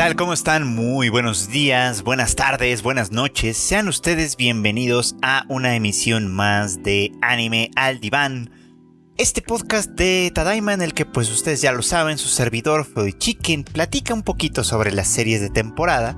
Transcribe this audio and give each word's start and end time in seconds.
tal? 0.00 0.16
¿Cómo 0.16 0.32
están? 0.32 0.66
Muy 0.66 1.10
buenos 1.10 1.50
días, 1.50 2.00
buenas 2.00 2.34
tardes, 2.34 2.82
buenas 2.82 3.12
noches. 3.12 3.58
Sean 3.58 3.86
ustedes 3.86 4.38
bienvenidos 4.38 5.14
a 5.20 5.44
una 5.50 5.76
emisión 5.76 6.32
más 6.32 6.82
de 6.82 7.12
Anime 7.20 7.70
al 7.76 8.00
Diván. 8.00 8.50
Este 9.18 9.42
podcast 9.42 9.90
de 9.90 10.32
Tadaima 10.34 10.72
en 10.72 10.80
el 10.80 10.94
que 10.94 11.04
pues 11.04 11.30
ustedes 11.30 11.60
ya 11.60 11.72
lo 11.72 11.82
saben, 11.82 12.16
su 12.16 12.28
servidor 12.28 12.86
Freud 12.86 13.12
Chicken 13.18 13.62
platica 13.62 14.14
un 14.14 14.22
poquito 14.22 14.64
sobre 14.64 14.90
las 14.90 15.06
series 15.06 15.42
de 15.42 15.50
temporada. 15.50 16.16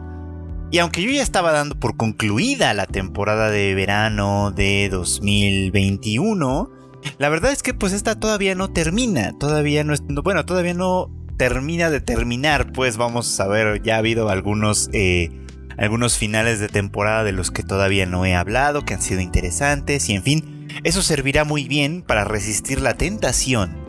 Y 0.71 0.79
aunque 0.79 1.03
yo 1.03 1.11
ya 1.11 1.25
estaba 1.25 1.51
dando 1.51 1.75
por 1.75 1.97
concluida 1.97 2.75
la 2.75 2.87
temporada 2.87 3.51
de 3.51 3.75
verano 3.75 4.53
de 4.53 4.91
2021, 4.91 6.71
la 7.19 7.29
verdad 7.29 7.51
es 7.51 7.65
que 7.65 7.75
pues 7.75 7.93
esta 7.93 8.15
todavía 8.15 8.55
no 8.55 8.69
termina, 8.69 9.37
todavía 9.41 9.83
no, 9.83 9.97
bueno, 10.23 10.47
todavía 10.47 10.75
no 10.75 11.11
termina 11.37 11.91
de 11.91 12.01
terminar, 12.01 12.73
pues 12.73 12.97
vamos 12.97 13.39
a 13.41 13.49
ver, 13.49 13.83
ya 13.83 13.97
ha 13.97 13.99
habido 13.99 14.29
algunos, 14.29 14.89
eh, 14.93 15.31
algunos 15.77 16.17
finales 16.17 16.61
de 16.61 16.69
temporada 16.69 17.25
de 17.25 17.33
los 17.33 17.51
que 17.51 17.63
todavía 17.63 18.07
no 18.07 18.25
he 18.25 18.35
hablado, 18.35 18.85
que 18.85 18.95
han 18.95 19.03
sido 19.03 19.21
interesantes 19.21 20.09
y 20.09 20.15
en 20.15 20.23
fin, 20.23 20.69
eso 20.85 21.03
servirá 21.03 21.45
muy 21.45 21.69
bien 21.69 22.03
para 22.03 22.25
resistir 22.25 22.81
la 22.81 22.95
tentación, 22.95 23.85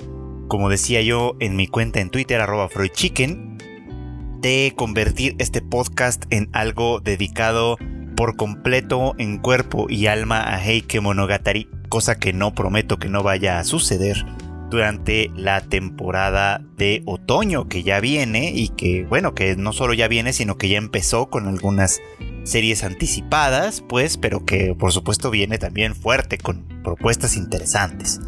como 0.47 0.69
decía 0.69 1.02
yo 1.02 1.35
en 1.39 1.55
mi 1.55 1.67
cuenta 1.67 1.99
en 1.99 2.09
Twitter, 2.09 2.41
arroba 2.41 2.69
FreudChicken, 2.69 3.57
de 4.41 4.73
convertir 4.75 5.35
este 5.39 5.61
podcast 5.61 6.25
en 6.30 6.49
algo 6.52 6.99
dedicado 6.99 7.77
por 8.16 8.35
completo 8.35 9.16
en 9.17 9.39
cuerpo 9.39 9.88
y 9.89 10.07
alma 10.07 10.53
a 10.53 10.63
Heike 10.63 11.02
Monogatari, 11.02 11.69
cosa 11.89 12.19
que 12.19 12.33
no 12.33 12.53
prometo 12.53 12.97
que 12.97 13.09
no 13.09 13.23
vaya 13.23 13.59
a 13.59 13.63
suceder 13.63 14.25
durante 14.73 15.31
la 15.35 15.61
temporada 15.61 16.61
de 16.77 17.03
otoño 17.05 17.69
que 17.69 17.83
ya 17.83 17.99
viene 17.99 18.51
y 18.51 18.69
que 18.69 19.05
bueno, 19.05 19.35
que 19.35 19.55
no 19.55 19.71
solo 19.71 19.93
ya 19.93 20.07
viene, 20.07 20.33
sino 20.33 20.57
que 20.57 20.67
ya 20.67 20.77
empezó 20.77 21.30
con 21.30 21.47
algunas 21.47 22.02
series 22.43 22.83
anticipadas, 22.83 23.81
pues, 23.81 24.17
pero 24.17 24.45
que 24.45 24.75
por 24.77 24.91
supuesto 24.91 25.30
viene 25.30 25.59
también 25.59 25.95
fuerte 25.95 26.38
con 26.38 26.65
propuestas 26.83 27.38
interesantes. 27.38 28.19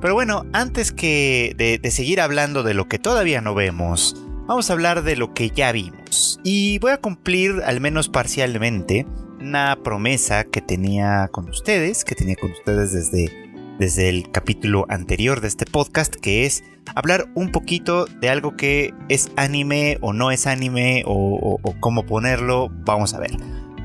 Pero 0.00 0.14
bueno, 0.14 0.46
antes 0.54 0.90
que 0.90 1.54
de, 1.58 1.78
de 1.78 1.90
seguir 1.90 2.22
hablando 2.22 2.62
de 2.62 2.72
lo 2.72 2.88
que 2.88 2.98
todavía 2.98 3.42
no 3.42 3.54
vemos, 3.54 4.16
vamos 4.46 4.70
a 4.70 4.72
hablar 4.72 5.02
de 5.02 5.16
lo 5.16 5.34
que 5.34 5.50
ya 5.50 5.70
vimos. 5.70 6.40
Y 6.42 6.78
voy 6.78 6.92
a 6.92 6.96
cumplir, 6.96 7.60
al 7.66 7.82
menos 7.82 8.08
parcialmente, 8.08 9.06
una 9.38 9.78
promesa 9.84 10.44
que 10.44 10.62
tenía 10.62 11.28
con 11.30 11.50
ustedes, 11.50 12.04
que 12.04 12.14
tenía 12.14 12.36
con 12.36 12.52
ustedes 12.52 12.92
desde 12.92 13.49
desde 13.80 14.10
el 14.10 14.30
capítulo 14.30 14.84
anterior 14.90 15.40
de 15.40 15.48
este 15.48 15.64
podcast, 15.64 16.14
que 16.14 16.44
es 16.44 16.62
hablar 16.94 17.30
un 17.34 17.50
poquito 17.50 18.04
de 18.04 18.28
algo 18.28 18.54
que 18.54 18.92
es 19.08 19.32
anime 19.36 19.96
o 20.02 20.12
no 20.12 20.30
es 20.30 20.46
anime 20.46 21.02
o, 21.06 21.58
cómo 21.80 22.04
ponerlo. 22.04 22.68
Vamos 22.84 23.14
a 23.14 23.20
ver. 23.20 23.30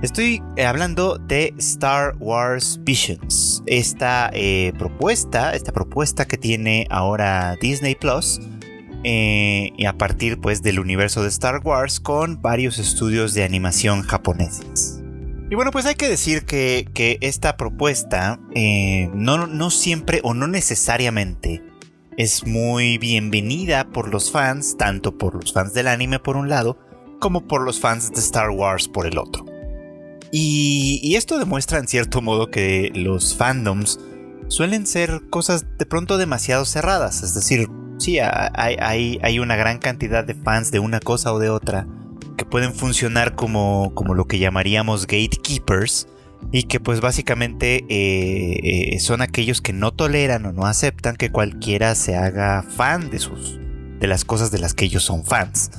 Estoy 0.01 0.43
eh, 0.57 0.65
hablando 0.65 1.17
de 1.17 1.53
Star 1.57 2.15
Wars 2.19 2.81
Visions, 2.83 3.63
esta 3.67 4.29
eh, 4.33 4.73
propuesta, 4.77 5.55
esta 5.55 5.71
propuesta 5.71 6.25
que 6.25 6.37
tiene 6.37 6.85
ahora 6.89 7.55
Disney 7.61 7.95
Plus. 7.95 8.41
Eh, 9.07 9.71
y 9.77 9.85
a 9.85 9.93
partir 9.93 10.41
pues 10.41 10.63
del 10.63 10.79
universo 10.79 11.21
de 11.21 11.29
Star 11.29 11.61
Wars 11.63 11.99
con 11.99 12.41
varios 12.41 12.79
estudios 12.79 13.33
de 13.33 13.43
animación 13.43 14.01
japoneses. 14.01 15.04
Y 15.55 15.57
bueno, 15.57 15.71
pues 15.71 15.85
hay 15.85 15.95
que 15.95 16.09
decir 16.09 16.43
que, 16.43 17.17
esta 17.21 17.55
propuesta 17.55 18.41
eh, 18.53 19.09
no, 19.13 19.47
no 19.47 19.69
siempre 19.69 20.19
o 20.21 20.33
no 20.33 20.47
necesariamente 20.47 21.63
es 22.17 22.45
muy 22.45 22.97
bienvenida 22.97 23.87
por 23.87 24.09
los 24.09 24.33
fans, 24.33 24.75
tanto 24.75 25.17
por 25.17 25.35
los 25.35 25.53
fans 25.53 25.73
del 25.73 25.87
anime 25.87 26.19
por 26.19 26.35
un 26.35 26.49
lado, 26.49 26.77
como 27.21 27.47
por 27.47 27.61
los 27.61 27.79
fans 27.79 28.11
de 28.11 28.19
Star 28.19 28.49
Wars 28.49 28.89
por 28.89 29.05
el 29.05 29.17
otro. 29.17 29.45
Y, 30.29 31.15
esto 31.15 31.39
demuestra 31.39 31.79
en 31.79 31.87
cierto 31.87 32.21
modo 32.21 32.51
que 32.51 32.91
los 32.93 33.37
fandoms 33.37 33.97
suelen 34.49 34.85
ser 34.85 35.21
cosas 35.29 35.65
de 35.77 35.85
pronto 35.85 36.17
demasiado 36.17 36.65
cerradas, 36.65 37.23
es 37.23 37.33
decir, 37.33 37.69
sí, 37.97 38.19
hay, 38.19 38.75
hay, 38.77 39.19
hay 39.23 39.39
una 39.39 39.55
gran 39.55 39.77
cantidad 39.77 40.25
de 40.25 40.33
fans 40.33 40.71
de 40.71 40.79
una 40.79 40.99
cosa 40.99 41.31
o 41.31 41.39
de 41.39 41.49
otra, 41.49 41.87
que 42.35 42.45
pueden 42.45 42.73
funcionar 42.73 43.35
como, 43.35 43.93
como 43.93 44.13
lo 44.13 44.25
que 44.25 44.39
llamaríamos 44.39 45.07
gatekeepers 45.07 46.07
y 46.51 46.63
que 46.63 46.79
pues 46.79 47.01
básicamente 47.01 47.85
eh, 47.89 48.93
eh, 48.93 48.99
son 48.99 49.21
aquellos 49.21 49.61
que 49.61 49.73
no 49.73 49.91
toleran 49.91 50.45
o 50.45 50.51
no 50.51 50.65
aceptan 50.65 51.15
que 51.15 51.31
cualquiera 51.31 51.95
se 51.95 52.15
haga 52.15 52.63
fan 52.63 53.09
de 53.09 53.19
sus 53.19 53.59
de 53.99 54.07
las 54.07 54.25
cosas 54.25 54.51
de 54.51 54.59
las 54.59 54.73
que 54.73 54.85
ellos 54.85 55.03
son 55.03 55.23
fans. 55.23 55.71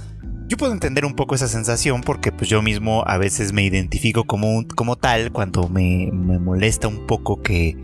Yo 0.49 0.57
puedo 0.57 0.73
entender 0.73 1.05
un 1.05 1.15
poco 1.15 1.35
esa 1.35 1.49
sensación 1.49 2.03
porque 2.03 2.33
pues 2.33 2.49
yo 2.49 2.63
mismo 2.63 3.03
a 3.07 3.19
veces 3.19 3.53
me 3.53 3.65
identifico 3.65 4.25
como, 4.25 4.65
como 4.75 4.97
tal 4.97 5.33
cuando 5.33 5.69
me, 5.69 6.11
me 6.13 6.39
molesta 6.39 6.89
un 6.89 7.07
poco 7.07 7.43
que, 7.43 7.77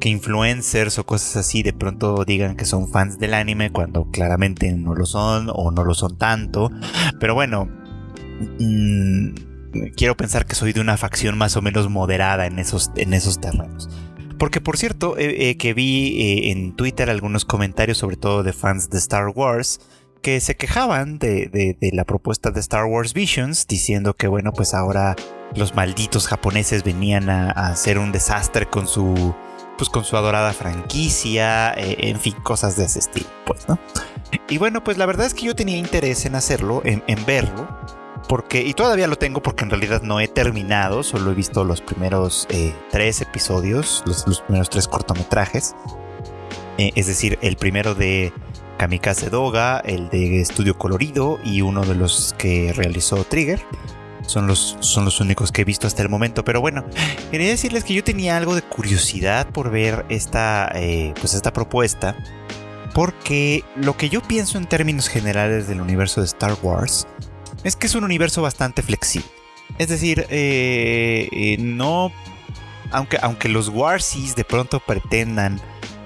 que 0.00 0.08
influencers 0.08 0.98
o 0.98 1.06
cosas 1.06 1.36
así 1.36 1.62
de 1.62 1.72
pronto 1.72 2.24
digan 2.24 2.56
que 2.56 2.66
son 2.66 2.88
fans 2.88 3.18
del 3.18 3.34
anime 3.34 3.70
cuando 3.70 4.10
claramente 4.10 4.70
no 4.72 4.94
lo 4.94 5.06
son 5.06 5.50
o 5.52 5.70
no 5.70 5.82
lo 5.84 5.94
son 5.94 6.18
tanto. 6.18 6.70
Pero 7.20 7.34
bueno, 7.34 7.68
Mm, 8.40 9.34
quiero 9.96 10.16
pensar 10.16 10.46
que 10.46 10.54
soy 10.54 10.72
de 10.72 10.80
una 10.80 10.96
facción 10.96 11.36
más 11.36 11.56
o 11.56 11.62
menos 11.62 11.88
moderada 11.88 12.46
en 12.46 12.58
esos, 12.58 12.90
en 12.96 13.12
esos 13.12 13.40
terrenos. 13.40 13.88
Porque 14.38 14.60
por 14.60 14.78
cierto, 14.78 15.18
eh, 15.18 15.50
eh, 15.50 15.56
que 15.58 15.74
vi 15.74 16.20
eh, 16.20 16.50
en 16.52 16.74
Twitter 16.74 17.10
algunos 17.10 17.44
comentarios, 17.44 17.98
sobre 17.98 18.16
todo 18.16 18.42
de 18.42 18.54
fans 18.54 18.88
de 18.88 18.98
Star 18.98 19.28
Wars, 19.28 19.80
que 20.22 20.40
se 20.40 20.56
quejaban 20.56 21.18
de, 21.18 21.76
la 21.92 22.04
propuesta 22.04 22.50
de 22.50 22.60
Star 22.60 22.84
Wars 22.84 23.12
Visions, 23.12 23.66
diciendo 23.66 24.14
que 24.14 24.28
bueno, 24.28 24.52
pues 24.52 24.74
ahora 24.74 25.16
los 25.54 25.74
malditos 25.74 26.26
japoneses 26.26 26.84
venían 26.84 27.30
a, 27.30 27.50
hacer 27.50 27.98
un 27.98 28.12
desastre 28.12 28.66
con 28.66 28.86
su, 28.86 29.34
pues 29.78 29.88
con 29.88 30.04
su 30.04 30.16
adorada 30.16 30.52
franquicia, 30.52 31.72
en 31.74 32.20
fin, 32.20 32.34
cosas 32.42 32.76
de 32.76 32.84
ese 32.84 32.98
estilo, 32.98 33.26
pues, 33.46 33.66
¿no? 33.66 33.78
Y 34.48 34.58
bueno, 34.58 34.84
pues 34.84 34.98
la 34.98 35.06
verdad 35.06 35.26
es 35.26 35.32
que 35.32 35.46
yo 35.46 35.54
tenía 35.54 35.78
interés 35.78 36.26
en 36.26 36.34
hacerlo, 36.34 36.82
en 36.84 37.02
verlo, 37.24 37.66
porque, 38.30 38.62
y 38.62 38.74
todavía 38.74 39.08
lo 39.08 39.16
tengo 39.16 39.42
porque 39.42 39.64
en 39.64 39.70
realidad 39.70 40.02
no 40.02 40.20
he 40.20 40.28
terminado, 40.28 41.02
solo 41.02 41.32
he 41.32 41.34
visto 41.34 41.64
los 41.64 41.80
primeros 41.80 42.46
eh, 42.50 42.72
tres 42.92 43.20
episodios, 43.20 44.04
los, 44.06 44.40
primeros 44.42 44.70
tres 44.70 44.86
cortometrajes. 44.86 45.74
Eh, 46.78 46.92
es 46.94 47.08
decir, 47.08 47.40
el 47.42 47.56
primero 47.56 47.96
de 47.96 48.32
Kamikaze 48.78 49.30
Doga, 49.30 49.80
el 49.80 50.10
de 50.10 50.40
Estudio 50.40 50.78
Colorido 50.78 51.40
y 51.42 51.62
uno 51.62 51.84
de 51.84 51.96
los 51.96 52.32
que 52.38 52.72
realizó 52.72 53.24
Trigger. 53.24 53.60
Son 54.22 54.46
los, 54.46 54.76
son 54.78 55.04
los 55.04 55.20
únicos 55.20 55.50
que 55.50 55.62
he 55.62 55.64
visto 55.64 55.88
hasta 55.88 56.02
el 56.02 56.08
momento. 56.08 56.44
Pero 56.44 56.60
bueno, 56.60 56.84
quería 57.32 57.48
decirles 57.48 57.82
que 57.82 57.94
yo 57.94 58.04
tenía 58.04 58.36
algo 58.36 58.54
de 58.54 58.62
curiosidad 58.62 59.48
por 59.48 59.72
ver 59.72 60.06
esta, 60.08 60.70
eh, 60.76 61.14
pues 61.18 61.34
esta 61.34 61.52
propuesta. 61.52 62.14
Porque 62.94 63.64
lo 63.74 63.96
que 63.96 64.08
yo 64.08 64.20
pienso 64.20 64.56
en 64.56 64.66
términos 64.66 65.08
generales 65.08 65.66
del 65.66 65.80
universo 65.80 66.20
de 66.20 66.26
Star 66.28 66.56
Wars 66.62 67.08
es 67.64 67.76
que 67.76 67.86
es 67.86 67.94
un 67.94 68.04
universo 68.04 68.42
bastante 68.42 68.82
flexible. 68.82 69.28
Es 69.78 69.88
decir, 69.88 70.26
eh, 70.30 71.28
eh, 71.32 71.56
no. 71.58 72.12
Aunque, 72.92 73.18
aunque 73.22 73.48
los 73.48 73.68
Warsies 73.68 74.34
de 74.34 74.44
pronto 74.44 74.80
pretendan 74.80 75.60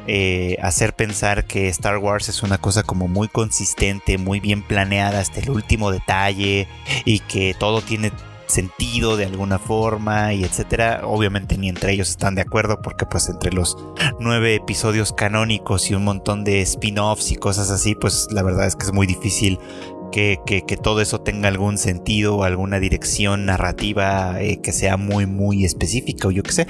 eh, 0.07 0.59
hacer 0.61 0.95
pensar 0.95 1.47
que 1.47 1.69
Star 1.69 1.97
Wars 1.97 2.29
es 2.29 2.43
una 2.43 2.59
cosa 2.59 2.83
como 2.83 3.09
muy 3.09 3.29
consistente, 3.29 4.19
muy 4.19 4.39
bien 4.39 4.63
planeada 4.63 5.21
hasta 5.21 5.41
el 5.41 5.49
último 5.49 5.91
detalle 5.91 6.69
y 7.07 7.21
que 7.21 7.55
todo 7.59 7.81
tiene 7.81 8.13
sentido 8.47 9.17
de 9.17 9.25
alguna 9.25 9.59
forma 9.59 10.35
y 10.35 10.45
etcétera. 10.45 11.01
Obviamente 11.05 11.57
ni 11.57 11.71
entre 11.71 11.93
ellos 11.93 12.11
están 12.11 12.35
de 12.35 12.43
acuerdo 12.43 12.83
porque 12.83 13.07
pues 13.07 13.31
entre 13.31 13.53
los 13.53 13.79
nueve 14.21 14.55
episodios 14.55 15.15
canónicos 15.15 15.91
y 15.91 15.95
un 15.95 16.05
montón 16.05 16.45
de 16.45 16.61
spin-offs 16.61 17.31
y 17.33 17.37
cosas 17.37 17.71
así, 17.71 17.95
pues 17.95 18.29
la 18.31 18.43
verdad 18.43 18.67
es 18.67 18.77
que 18.77 18.85
es 18.85 18.93
muy 18.93 19.07
difícil 19.07 19.59
que, 20.15 20.79
todo 20.83 21.01
eso 21.01 21.21
tenga 21.21 21.49
algún 21.49 21.79
sentido 21.79 22.37
o 22.37 22.45
alguna 22.45 22.79
dirección 22.79 23.47
narrativa 23.47 24.41
eh, 24.41 24.61
que 24.63 24.73
sea 24.73 24.97
muy, 24.97 25.27
muy 25.27 25.65
específica 25.65 26.29
o 26.29 26.31
yo 26.31 26.43
qué 26.43 26.53
sé. 26.53 26.67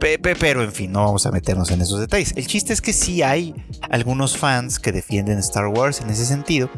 Pero 0.00 0.64
en 0.64 0.72
fin, 0.72 0.90
no 0.90 1.04
vamos 1.04 1.26
a 1.26 1.30
meternos 1.30 1.70
en 1.70 1.80
esos 1.80 2.00
detalles. 2.00 2.32
El 2.36 2.48
chiste 2.48 2.72
es 2.72 2.80
que 2.80 2.92
sí 2.92 3.22
hay 3.22 3.54
algunos 3.88 4.36
fans 4.36 4.80
que 4.80 4.90
defienden 4.90 5.38
Star 5.38 5.68
Wars 5.68 6.00
en 6.00 6.10
ese 6.10 6.24
sentido 6.24 6.70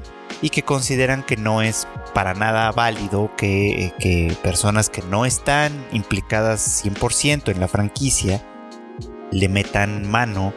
y 0.42 0.50
que 0.50 0.62
consideran 0.62 1.22
que 1.22 1.38
no 1.38 1.62
es 1.62 1.88
para 2.12 2.34
nada 2.34 2.70
válido 2.72 3.30
que, 3.38 3.94
que 3.98 4.36
personas 4.42 4.90
que 4.90 5.00
no 5.02 5.24
están 5.24 5.72
implicadas 5.92 6.84
100% 6.84 7.50
en 7.50 7.60
la 7.60 7.68
franquicia 7.68 8.44
le 9.30 9.48
metan 9.48 10.06
mano 10.10 10.52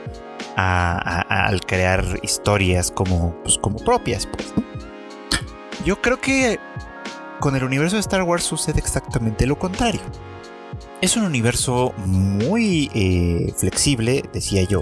al 0.57 1.61
crear 1.61 2.19
historias 2.23 2.91
como, 2.91 3.35
pues, 3.43 3.57
como 3.57 3.77
propias. 3.77 4.25
Pues, 4.25 4.53
yo 5.87 6.01
creo 6.01 6.19
que 6.19 6.59
con 7.39 7.55
el 7.55 7.63
universo 7.63 7.95
de 7.95 8.01
Star 8.01 8.23
Wars 8.23 8.43
sucede 8.43 8.77
exactamente 8.77 9.47
lo 9.47 9.57
contrario. 9.57 10.01
Es 10.99 11.15
un 11.15 11.23
universo 11.23 11.93
muy 12.05 12.91
eh, 12.93 13.53
flexible, 13.55 14.21
decía 14.33 14.63
yo. 14.63 14.81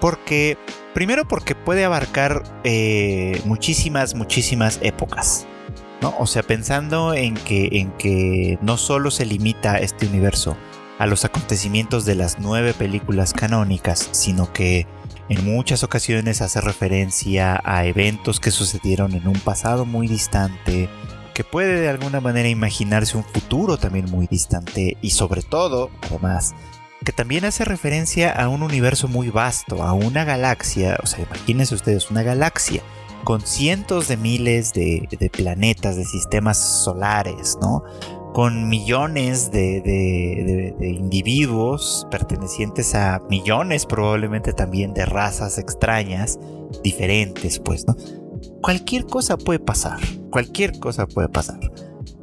Porque, 0.00 0.56
primero 0.94 1.28
porque 1.28 1.54
puede 1.54 1.84
abarcar 1.84 2.44
eh, 2.64 3.42
muchísimas, 3.44 4.14
muchísimas 4.14 4.78
épocas. 4.80 5.46
¿no? 6.00 6.14
O 6.18 6.26
sea, 6.26 6.42
pensando 6.42 7.12
en 7.12 7.34
que, 7.34 7.68
en 7.72 7.90
que 7.98 8.58
no 8.62 8.78
solo 8.78 9.10
se 9.10 9.26
limita 9.26 9.76
este 9.76 10.06
universo 10.06 10.56
a 10.98 11.06
los 11.06 11.26
acontecimientos 11.26 12.06
de 12.06 12.14
las 12.14 12.38
nueve 12.38 12.72
películas 12.72 13.34
canónicas, 13.34 14.08
sino 14.12 14.50
que 14.50 14.86
en 15.28 15.44
muchas 15.44 15.82
ocasiones 15.82 16.40
hace 16.40 16.60
referencia 16.60 17.60
a 17.64 17.84
eventos 17.84 18.40
que 18.40 18.50
sucedieron 18.50 19.14
en 19.14 19.26
un 19.26 19.38
pasado 19.40 19.84
muy 19.84 20.06
distante, 20.06 20.88
que 21.34 21.44
puede 21.44 21.80
de 21.80 21.88
alguna 21.88 22.20
manera 22.20 22.48
imaginarse 22.48 23.16
un 23.16 23.24
futuro 23.24 23.76
también 23.76 24.10
muy 24.10 24.26
distante 24.26 24.96
y 25.02 25.10
sobre 25.10 25.42
todo, 25.42 25.90
además, 26.02 26.54
que 27.04 27.12
también 27.12 27.44
hace 27.44 27.64
referencia 27.64 28.32
a 28.32 28.48
un 28.48 28.62
universo 28.62 29.08
muy 29.08 29.28
vasto, 29.28 29.82
a 29.82 29.92
una 29.92 30.24
galaxia, 30.24 30.98
o 31.02 31.06
sea, 31.06 31.24
imagínense 31.24 31.74
ustedes 31.74 32.10
una 32.10 32.22
galaxia 32.22 32.82
con 33.24 33.40
cientos 33.40 34.06
de 34.06 34.16
miles 34.16 34.72
de, 34.72 35.30
planetas, 35.32 35.96
de 35.96 36.04
sistemas 36.04 36.58
solares, 36.58 37.58
¿no? 37.60 37.82
Con 38.36 38.68
millones 38.68 39.50
de, 39.50 40.74
individuos 40.78 42.06
pertenecientes 42.10 42.94
a 42.94 43.22
millones 43.30 43.86
probablemente 43.86 44.52
también 44.52 44.92
de 44.92 45.06
razas 45.06 45.56
extrañas, 45.56 46.38
diferentes, 46.84 47.58
pues, 47.58 47.86
¿no? 47.86 47.96
Cualquier 48.60 49.06
cosa 49.06 49.38
puede 49.38 49.58
pasar, 49.58 49.98
cualquier 50.30 50.78
cosa 50.78 51.06
puede 51.06 51.30
pasar. 51.30 51.58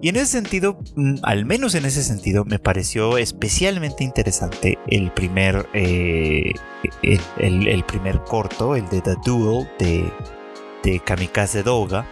Y 0.04 0.10
en 0.10 0.18
ese 0.18 0.27
sentido, 0.27 0.77
mm, 0.95 1.15
al 1.24 1.45
menos 1.45 1.74
en 1.74 1.83
ese 1.83 2.04
sentido, 2.04 2.45
me 2.45 2.60
pareció 2.60 3.18
especialmente 3.18 4.04
interesante 4.04 4.77
el 4.89 5.12
primer, 5.13 5.68
eh, 5.74 6.51
el, 7.39 7.83
primer 7.86 8.21
corto, 8.25 8.75
el 8.75 8.88
de 8.89 9.01
The 9.01 9.15
Duel 9.25 9.68
de, 9.80 10.13
de 10.83 11.00
Kamikaze 11.00 11.63
Doga, 11.63 12.06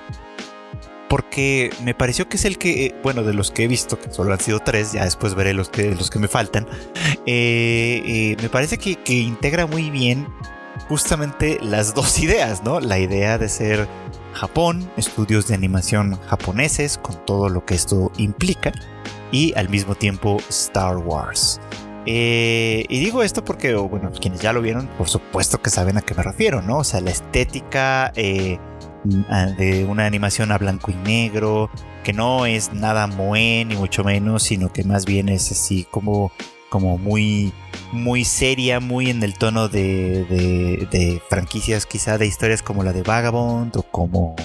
porque 1.11 1.71
me 1.83 1.93
pareció 1.93 2.29
que 2.29 2.37
es 2.37 2.45
el 2.45 2.57
que, 2.57 2.85
eh, 2.85 2.95
bueno, 3.03 3.23
de 3.23 3.33
los 3.33 3.51
que 3.51 3.65
he 3.65 3.67
visto, 3.67 3.99
que 3.99 4.09
solo 4.13 4.31
han 4.31 4.39
sido 4.39 4.61
tres, 4.61 4.93
ya 4.93 5.03
después 5.03 5.35
veré 5.35 5.53
los 5.53 5.67
que, 5.67 5.93
los 5.93 6.09
que 6.09 6.19
me 6.19 6.29
faltan, 6.29 6.65
eh, 7.25 8.01
eh, 8.05 8.37
me 8.41 8.47
parece 8.47 8.77
que, 8.77 8.95
que, 8.95 9.15
integra 9.15 9.67
muy 9.67 9.89
bien 9.89 10.25
justamente 10.87 11.57
las 11.61 11.93
dos 11.95 12.17
ideas, 12.19 12.63
¿no? 12.63 12.79
La 12.79 12.97
idea 12.97 13.37
de 13.37 13.49
ser 13.49 13.89
Japón, 14.31 14.89
estudios 14.95 15.49
de 15.49 15.55
animación 15.55 16.17
japoneses, 16.27 16.97
con 16.97 17.25
todo 17.25 17.49
lo 17.49 17.65
que 17.65 17.75
esto 17.75 18.13
implica, 18.15 18.71
y 19.33 19.53
al 19.57 19.67
mismo 19.67 19.95
tiempo 19.95 20.37
Star 20.47 20.95
Wars. 20.95 21.59
y 22.05 22.85
digo 22.87 23.21
esto 23.21 23.43
porque, 23.43 23.75
bueno, 23.75 24.13
quienes 24.13 24.39
ya 24.39 24.53
lo 24.53 24.61
vieron, 24.61 24.87
por 24.97 25.09
supuesto 25.09 25.61
que 25.61 25.71
saben 25.71 25.97
a 25.97 26.01
qué 26.03 26.15
me 26.15 26.23
refiero, 26.23 26.61
¿no? 26.61 26.77
O 26.77 26.83
sea, 26.85 27.01
la 27.01 27.11
estética 27.11 28.13
de 29.03 29.85
una 29.85 30.05
animación 30.05 30.51
a 30.51 30.57
blanco 30.57 30.91
y 30.91 30.95
negro, 30.95 31.69
que 32.03 32.13
no 32.13 32.45
es 32.45 32.73
nada 32.73 33.07
moe 33.07 33.65
ni 33.65 33.75
mucho 33.75 34.03
menos, 34.03 34.43
sino 34.43 34.71
que 34.71 34.83
más 34.83 35.05
bien 35.05 35.29
es 35.29 35.51
así 35.51 35.87
como, 35.89 36.31
como 36.69 36.97
muy, 36.97 37.53
muy 37.91 38.25
seria, 38.25 38.79
muy 38.79 39.09
en 39.09 39.23
el 39.23 39.33
tono 39.35 39.67
de, 39.69 40.25
de, 40.91 41.21
franquicias 41.29 41.85
quizá 41.85 42.17
de 42.17 42.27
historias 42.27 42.61
como 42.61 42.83
la 42.83 42.93
de 42.93 43.03
Vagabond 43.03 43.75
o 43.77 43.83
como 43.83 44.35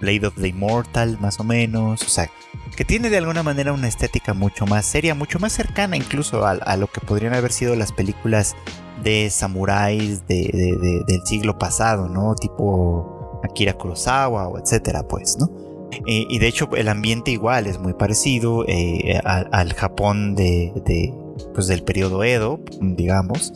Blade 0.00 0.26
of 0.26 0.34
the 0.40 0.48
Immortal 0.48 1.18
más 1.20 1.40
o 1.40 1.44
menos, 1.44 2.02
o 2.02 2.08
sea, 2.08 2.30
que 2.76 2.84
tiene 2.84 3.08
de 3.08 3.18
alguna 3.18 3.42
manera 3.42 3.72
una 3.72 3.88
estética 3.88 4.34
mucho 4.34 4.66
más 4.66 4.84
seria, 4.84 5.14
mucho 5.14 5.38
más 5.38 5.52
cercana 5.52 5.96
incluso 5.96 6.46
a, 6.46 6.76
lo 6.76 6.86
que 6.88 7.00
podrían 7.00 7.34
haber 7.34 7.52
sido 7.52 7.74
las 7.76 7.92
películas 7.92 8.54
de 9.02 9.30
samuráis 9.30 10.26
de, 10.26 11.04
del 11.06 11.26
siglo 11.26 11.58
pasado, 11.58 12.08
¿no? 12.08 12.34
Tipo 12.34 13.15
Akira 13.46 13.74
Kurosawa 13.74 14.48
o 14.48 14.58
etcétera, 14.58 15.06
pues, 15.08 15.36
¿no? 15.38 15.66
Eh, 16.06 16.26
y 16.28 16.38
de 16.38 16.48
hecho 16.48 16.68
el 16.76 16.88
ambiente 16.88 17.30
igual 17.30 17.66
es 17.66 17.78
muy 17.78 17.94
parecido 17.94 18.64
eh, 18.66 19.20
al, 19.24 19.72
Japón 19.72 20.34
de, 20.34 20.72
pues 21.54 21.66
del 21.66 21.82
periodo 21.82 22.24
Edo, 22.24 22.60
digamos. 22.80 23.52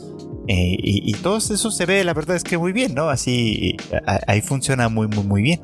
Eh, 0.47 0.75
y, 0.79 1.13
todo 1.13 1.37
eso 1.37 1.71
se 1.71 1.85
ve, 1.85 2.03
la 2.03 2.13
verdad 2.13 2.35
es 2.35 2.43
que 2.43 2.57
muy 2.57 2.73
bien, 2.73 2.95
¿no? 2.95 3.09
Así, 3.09 3.77
ahí 4.27 4.41
funciona 4.41 4.89
muy, 4.89 5.07
muy, 5.07 5.23
muy 5.23 5.41
bien. 5.41 5.61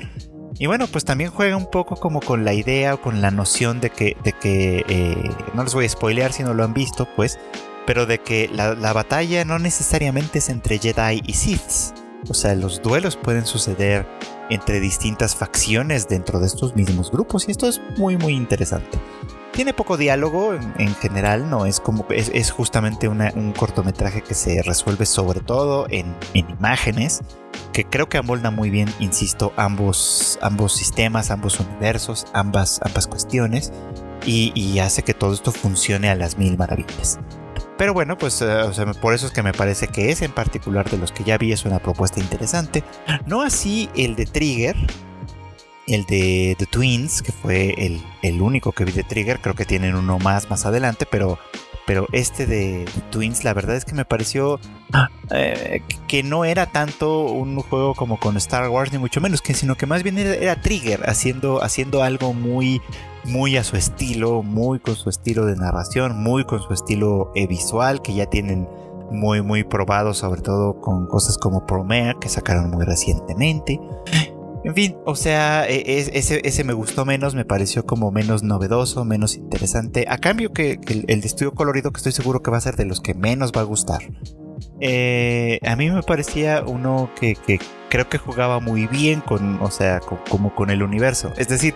Y 0.59 0.67
bueno, 0.67 0.87
pues 0.87 1.03
también 1.03 1.29
juega 1.29 1.57
un 1.57 1.69
poco 1.69 1.95
como 1.95 2.19
con 2.19 2.45
la 2.45 2.53
idea 2.53 2.93
o 2.93 3.01
con 3.01 3.21
la 3.21 3.31
noción 3.31 3.81
de 3.81 3.89
que, 3.89 4.15
de 4.23 4.33
que 4.33 5.31
no 5.53 5.63
les 5.63 5.73
voy 5.73 5.85
a 5.85 5.89
spoilear 5.89 6.31
si 6.31 6.43
no 6.43 6.53
lo 6.53 6.63
han 6.63 6.73
visto, 6.73 7.07
pues, 7.15 7.37
pero 7.85 8.05
de 8.05 8.19
que 8.19 8.49
la, 8.51 8.75
la 8.75 8.93
batalla 8.93 9.45
no 9.45 9.59
necesariamente 9.59 10.39
es 10.39 10.49
entre 10.49 10.79
Jedi 10.79 11.21
y 11.25 11.33
Siths 11.33 11.93
o 12.29 12.33
sea, 12.33 12.55
los 12.55 12.81
duelos 12.81 13.15
pueden 13.15 13.45
suceder 13.45 14.07
entre 14.49 14.79
distintas 14.79 15.35
facciones 15.35 16.07
dentro 16.07 16.39
de 16.39 16.47
estos 16.47 16.75
mismos 16.75 17.11
grupos 17.11 17.47
y 17.47 17.51
esto 17.51 17.67
es 17.67 17.81
muy 17.97 18.17
muy 18.17 18.33
interesante. 18.33 18.97
Tiene 19.51 19.73
poco 19.73 19.97
diálogo 19.97 20.53
en, 20.53 20.93
general, 20.95 21.49
no 21.49 21.65
es 21.65 21.79
como 21.79 22.05
es, 22.09 22.51
justamente 22.51 23.07
un 23.07 23.53
cortometraje 23.57 24.21
que 24.21 24.35
se 24.35 24.61
resuelve 24.61 25.07
sobre 25.07 25.39
todo 25.39 25.87
en, 25.89 26.15
imágenes, 26.33 27.21
que 27.73 27.83
creo 27.83 28.07
que 28.07 28.19
amolda 28.19 28.51
muy 28.51 28.69
bien, 28.69 28.87
insisto, 28.99 29.53
ambos, 29.55 30.37
ambos 30.43 30.73
sistemas, 30.73 31.31
ambos 31.31 31.59
universos, 31.59 32.27
ambas, 32.33 32.79
ambas 32.83 33.07
cuestiones 33.07 33.73
y 34.25 34.77
hace 34.79 35.03
que 35.03 35.15
todo 35.15 35.33
esto 35.33 35.51
funcione 35.51 36.09
a 36.09 36.15
las 36.15 36.37
mil 36.37 36.55
maravillas. 36.57 37.17
Pero 37.77 37.93
bueno, 37.93 38.17
pues 38.17 38.41
eh, 38.41 38.45
por 38.99 39.13
eso 39.13 39.27
es 39.27 39.31
que 39.31 39.43
me 39.43 39.53
parece 39.53 39.87
que 39.87 40.09
ese 40.09 40.25
en 40.25 40.31
particular 40.31 40.89
de 40.89 40.97
los 40.97 41.11
que 41.11 41.23
ya 41.23 41.37
vi 41.37 41.51
es 41.51 41.63
una 41.63 41.79
propuesta 41.79 42.19
interesante. 42.19 42.83
No 43.25 43.43
así 43.43 43.89
el 43.95 44.15
de 44.15 44.25
Trigger, 44.25 44.75
el 45.85 46.05
de 46.05 46.55
The 46.57 46.65
Twins, 46.65 47.21
que 47.21 47.31
fue 47.31 47.75
el, 48.23 48.41
único 48.41 48.71
que 48.71 48.83
vi 48.83 48.91
de 48.91 49.03
Trigger. 49.03 49.39
Creo 49.39 49.53
que 49.55 49.65
tienen 49.65 49.95
uno 49.95 50.17
más 50.17 50.49
más 50.49 50.65
adelante, 50.65 51.05
pero, 51.09 51.37
pero 51.87 52.05
este 52.11 52.45
de 52.45 52.85
Twins, 53.11 53.45
la 53.45 53.53
verdad 53.53 53.77
es 53.77 53.85
que 53.85 53.95
me 53.95 54.03
pareció 54.03 54.59
eh, 55.31 55.81
que 56.09 56.21
no 56.21 56.43
era 56.43 56.65
tanto 56.65 57.21
un 57.21 57.59
juego 57.61 57.95
como 57.95 58.19
con 58.19 58.35
Star 58.35 58.69
Wars, 58.69 58.91
ni 58.91 58.97
mucho 58.97 59.21
menos, 59.21 59.41
que, 59.41 59.53
sino 59.53 59.75
que 59.75 59.85
más 59.85 60.03
bien 60.03 60.17
era, 60.17 60.61
Trigger 60.61 61.09
haciendo, 61.09 61.63
haciendo 61.63 62.03
algo 62.03 62.33
muy 62.33 62.81
muy 63.23 63.57
a 63.57 63.63
su 63.63 63.77
estilo, 63.77 64.43
muy 64.43 64.79
con 64.79 64.95
su 64.95 65.09
estilo 65.09 65.45
de 65.45 65.55
narración, 65.55 66.21
muy 66.21 66.43
con 66.43 66.61
su 66.61 66.73
estilo 66.73 67.31
eh, 67.35 67.47
visual, 67.47 68.01
que 68.01 68.13
ya 68.13 68.25
tienen 68.25 68.67
muy, 69.09 69.41
muy 69.41 69.63
probado, 69.63 70.13
sobre 70.13 70.41
todo 70.41 70.81
con 70.81 71.07
cosas 71.07 71.37
como 71.37 71.65
Promare, 71.65 72.17
que 72.19 72.27
sacaron 72.27 72.69
muy 72.69 72.85
recientemente. 72.85 73.79
En 74.67 74.75
fin, 74.75 74.97
o 75.05 75.15
sea, 75.15 75.65
e, 75.65 75.81
ese, 75.87 76.63
me 76.65 76.73
gustó 76.73 77.05
menos, 77.05 77.35
me 77.35 77.45
pareció 77.45 77.85
como 77.85 78.11
menos 78.11 78.43
novedoso, 78.43 79.05
menos 79.05 79.37
interesante. 79.37 80.05
A 80.09 80.17
cambio 80.17 80.51
que, 80.51 80.77
el, 80.87 81.21
de 81.21 81.25
estudio 81.25 81.53
colorido, 81.53 81.91
que 81.91 81.99
estoy 81.99 82.11
seguro 82.11 82.41
que 82.43 82.51
va 82.51 82.57
a 82.57 82.61
ser 82.61 82.75
de 82.75 82.83
los 82.83 82.99
que 82.99 83.13
menos 83.13 83.53
va 83.55 83.61
a 83.61 83.63
gustar. 83.63 84.01
Eh, 84.81 85.59
a 85.65 85.77
mí 85.77 85.89
me 85.89 86.03
parecía 86.03 86.65
uno 86.67 87.09
que, 87.17 87.37
creo 87.89 88.09
que 88.09 88.17
jugaba 88.17 88.59
muy 88.59 88.87
bien 88.87 89.21
con, 89.21 89.61
o 89.61 89.71
sea, 89.71 90.01
como 90.01 90.53
con 90.53 90.69
el 90.69 90.83
universo. 90.83 91.31
Es 91.37 91.47
decir, 91.47 91.73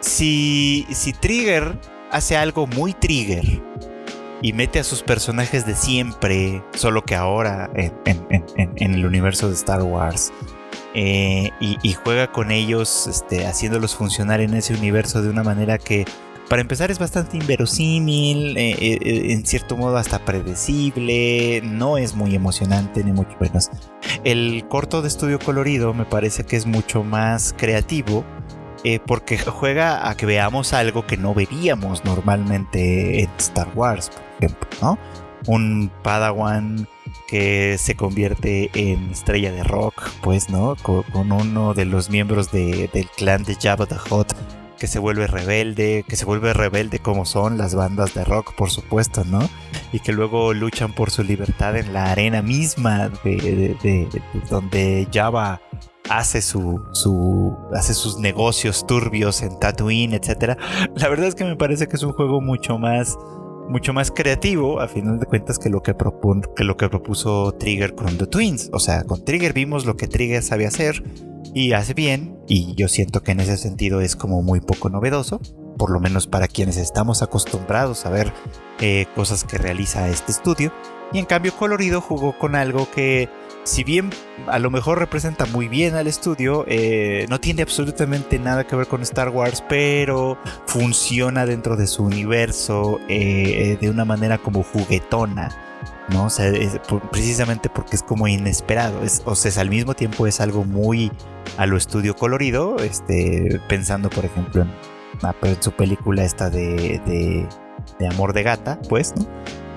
si, 0.00 0.86
si 0.90 1.14
Trigger 1.14 1.78
hace 2.10 2.36
algo 2.36 2.66
muy 2.66 2.92
Trigger 2.92 3.62
y 4.42 4.52
mete 4.52 4.80
a 4.80 4.84
sus 4.84 5.02
personajes 5.02 5.64
de 5.64 5.74
siempre, 5.74 6.62
solo 6.74 7.04
que 7.04 7.14
ahora 7.14 7.70
en, 7.74 8.92
el 8.94 9.06
universo 9.06 9.48
de 9.48 9.54
Star 9.54 9.82
Wars, 9.82 10.30
eh, 10.94 11.50
y, 11.60 11.92
juega 11.92 12.32
con 12.32 12.50
ellos, 12.50 13.06
este, 13.06 13.46
haciéndolos 13.46 13.94
funcionar 13.94 14.40
en 14.40 14.54
ese 14.54 14.74
universo 14.74 15.22
de 15.22 15.30
una 15.30 15.42
manera 15.42 15.78
que, 15.78 16.04
para 16.48 16.62
empezar, 16.62 16.90
es 16.90 16.98
bastante 16.98 17.36
inverosímil, 17.36 18.56
eh, 18.56 18.76
eh, 18.80 19.32
en 19.32 19.46
cierto 19.46 19.76
modo 19.76 19.96
hasta 19.96 20.24
predecible, 20.24 21.62
no 21.62 21.96
es 21.96 22.14
muy 22.14 22.34
emocionante, 22.34 23.04
ni 23.04 23.12
mucho 23.12 23.36
menos. 23.38 23.70
El 24.24 24.66
corto 24.68 25.00
de 25.02 25.08
estudio 25.08 25.38
colorido 25.38 25.94
me 25.94 26.04
parece 26.04 26.44
que 26.44 26.56
es 26.56 26.66
mucho 26.66 27.04
más 27.04 27.54
creativo 27.56 28.24
eh, 28.82 28.98
porque 28.98 29.38
juega 29.38 30.08
a 30.08 30.16
que 30.16 30.26
veamos 30.26 30.72
algo 30.72 31.06
que 31.06 31.16
no 31.16 31.34
veríamos 31.34 32.04
normalmente 32.04 33.22
en 33.22 33.30
Star 33.38 33.68
Wars, 33.74 34.10
por 34.10 34.22
ejemplo, 34.38 34.68
¿no? 34.80 34.98
Un 35.46 35.90
Padawan 36.02 36.86
que 37.30 37.78
se 37.78 37.94
convierte 37.94 38.70
en 38.74 39.10
estrella 39.10 39.52
de 39.52 39.62
rock, 39.62 40.02
pues, 40.20 40.50
¿no? 40.50 40.76
Con, 40.82 41.04
uno 41.30 41.74
de 41.74 41.84
los 41.84 42.10
miembros 42.10 42.50
del 42.50 43.08
clan 43.16 43.44
de 43.44 43.54
Jabba 43.54 43.86
the 43.86 43.94
Hutt 44.10 44.32
que 44.80 44.86
se 44.86 44.98
vuelve 44.98 45.26
rebelde, 45.26 46.04
que 46.08 46.16
se 46.16 46.24
vuelve 46.24 46.54
rebelde 46.54 46.98
como 46.98 47.26
son 47.26 47.58
las 47.58 47.74
bandas 47.74 48.14
de 48.14 48.24
rock, 48.24 48.54
por 48.54 48.70
supuesto, 48.70 49.24
¿no? 49.26 49.48
Y 49.92 50.00
que 50.00 50.10
luego 50.10 50.54
luchan 50.54 50.92
por 50.92 51.10
su 51.10 51.22
libertad 51.22 51.76
en 51.76 51.92
la 51.92 52.10
arena 52.10 52.40
misma 52.40 53.10
de, 53.22 54.08
donde 54.48 55.06
Jabba 55.12 55.60
hace 56.08 56.40
su, 56.40 56.82
su 56.92 57.56
hace 57.74 57.92
sus 57.92 58.18
negocios 58.18 58.86
turbios 58.86 59.42
en 59.42 59.60
Tatooine, 59.60 60.14
etcétera. 60.14 60.56
La 60.96 61.08
verdad 61.08 61.26
es 61.26 61.34
que 61.34 61.44
me 61.44 61.56
parece 61.56 61.86
que 61.86 61.96
es 61.96 62.02
un 62.02 62.12
juego 62.12 62.40
mucho 62.40 62.78
más 62.78 63.18
mucho 63.70 63.92
más 63.92 64.10
creativo, 64.10 64.80
a 64.80 64.88
final 64.88 65.18
de 65.20 65.26
cuentas, 65.26 65.58
que 65.58 65.70
lo 65.70 65.82
que, 65.82 65.94
que 66.56 66.64
lo 66.64 66.76
que 66.76 66.88
propuso 66.88 67.52
Trigger 67.52 67.94
con 67.94 68.18
The 68.18 68.26
Twins. 68.26 68.68
O 68.72 68.80
sea, 68.80 69.04
con 69.04 69.24
Trigger 69.24 69.52
vimos 69.52 69.86
lo 69.86 69.96
que 69.96 70.08
Trigger 70.08 70.42
sabe 70.42 70.66
hacer 70.66 71.02
y 71.54 71.72
hace 71.72 71.94
bien, 71.94 72.38
y 72.48 72.74
yo 72.74 72.88
siento 72.88 73.22
que 73.22 73.32
en 73.32 73.40
ese 73.40 73.56
sentido 73.56 74.00
es 74.00 74.16
como 74.16 74.42
muy 74.42 74.60
poco 74.60 74.90
novedoso, 74.90 75.40
por 75.78 75.90
lo 75.90 76.00
menos 76.00 76.26
para 76.26 76.48
quienes 76.48 76.76
estamos 76.76 77.22
acostumbrados 77.22 78.04
a 78.06 78.10
ver 78.10 78.32
eh, 78.80 79.06
cosas 79.14 79.44
que 79.44 79.56
realiza 79.56 80.08
este 80.08 80.32
estudio. 80.32 80.72
Y 81.12 81.18
en 81.18 81.24
cambio 81.24 81.56
Colorido 81.56 82.00
jugó 82.00 82.38
con 82.38 82.54
algo 82.54 82.88
que 82.90 83.28
si 83.64 83.84
bien 83.84 84.10
a 84.46 84.58
lo 84.58 84.70
mejor 84.70 84.98
representa 84.98 85.46
muy 85.46 85.68
bien 85.68 85.94
al 85.94 86.06
estudio, 86.06 86.64
eh, 86.68 87.26
no 87.28 87.40
tiene 87.40 87.62
absolutamente 87.62 88.38
nada 88.38 88.66
que 88.66 88.76
ver 88.76 88.86
con 88.86 89.02
Star 89.02 89.28
Wars, 89.28 89.62
pero 89.68 90.38
funciona 90.66 91.46
dentro 91.46 91.76
de 91.76 91.86
su 91.86 92.04
universo 92.04 93.00
eh, 93.08 93.76
de 93.80 93.90
una 93.90 94.04
manera 94.04 94.38
como 94.38 94.62
juguetona. 94.62 95.50
¿no? 96.08 96.24
O 96.24 96.30
sea, 96.30 96.52
precisamente 97.12 97.68
porque 97.68 97.96
es 97.96 98.02
como 98.02 98.26
inesperado. 98.26 99.00
o 99.24 99.34
sea, 99.34 99.62
al 99.62 99.70
mismo 99.70 99.94
tiempo 99.94 100.26
es 100.26 100.40
algo 100.40 100.64
muy 100.64 101.12
a 101.56 101.66
lo 101.66 101.76
estudio 101.76 102.16
colorido, 102.16 102.76
este, 102.78 103.60
pensando 103.68 104.10
por 104.10 104.24
ejemplo 104.24 104.62
en, 104.62 104.70
ah, 105.22 105.34
su 105.60 105.72
película 105.72 106.24
esta 106.24 106.50
de, 106.50 107.00
de, 107.06 107.46
de 107.98 108.08
Amor 108.08 108.32
de 108.32 108.42
Gata, 108.42 108.80
pues, 108.88 109.14
¿no? 109.16 109.26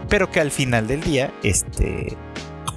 Pero 0.09 0.29
que 0.29 0.39
al 0.39 0.51
final 0.51 0.87
del 0.87 1.01
día, 1.01 1.33
este, 1.43 2.17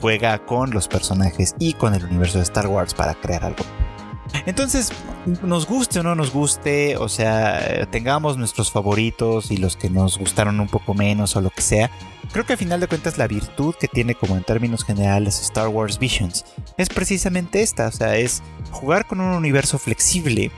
juega 0.01 0.39
con 0.45 0.71
los 0.71 0.89
personajes 0.89 1.55
y 1.59 1.75
con 1.75 1.95
el 1.95 2.05
universo 2.05 2.39
de 2.39 2.45
Star 2.45 2.67
Wars 2.67 2.95
para 2.95 3.15
crear 3.15 3.45
algo. 3.45 3.65
Entonces, 4.45 4.93
nos 5.43 5.67
guste 5.67 6.01
o 6.01 6.03
no 6.03 6.15
nos 6.15 6.33
guste, 6.33 6.97
o 6.97 7.09
sea, 7.09 7.87
tengamos 7.91 8.37
nuestros 8.37 8.71
favoritos 8.71 9.51
y 9.51 9.57
los 9.57 9.77
que 9.77 9.91
nos 9.91 10.19
gustaron 10.19 10.61
un 10.61 10.69
poco 10.69 10.95
menos 10.95 11.37
o 11.37 11.41
lo 11.41 11.51
que 11.51 11.63
sea, 11.63 11.91
creo 12.33 12.45
que 12.45 12.55
al 12.55 12.59
final 12.59 12.81
de 12.81 12.89
cuentas 12.89 13.19
la 13.19 13.27
virtud 13.27 13.75
que 13.79 13.89
tiene 13.89 14.15
como 14.15 14.37
en 14.37 14.43
términos 14.43 14.85
generales 14.85 15.41
Star 15.41 15.69
Wars 15.69 15.99
Visions 15.99 16.45
es 16.77 16.89
precisamente 16.89 17.63
esta, 17.63 17.89
o 17.89 17.93
sea, 17.93 18.17
es 18.17 18.43
jugar 18.71 19.07
con 19.07 19.21
un 19.21 19.33
universo 19.33 19.79
flexible 19.79 20.51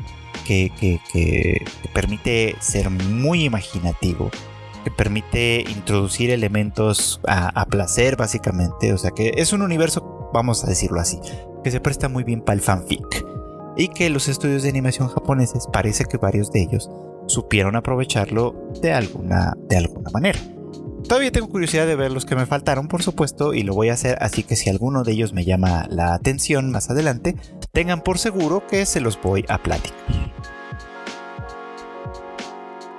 que, 0.46 0.72
que 0.80 1.62
permite 1.92 2.56
ser 2.58 2.88
muy 2.88 3.44
imaginativo, 3.44 4.30
que 4.78 4.90
permite 4.90 5.64
introducir 5.68 6.30
elementos 6.30 7.20
a, 7.26 7.64
placer 7.66 8.16
básicamente. 8.16 8.92
O 8.92 8.98
sea 8.98 9.10
que 9.10 9.32
es 9.36 9.52
un 9.52 9.62
universo, 9.62 10.30
vamos 10.32 10.64
a 10.64 10.68
decirlo 10.68 11.00
así, 11.00 11.18
que 11.62 11.70
se 11.70 11.80
presta 11.80 12.08
muy 12.08 12.24
bien 12.24 12.40
para 12.40 12.54
el 12.54 12.60
fanfic. 12.60 13.24
Y 13.76 13.88
que 13.88 14.10
los 14.10 14.28
estudios 14.28 14.62
de 14.62 14.70
animación 14.70 15.08
japoneses 15.08 15.68
parece 15.72 16.04
que 16.04 16.16
varios 16.16 16.50
de 16.50 16.62
ellos 16.62 16.90
supieron 17.26 17.76
aprovecharlo 17.76 18.54
de 18.82 18.92
alguna, 18.92 19.54
de 19.68 19.76
alguna 19.76 20.10
manera. 20.10 20.40
Todavía 21.06 21.30
tengo 21.30 21.48
curiosidad 21.48 21.86
de 21.86 21.96
ver 21.96 22.10
los 22.10 22.26
que 22.26 22.34
me 22.34 22.44
faltaron, 22.44 22.88
por 22.88 23.02
supuesto, 23.02 23.54
y 23.54 23.62
lo 23.62 23.74
voy 23.74 23.88
a 23.88 23.94
hacer, 23.94 24.18
así 24.20 24.42
que 24.42 24.56
si 24.56 24.68
alguno 24.68 25.04
de 25.04 25.12
ellos 25.12 25.32
me 25.32 25.44
llama 25.44 25.86
la 25.88 26.12
atención 26.12 26.70
más 26.70 26.90
adelante, 26.90 27.36
tengan 27.72 28.02
por 28.02 28.18
seguro 28.18 28.66
que 28.66 28.84
se 28.84 29.00
los 29.00 29.20
voy 29.20 29.44
a 29.48 29.62
platicar. 29.62 30.37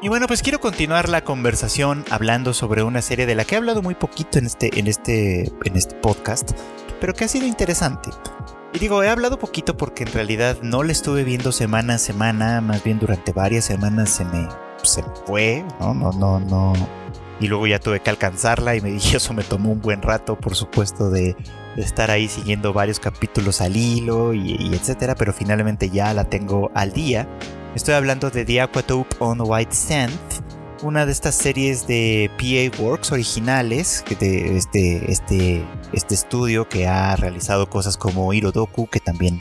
Y 0.01 0.07
bueno, 0.07 0.27
pues 0.27 0.41
quiero 0.41 0.61
continuar 0.61 1.09
la 1.09 1.25
conversación 1.25 2.05
hablando 2.09 2.53
sobre 2.53 2.83
una 2.83 3.01
serie 3.01 3.25
de 3.25 3.35
la 3.35 3.43
que 3.43 3.55
he 3.55 3.57
hablado 3.57 3.81
muy 3.81 3.95
poquito 3.95 4.39
en 4.39 4.45
este, 4.45 4.79
en 4.79 4.87
este, 4.87 5.51
en 5.65 5.75
este 5.75 5.93
podcast, 5.95 6.51
pero 7.01 7.13
que 7.13 7.25
ha 7.25 7.27
sido 7.27 7.45
interesante. 7.45 8.09
Y 8.73 8.79
digo, 8.79 9.03
he 9.03 9.09
hablado 9.09 9.37
poquito 9.37 9.75
porque 9.75 10.03
en 10.03 10.13
realidad 10.13 10.57
no 10.61 10.83
la 10.83 10.93
estuve 10.93 11.25
viendo 11.25 11.51
semana 11.51 11.95
a 11.95 11.97
semana, 11.97 12.61
más 12.61 12.81
bien 12.81 12.97
durante 12.97 13.33
varias 13.33 13.65
semanas 13.65 14.09
se 14.09 14.23
me, 14.23 14.47
se 14.83 15.03
fue, 15.25 15.65
¿no? 15.81 15.93
No, 15.93 16.13
no, 16.13 16.39
no. 16.39 16.73
Y 17.41 17.47
luego 17.47 17.67
ya 17.67 17.79
tuve 17.79 17.99
que 17.99 18.09
alcanzarla 18.09 18.77
y 18.77 18.81
me 18.81 18.91
dije, 18.93 19.17
eso 19.17 19.33
me 19.33 19.43
tomó 19.43 19.73
un 19.73 19.81
buen 19.81 20.01
rato, 20.01 20.37
por 20.39 20.55
supuesto, 20.55 21.09
de, 21.09 21.35
estar 21.75 22.09
ahí 22.09 22.29
siguiendo 22.29 22.71
varios 22.71 23.01
capítulos 23.01 23.59
al 23.59 23.75
hilo 23.75 24.33
y, 24.33 24.55
y 24.59 24.73
etcétera, 24.73 25.15
pero 25.15 25.33
finalmente 25.33 25.89
ya 25.89 26.13
la 26.13 26.23
tengo 26.23 26.71
al 26.73 26.93
día. 26.93 27.27
Estoy 27.75 27.93
hablando 27.93 28.31
de 28.31 28.45
The 28.45 28.61
Aquatope 28.61 29.15
on 29.19 29.39
White 29.41 29.75
Sand, 29.75 30.17
una 30.81 31.05
de 31.05 31.11
estas 31.11 31.35
series 31.35 31.85
de 31.85 32.31
PA 32.37 32.81
Works 32.81 33.11
originales, 33.11 34.03
de 34.19 34.57
este, 34.57 35.11
este, 35.11 35.63
este 35.93 36.15
estudio 36.15 36.67
que 36.67 36.87
ha 36.87 37.15
realizado 37.15 37.69
cosas 37.69 37.95
como 37.95 38.33
Hirodoku, 38.33 38.87
que 38.87 38.99
también 38.99 39.37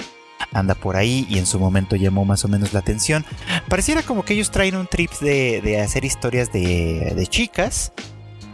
anda 0.53 0.75
por 0.75 0.97
ahí 0.97 1.27
y 1.31 1.39
en 1.39 1.47
su 1.47 1.59
momento 1.59 1.97
llamó 1.97 2.27
más 2.27 2.45
o 2.45 2.49
menos 2.49 2.75
la 2.75 2.81
atención. 2.81 3.25
Pareciera 3.67 4.03
como 4.03 4.25
que 4.25 4.35
ellos 4.35 4.51
traen 4.51 4.77
un 4.77 4.87
trip 4.87 5.11
de, 5.21 5.81
hacer 5.81 6.05
historias 6.05 6.53
de, 6.53 7.27
chicas. 7.31 7.93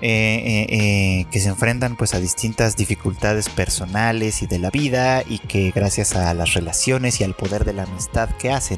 Eh, 0.00 0.10
eh, 0.10 0.66
eh, 0.70 1.26
que 1.30 1.40
se 1.40 1.48
enfrentan 1.48 1.96
pues 1.96 2.14
a 2.14 2.20
distintas 2.20 2.76
dificultades 2.76 3.48
personales 3.48 4.42
y 4.42 4.46
de 4.46 4.58
la 4.58 4.70
vida 4.70 5.22
y 5.26 5.38
que 5.38 5.70
gracias 5.70 6.14
a 6.14 6.34
las 6.34 6.52
relaciones 6.52 7.20
y 7.20 7.24
al 7.24 7.34
poder 7.34 7.64
de 7.64 7.72
la 7.72 7.84
amistad 7.84 8.28
que 8.36 8.50
hacen 8.52 8.76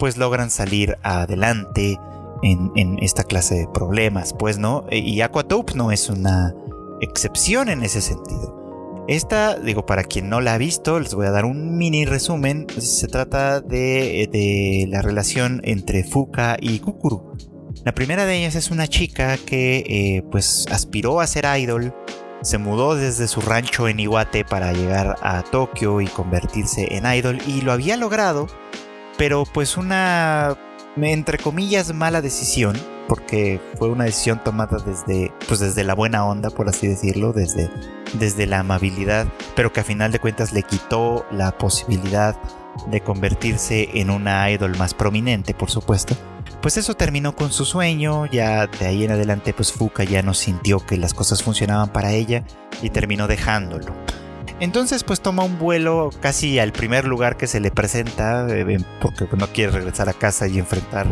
pues 0.00 0.16
logran 0.16 0.50
salir 0.50 0.96
adelante 1.02 2.00
en, 2.42 2.98
esta 3.02 3.22
clase 3.22 3.54
de 3.54 3.68
problemas, 3.68 4.32
pues, 4.32 4.58
¿no? 4.58 4.86
E, 4.90 4.98
y 4.98 5.20
Aquatope 5.20 5.74
no 5.74 5.92
es 5.92 6.08
una 6.08 6.54
excepción 7.02 7.68
en 7.68 7.82
ese 7.82 8.00
sentido. 8.00 9.04
Esta, 9.08 9.58
digo, 9.58 9.84
para 9.84 10.04
quien 10.04 10.30
no 10.30 10.40
la 10.40 10.54
ha 10.54 10.58
visto, 10.58 10.98
les 11.00 11.14
voy 11.14 11.26
a 11.26 11.30
dar 11.30 11.44
un 11.44 11.76
mini 11.76 12.06
resumen. 12.06 12.66
Se 12.78 13.08
trata 13.08 13.60
de, 13.60 14.86
la 14.88 15.02
relación 15.02 15.60
entre 15.64 16.02
Fuka 16.02 16.56
y 16.58 16.78
Kukuru. 16.78 17.34
La 17.84 17.92
primera 17.92 18.24
de 18.24 18.38
ellas 18.38 18.54
es 18.54 18.70
una 18.70 18.88
chica 18.88 19.36
que 19.36 19.84
eh, 19.86 20.22
pues 20.30 20.66
aspiró 20.70 21.20
a 21.20 21.26
ser 21.26 21.44
idol, 21.58 21.94
se 22.42 22.56
mudó 22.56 22.94
desde 22.94 23.28
su 23.28 23.42
rancho 23.42 23.86
en 23.86 24.00
Iwate 24.00 24.46
para 24.46 24.72
llegar 24.72 25.16
a 25.20 25.42
Tokio 25.42 26.00
y 26.00 26.06
convertirse 26.06 26.96
en 26.96 27.04
idol 27.04 27.38
y 27.46 27.60
lo 27.60 27.72
había 27.72 27.98
logrado 27.98 28.46
pero 29.20 29.44
pues 29.44 29.76
una, 29.76 30.56
entre 30.96 31.36
comillas, 31.36 31.92
mala 31.92 32.22
decisión, 32.22 32.74
porque 33.06 33.60
fue 33.78 33.90
una 33.90 34.04
decisión 34.04 34.42
tomada 34.42 34.78
desde, 34.78 35.30
pues 35.46 35.60
desde 35.60 35.84
la 35.84 35.94
buena 35.94 36.24
onda, 36.24 36.48
por 36.48 36.70
así 36.70 36.86
decirlo, 36.86 37.34
desde, 37.34 37.70
desde 38.14 38.46
la 38.46 38.60
amabilidad, 38.60 39.26
pero 39.54 39.74
que 39.74 39.80
a 39.80 39.84
final 39.84 40.10
de 40.10 40.20
cuentas 40.20 40.54
le 40.54 40.62
quitó 40.62 41.26
la 41.30 41.58
posibilidad 41.58 42.34
de 42.86 43.02
convertirse 43.02 43.90
en 43.92 44.08
una 44.08 44.50
idol 44.50 44.78
más 44.78 44.94
prominente, 44.94 45.52
por 45.52 45.70
supuesto. 45.70 46.16
Pues 46.62 46.78
eso 46.78 46.94
terminó 46.94 47.36
con 47.36 47.52
su 47.52 47.66
sueño, 47.66 48.24
ya 48.24 48.68
de 48.68 48.86
ahí 48.86 49.04
en 49.04 49.10
adelante 49.10 49.52
pues 49.52 49.70
Fuka 49.70 50.02
ya 50.02 50.22
no 50.22 50.32
sintió 50.32 50.78
que 50.80 50.96
las 50.96 51.12
cosas 51.12 51.42
funcionaban 51.42 51.92
para 51.92 52.12
ella 52.12 52.44
y 52.80 52.88
terminó 52.88 53.28
dejándolo. 53.28 53.94
Entonces 54.60 55.04
pues 55.04 55.20
toma 55.20 55.42
un 55.42 55.58
vuelo 55.58 56.10
casi 56.20 56.58
al 56.58 56.72
primer 56.72 57.06
lugar 57.06 57.36
que 57.38 57.46
se 57.46 57.60
le 57.60 57.70
presenta 57.70 58.46
eh, 58.50 58.78
porque 59.00 59.26
no 59.36 59.46
quiere 59.48 59.72
regresar 59.72 60.08
a 60.10 60.12
casa 60.12 60.46
y 60.46 60.58
enfrentar 60.58 61.06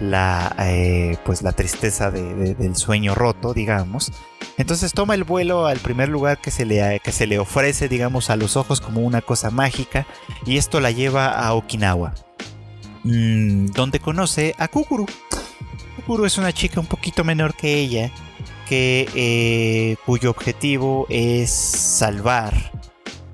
la, 0.00 0.54
eh, 0.60 1.16
pues, 1.24 1.42
la 1.42 1.52
tristeza 1.52 2.10
del 2.10 2.76
sueño 2.76 3.14
roto, 3.14 3.52
digamos. 3.52 4.12
Entonces 4.56 4.92
toma 4.92 5.14
el 5.14 5.24
vuelo 5.24 5.66
al 5.66 5.78
primer 5.78 6.08
lugar 6.08 6.40
que 6.40 6.50
se, 6.50 6.64
le, 6.64 7.00
que 7.00 7.10
se 7.10 7.26
le 7.26 7.38
ofrece, 7.38 7.88
digamos, 7.88 8.30
a 8.30 8.36
los 8.36 8.56
ojos 8.56 8.80
como 8.80 9.00
una 9.00 9.20
cosa 9.20 9.50
mágica 9.50 10.06
y 10.46 10.58
esto 10.58 10.80
la 10.80 10.92
lleva 10.92 11.30
a 11.30 11.54
Okinawa, 11.54 12.14
mm, 13.02 13.66
donde 13.66 13.98
conoce 13.98 14.54
a 14.58 14.68
Kukuru. 14.68 15.06
Kukuru 15.96 16.24
es 16.24 16.38
una 16.38 16.52
chica 16.52 16.78
un 16.78 16.86
poquito 16.86 17.24
menor 17.24 17.54
que 17.54 17.74
ella, 17.80 18.12
que, 18.68 19.08
eh, 19.14 19.96
cuyo 20.06 20.30
objetivo 20.30 21.06
es 21.08 21.50
salvar 21.50 22.54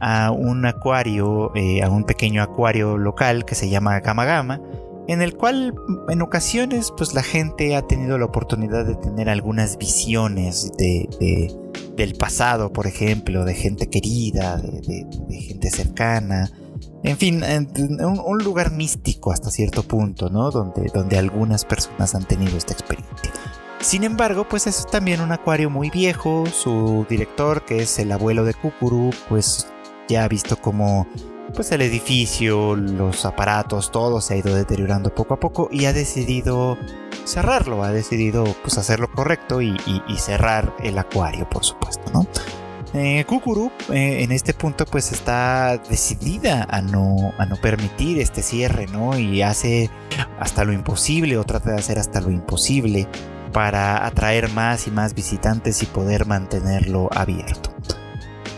a 0.00 0.30
un 0.30 0.64
acuario, 0.66 1.52
eh, 1.54 1.82
a 1.82 1.90
un 1.90 2.04
pequeño 2.04 2.42
acuario 2.42 2.96
local 2.96 3.44
que 3.44 3.54
se 3.54 3.68
llama 3.68 4.00
Gama 4.00 4.24
Gama, 4.24 4.60
en 5.08 5.22
el 5.22 5.36
cual 5.36 5.74
en 6.08 6.22
ocasiones 6.22 6.92
pues 6.96 7.14
la 7.14 7.22
gente 7.22 7.76
ha 7.76 7.82
tenido 7.82 8.16
la 8.16 8.26
oportunidad 8.26 8.84
de 8.84 8.94
tener 8.94 9.28
algunas 9.28 9.76
visiones 9.76 10.72
de, 10.78 11.54
del 11.96 12.14
pasado, 12.14 12.72
por 12.72 12.86
ejemplo, 12.86 13.44
de 13.44 13.54
gente 13.54 13.88
querida, 13.88 14.56
de, 14.56 15.40
gente 15.40 15.70
cercana. 15.70 16.50
En 17.02 17.16
fin, 17.16 17.42
un, 17.44 18.38
lugar 18.38 18.72
místico 18.72 19.32
hasta 19.32 19.50
cierto 19.50 19.82
punto, 19.82 20.28
¿no? 20.28 20.50
Donde, 20.50 20.90
donde 20.94 21.18
algunas 21.18 21.64
personas 21.64 22.14
han 22.14 22.24
tenido 22.24 22.56
esta 22.56 22.72
experiencia. 22.72 23.32
Sin 23.80 24.04
embargo, 24.04 24.46
pues 24.48 24.66
es 24.66 24.86
también 24.86 25.22
un 25.22 25.32
acuario 25.32 25.70
muy 25.70 25.88
viejo. 25.88 26.44
Su 26.46 27.06
director, 27.08 27.64
que 27.64 27.82
es 27.82 27.98
el 27.98 28.12
abuelo 28.12 28.44
de 28.44 28.52
Kukuru, 28.54 29.10
pues 29.28 29.66
ya 30.10 30.24
ha 30.24 30.28
visto 30.28 30.56
cómo 30.56 31.06
pues 31.54 31.72
el 31.72 31.82
edificio, 31.82 32.76
los 32.76 33.24
aparatos, 33.24 33.90
todo 33.90 34.20
se 34.20 34.34
ha 34.34 34.36
ido 34.36 34.54
deteriorando 34.54 35.14
poco 35.14 35.34
a 35.34 35.40
poco 35.40 35.68
y 35.72 35.86
ha 35.86 35.92
decidido 35.92 36.78
cerrarlo, 37.24 37.82
ha 37.82 37.90
decidido 37.90 38.44
pues 38.62 38.78
hacer 38.78 39.00
lo 39.00 39.10
correcto 39.10 39.60
y, 39.62 39.76
cerrar 40.18 40.74
el 40.82 40.98
acuario, 40.98 41.48
por 41.48 41.64
supuesto, 41.64 42.10
¿no? 42.12 42.26
Eh, 42.92 43.24
Kukuru 43.24 43.70
eh, 43.90 44.24
en 44.24 44.32
este 44.32 44.52
punto 44.52 44.84
pues 44.84 45.12
está 45.12 45.78
decidida 45.78 46.66
a 46.68 46.82
no, 46.82 47.32
a 47.38 47.46
no 47.46 47.56
permitir 47.56 48.20
este 48.20 48.42
cierre, 48.42 48.86
¿no? 48.88 49.16
Y 49.16 49.42
hace 49.42 49.90
hasta 50.38 50.64
lo 50.64 50.72
imposible 50.72 51.38
o 51.38 51.44
trata 51.44 51.70
de 51.70 51.78
hacer 51.78 51.98
hasta 51.98 52.20
lo 52.20 52.30
imposible 52.30 53.08
para 53.52 54.06
atraer 54.06 54.50
más 54.52 54.86
y 54.86 54.90
más 54.90 55.14
visitantes 55.14 55.82
y 55.82 55.86
poder 55.86 56.26
mantenerlo 56.26 57.08
abierto. 57.12 57.70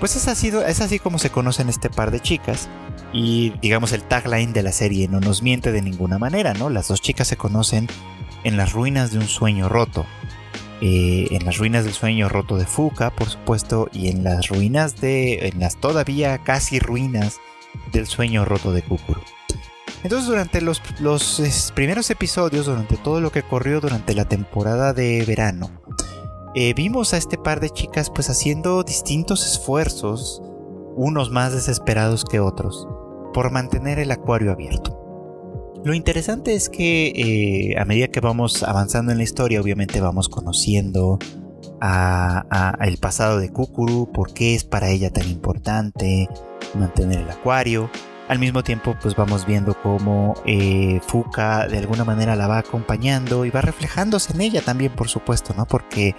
Pues 0.02 0.16
es 0.16 0.26
así, 0.26 0.50
es 0.66 0.80
así 0.80 0.99
como 0.99 1.21
se 1.21 1.30
conocen 1.30 1.68
este 1.68 1.88
par 1.88 2.11
de 2.11 2.18
chicas 2.18 2.68
y 3.12 3.50
digamos 3.62 3.92
el 3.92 4.02
tagline 4.02 4.52
de 4.52 4.64
la 4.64 4.73
serie 4.73 5.06
no 5.06 5.21
nos 5.21 5.44
miente 5.44 5.71
de 5.71 5.80
ninguna 5.80 6.18
manera, 6.18 6.54
¿no? 6.54 6.71
Las 6.71 6.88
dos 6.88 7.00
chicas 7.00 7.28
se 7.28 7.37
conocen 7.37 7.87
en 8.42 8.56
las 8.56 8.73
ruinas 8.73 9.12
de 9.12 9.18
un 9.18 9.28
sueño 9.28 9.68
roto. 9.68 10.04
Eh, 10.80 11.28
en 11.30 11.44
las 11.44 11.59
ruinas 11.59 11.85
del 11.85 11.92
sueño 11.92 12.28
roto 12.28 12.56
de 12.56 12.66
Fuka, 12.66 13.14
por 13.14 13.28
supuesto, 13.28 13.88
y 13.92 14.09
en 14.09 14.25
las 14.25 14.49
ruinas 14.49 15.00
de. 15.00 15.47
en 15.47 15.61
las 15.61 15.76
todavía 15.76 16.38
casi 16.38 16.80
ruinas 16.80 17.38
del 17.92 18.09
sueño 18.09 18.44
roto 18.44 18.73
de 18.73 18.82
Kukuru. 18.82 19.21
Entonces, 20.02 20.26
durante 20.26 20.62
los, 20.62 20.82
los 20.99 21.73
primeros 21.76 22.11
episodios, 22.11 22.66
durante 22.66 22.97
todo 22.97 23.21
lo 23.21 23.30
que 23.30 23.44
corrió 23.44 23.80
durante 23.80 24.16
la 24.16 24.25
temporada 24.25 24.94
de 24.94 25.25
verano, 25.25 25.71
eh, 26.54 26.75
vimos 26.75 27.14
a 27.14 27.16
este 27.16 27.38
par 27.38 27.61
de 27.61 27.71
chicas 27.71 28.11
pues 28.11 28.28
haciendo 28.28 28.82
distintos 28.82 29.47
esfuerzos, 29.47 30.42
unos 30.97 31.30
más 31.30 31.52
desesperados 31.52 32.25
que 32.25 32.40
otros, 32.40 32.87
por 33.32 33.50
mantener 33.50 33.99
el 33.99 34.11
acuario 34.11 34.52
abierto. 34.52 34.99
Lo 35.85 35.94
interesante 35.94 36.54
es 36.54 36.68
que 36.68 37.09
eh, 37.09 37.80
a 37.80 37.85
medida 37.85 38.09
que 38.09 38.21
vamos 38.21 38.62
avanzando 38.62 39.11
en 39.11 39.18
la 39.18 39.25
historia, 39.25 39.61
obviamente 39.61 40.00
vamos 40.00 40.28
conociendo 40.28 41.18
a, 41.80 42.76
el 42.82 42.99
pasado 42.99 43.38
de 43.38 43.50
Kukuru, 43.50 44.12
por 44.12 44.32
qué 44.32 44.54
es 44.54 44.62
para 44.62 44.90
ella 44.90 45.11
tan 45.11 45.28
importante 45.28 46.28
mantener 46.75 47.21
el 47.21 47.30
acuario. 47.30 47.90
Al 48.28 48.38
mismo 48.38 48.62
tiempo, 48.62 48.94
pues 49.02 49.16
vamos 49.16 49.44
viendo 49.44 49.75
cómo 49.82 50.35
eh, 50.47 51.00
Fuka 51.06 51.66
de 51.66 51.78
alguna 51.78 52.04
manera 52.04 52.37
la 52.37 52.47
va 52.47 52.59
acompañando 52.59 53.44
y 53.44 53.50
va 53.50 53.62
reflejándose 53.62 54.32
en 54.32 54.42
ella 54.42 54.62
también, 54.62 54.92
por 54.92 55.09
supuesto, 55.09 55.52
¿no? 55.56 55.66
Porque 55.66 56.14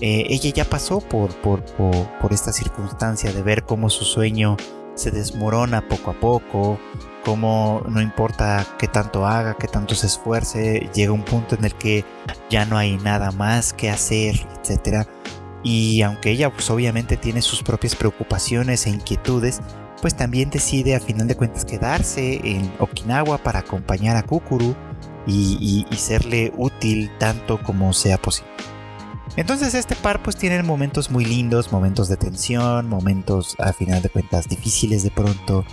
eh, 0.00 0.26
ella 0.28 0.50
ya 0.50 0.64
pasó 0.64 1.00
por, 1.00 1.34
por, 1.36 1.62
por, 1.64 2.32
esta 2.32 2.52
circunstancia 2.52 3.32
de 3.32 3.42
ver 3.42 3.64
cómo 3.64 3.90
su 3.90 4.04
sueño 4.04 4.56
se 4.94 5.10
desmorona 5.10 5.86
poco 5.88 6.10
a 6.10 6.14
poco, 6.14 6.78
cómo 7.24 7.82
no 7.88 8.00
importa 8.00 8.66
qué 8.78 8.88
tanto 8.88 9.24
haga, 9.24 9.54
qué 9.54 9.68
tanto 9.68 9.94
se 9.94 10.06
esfuerce, 10.06 10.90
llega 10.94 11.12
un 11.12 11.24
punto 11.24 11.54
en 11.54 11.64
el 11.64 11.74
que 11.74 12.04
ya 12.50 12.64
no 12.64 12.76
hay 12.76 12.96
nada 12.96 13.30
más 13.30 13.72
que 13.72 13.88
hacer, 13.90 14.34
etc. 14.64 15.06
Y 15.62 16.02
aunque 16.02 16.30
ella 16.30 16.52
pues 16.52 16.70
obviamente 16.70 17.16
tiene 17.16 17.40
sus 17.40 17.62
propias 17.62 17.94
preocupaciones 17.94 18.86
e 18.86 18.90
inquietudes, 18.90 19.60
pues 20.02 20.16
también 20.16 20.50
decide 20.50 20.96
a 20.96 21.00
final 21.00 21.28
de 21.28 21.36
cuentas 21.36 21.64
quedarse 21.64 22.40
en 22.44 22.70
Okinawa 22.80 23.38
para 23.38 23.60
acompañar 23.60 24.16
a 24.16 24.22
Kukuru 24.22 24.74
y, 25.26 25.86
y 25.88 25.96
serle 25.96 26.52
útil 26.56 27.10
tanto 27.18 27.62
como 27.62 27.92
sea 27.92 28.18
posible. 28.18 28.73
Entonces 29.36 29.74
este 29.74 29.96
par 29.96 30.22
pues 30.22 30.36
tiene 30.36 30.62
momentos 30.62 31.10
muy 31.10 31.24
lindos, 31.24 31.72
momentos 31.72 32.08
de 32.08 32.16
tensión, 32.16 32.88
momentos 32.88 33.56
a 33.58 33.72
final 33.72 34.00
de 34.00 34.08
cuentas 34.08 34.48
difíciles 34.48 35.02
de 35.02 35.10
pronto, 35.10 35.64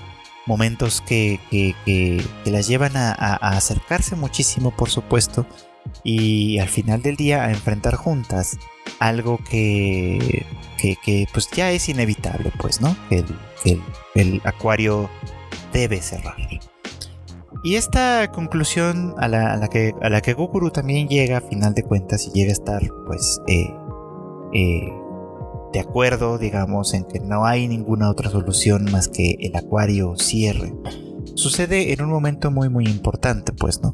momentos 0.48 1.02
que, 1.02 1.40
que, 1.50 2.26
las 2.46 2.68
llevan 2.68 2.98
a, 2.98 3.12
acercarse 3.36 4.16
muchísimo, 4.16 4.72
por 4.72 4.90
supuesto, 4.90 5.46
y 6.04 6.60
al 6.60 6.70
final 6.70 7.02
del 7.02 7.16
día 7.16 7.44
a 7.44 7.52
enfrentar 7.52 7.96
juntas 7.96 8.58
algo 9.00 9.38
que, 9.38 10.46
que, 10.78 11.28
pues 11.32 11.50
ya 11.52 11.72
es 11.72 11.88
inevitable, 11.90 12.52
pues, 12.60 12.82
¿no? 12.82 12.96
El, 13.10 13.26
el, 13.64 13.82
el 14.16 14.42
acuario 14.44 15.10
debe 15.72 16.02
cerrar. 16.02 16.36
Y 17.64 17.76
esta 17.76 18.32
conclusión 18.32 19.14
a 19.18 19.28
la, 19.28 19.68
que, 19.68 19.94
a 20.02 20.10
la 20.10 20.22
que 20.22 20.34
Gokuru 20.34 20.72
también 20.72 21.08
llega 21.08 21.38
a 21.38 21.42
final 21.42 21.76
de 21.76 21.84
cuentas 21.84 22.28
y 22.28 22.32
llega 22.32 22.50
a 22.50 22.54
estar 22.54 22.82
pues 23.06 23.40
eh, 23.48 23.72
eh, 24.54 24.90
de 25.72 25.80
acuerdo, 25.80 26.40
digamos, 26.40 26.94
en 26.94 27.06
que 27.06 27.20
no 27.20 27.46
hay 27.46 27.68
ninguna 27.68 28.10
otra 28.10 28.32
solución 28.32 28.86
más 28.92 29.08
que 29.08 29.36
el 29.40 29.56
acuario 29.56 30.16
cierre. 30.18 30.74
Sucede 31.36 31.94
en 31.94 32.02
un 32.02 32.10
momento 32.10 32.50
muy 32.50 32.68
muy 32.68 32.86
importante, 32.86 33.54
pues, 33.54 33.82
¿no? 33.82 33.94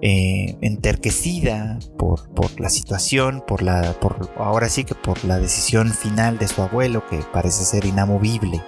Eh, 0.00 0.56
enterquecida 0.60 1.80
por, 1.98 2.28
por, 2.30 2.60
la 2.60 2.70
situación, 2.70 3.42
por 3.44 3.62
la, 3.62 3.94
por, 4.00 4.30
ahora 4.36 4.68
sí 4.68 4.84
que 4.84 4.94
por 4.94 5.24
la 5.24 5.40
decisión 5.40 5.92
final 5.92 6.38
de 6.38 6.46
su 6.46 6.62
abuelo, 6.62 7.04
que 7.10 7.18
parece 7.32 7.64
ser 7.64 7.84
inamovible. 7.84 8.62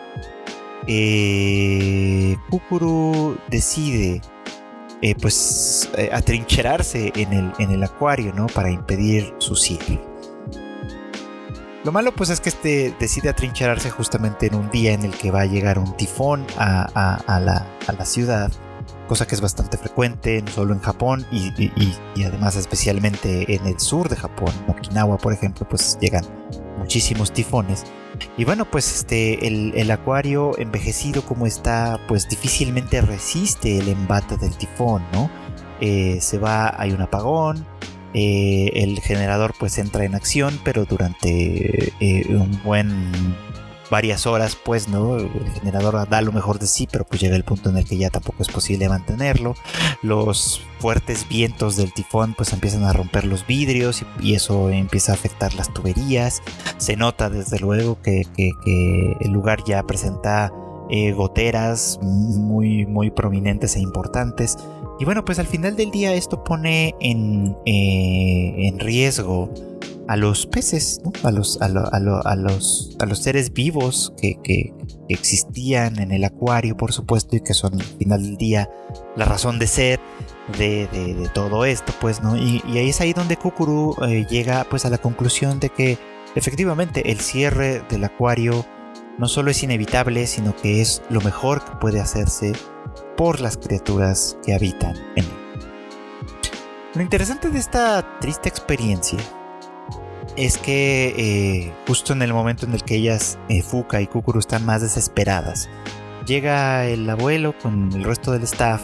Eh, 0.89 2.37
Kukuru 2.51 3.39
decide 3.49 4.21
eh, 5.03 5.15
pues 5.15 5.91
eh, 5.97 6.11
atrincherarse 6.13 7.13
en 7.15 7.33
el, 7.33 7.53
en 7.59 7.71
el 7.71 7.83
acuario, 7.83 8.33
¿no? 8.35 8.47
Para 8.47 8.71
impedir 8.71 9.35
su 9.39 9.57
cierre. 9.57 9.99
Lo 11.83 11.93
malo 11.93 12.13
pues 12.13 12.29
es 12.29 12.41
que 12.41 12.51
este 12.51 12.95
decide 13.01 13.31
atrincherarse 13.31 13.89
justamente 13.89 14.47
en 14.47 14.55
un 14.55 14.71
día 14.71 14.93
en 14.93 15.03
el 15.03 15.13
que 15.13 15.31
va 15.31 15.43
a 15.43 15.47
llegar 15.47 15.79
un 15.79 15.97
tifón 15.97 16.47
a, 16.59 17.41
la, 17.41 18.05
ciudad, 18.05 18.53
cosa 19.11 19.27
que 19.27 19.35
es 19.35 19.41
bastante 19.41 19.77
frecuente 19.77 20.41
no 20.41 20.53
solo 20.53 20.73
en 20.73 20.79
Japón 20.79 21.27
y, 21.33 21.51
además 22.25 22.55
especialmente 22.55 23.57
en 23.57 23.67
el 23.67 23.81
sur 23.81 24.09
de 24.09 24.15
Japón, 24.15 24.53
Okinawa 24.69 25.19
por 25.19 25.33
ejemplo, 25.33 25.67
pues 25.69 25.99
llegan 26.01 26.25
muchísimos 26.79 27.33
tifones. 27.33 27.83
Y 28.37 28.45
bueno, 28.45 28.71
pues 28.71 28.95
este, 28.95 29.49
el, 29.49 29.91
acuario 29.91 30.57
envejecido 30.59 31.23
como 31.23 31.49
está, 31.49 31.99
pues 32.07 32.29
difícilmente 32.29 33.01
resiste 33.01 33.79
el 33.79 33.89
embate 33.89 34.37
del 34.37 34.57
tifón, 34.57 35.03
¿no? 35.13 35.29
Eh, 35.81 36.19
se 36.21 36.39
va, 36.39 36.81
hay 36.81 36.93
un 36.93 37.03
apagón, 37.03 37.67
eh, 38.15 38.71
el 38.75 39.01
generador 39.01 39.55
pues 39.59 39.77
entra 39.79 40.05
en 40.05 40.15
acción, 40.15 40.61
pero 40.63 40.85
durante 40.85 41.93
eh, 41.99 42.27
un 42.29 42.61
buen 42.63 43.11
varias 43.91 44.27
horas, 44.27 44.57
pues, 44.57 44.89
¿no? 44.89 45.17
El 45.17 45.31
generador 45.55 46.09
da 46.09 46.23
lo 46.23 46.33
mejor 46.33 46.59
de 46.59 46.67
sí, 46.67 46.89
pero 46.91 47.05
pues 47.05 47.21
llega 47.21 47.37
el 47.37 47.45
punto 47.45 47.71
en 47.71 47.77
el 47.77 47.85
que 47.85 47.97
ya 47.97 48.11
tampoco 48.11 48.43
es 48.43 48.49
posible 48.49 48.89
mantenerlo. 48.89 49.55
Los 50.03 50.63
fuertes 50.79 51.27
vientos 51.29 51.77
del 51.77 51.93
tifón 51.93 52.35
pues 52.35 52.53
empiezan 52.53 52.85
a 52.85 52.93
romper 52.93 53.25
los 53.25 53.47
vidrios 53.47 54.05
y, 54.23 54.35
eso 54.35 54.71
empieza 54.71 55.13
a 55.13 55.17
afectar 55.17 55.55
las 55.55 55.73
tuberías. 55.75 56.43
Se 56.79 56.97
nota 56.97 57.29
desde 57.29 57.59
luego 57.59 58.01
que, 58.01 58.23
el 59.21 59.31
lugar 59.31 59.65
ya 59.65 59.83
presenta 59.83 60.53
eh, 60.89 61.13
goteras 61.13 61.99
muy, 62.01 62.87
muy 62.87 63.11
prominentes 63.11 63.77
e 63.77 63.81
importantes. 63.81 64.57
Y 64.99 65.05
bueno, 65.05 65.25
pues 65.25 65.39
al 65.39 65.47
final 65.47 65.77
del 65.77 65.91
día 65.91 66.15
esto 66.15 66.45
pone 66.45 66.95
en, 67.01 67.57
eh, 67.67 68.55
en 68.69 68.79
riesgo 68.79 69.51
a 70.11 70.17
los 70.17 70.45
peces, 70.45 71.01
a, 71.23 71.31
los, 71.31 71.63
a, 71.63 71.69
los, 71.69 72.97
a 72.99 73.07
los 73.07 73.19
seres 73.23 73.53
vivos 73.53 74.13
que, 74.21 74.75
existían 75.09 76.01
en 76.01 76.11
el 76.11 76.25
acuario, 76.25 76.77
por 76.77 76.93
supuesto, 76.93 77.37
y 77.37 77.41
que 77.41 77.55
son 77.55 77.75
al 77.75 77.87
final 77.87 78.23
del 78.25 78.37
día 78.37 78.69
la 79.15 79.25
razón 79.25 79.61
de 79.61 79.69
ser 79.69 80.01
de, 80.59 81.31
todo 81.33 81.65
esto, 81.65 81.93
pues, 82.01 82.25
¿no? 82.25 82.37
Y, 82.37 82.61
ahí 82.77 82.89
es 82.89 83.01
ahí 83.01 83.13
donde 83.13 83.37
Kukuru 83.37 83.95
eh, 84.03 84.27
llega 84.29 84.67
pues 84.69 84.85
a 84.85 84.91
la 84.91 84.99
conclusión 84.99 85.61
de 85.61 85.69
que 85.69 85.97
efectivamente 86.35 87.13
el 87.13 87.21
cierre 87.21 87.85
del 87.89 88.03
acuario 88.03 88.67
no 89.17 89.29
solo 89.29 89.53
es 89.53 89.63
inevitable, 89.63 90.27
sino 90.27 90.57
que 90.57 90.81
es 90.81 91.03
lo 91.09 91.21
mejor 91.21 91.65
que 91.65 91.77
puede 91.77 92.01
hacerse 92.01 92.51
por 93.17 93.39
las 93.39 93.57
criaturas 93.59 94.37
que 94.45 94.55
habitan 94.55 94.97
en 95.15 95.25
él. 95.25 95.31
Lo 96.97 97.03
interesante 97.03 97.49
de 97.49 97.61
esta 97.61 98.19
triste 98.19 98.49
experiencia 98.49 99.21
es 100.37 100.59
que 100.59 101.15
eh, 101.17 101.73
justo 101.87 102.13
en 102.13 102.23
el 102.23 102.33
momento 102.33 102.67
en 102.67 102.73
el 102.73 102.83
que 102.83 102.97
ellas, 102.97 103.39
eh, 103.49 103.63
Fuka 103.63 104.01
y 104.01 104.07
Kukuru, 104.07 104.39
están 104.39 104.65
más 104.65 104.83
desesperadas, 104.83 105.69
llega 106.27 106.87
el 106.87 107.09
abuelo 107.09 107.55
con 107.59 107.93
el 107.93 108.05
resto 108.05 108.33
del 108.33 108.43
staff 108.45 108.83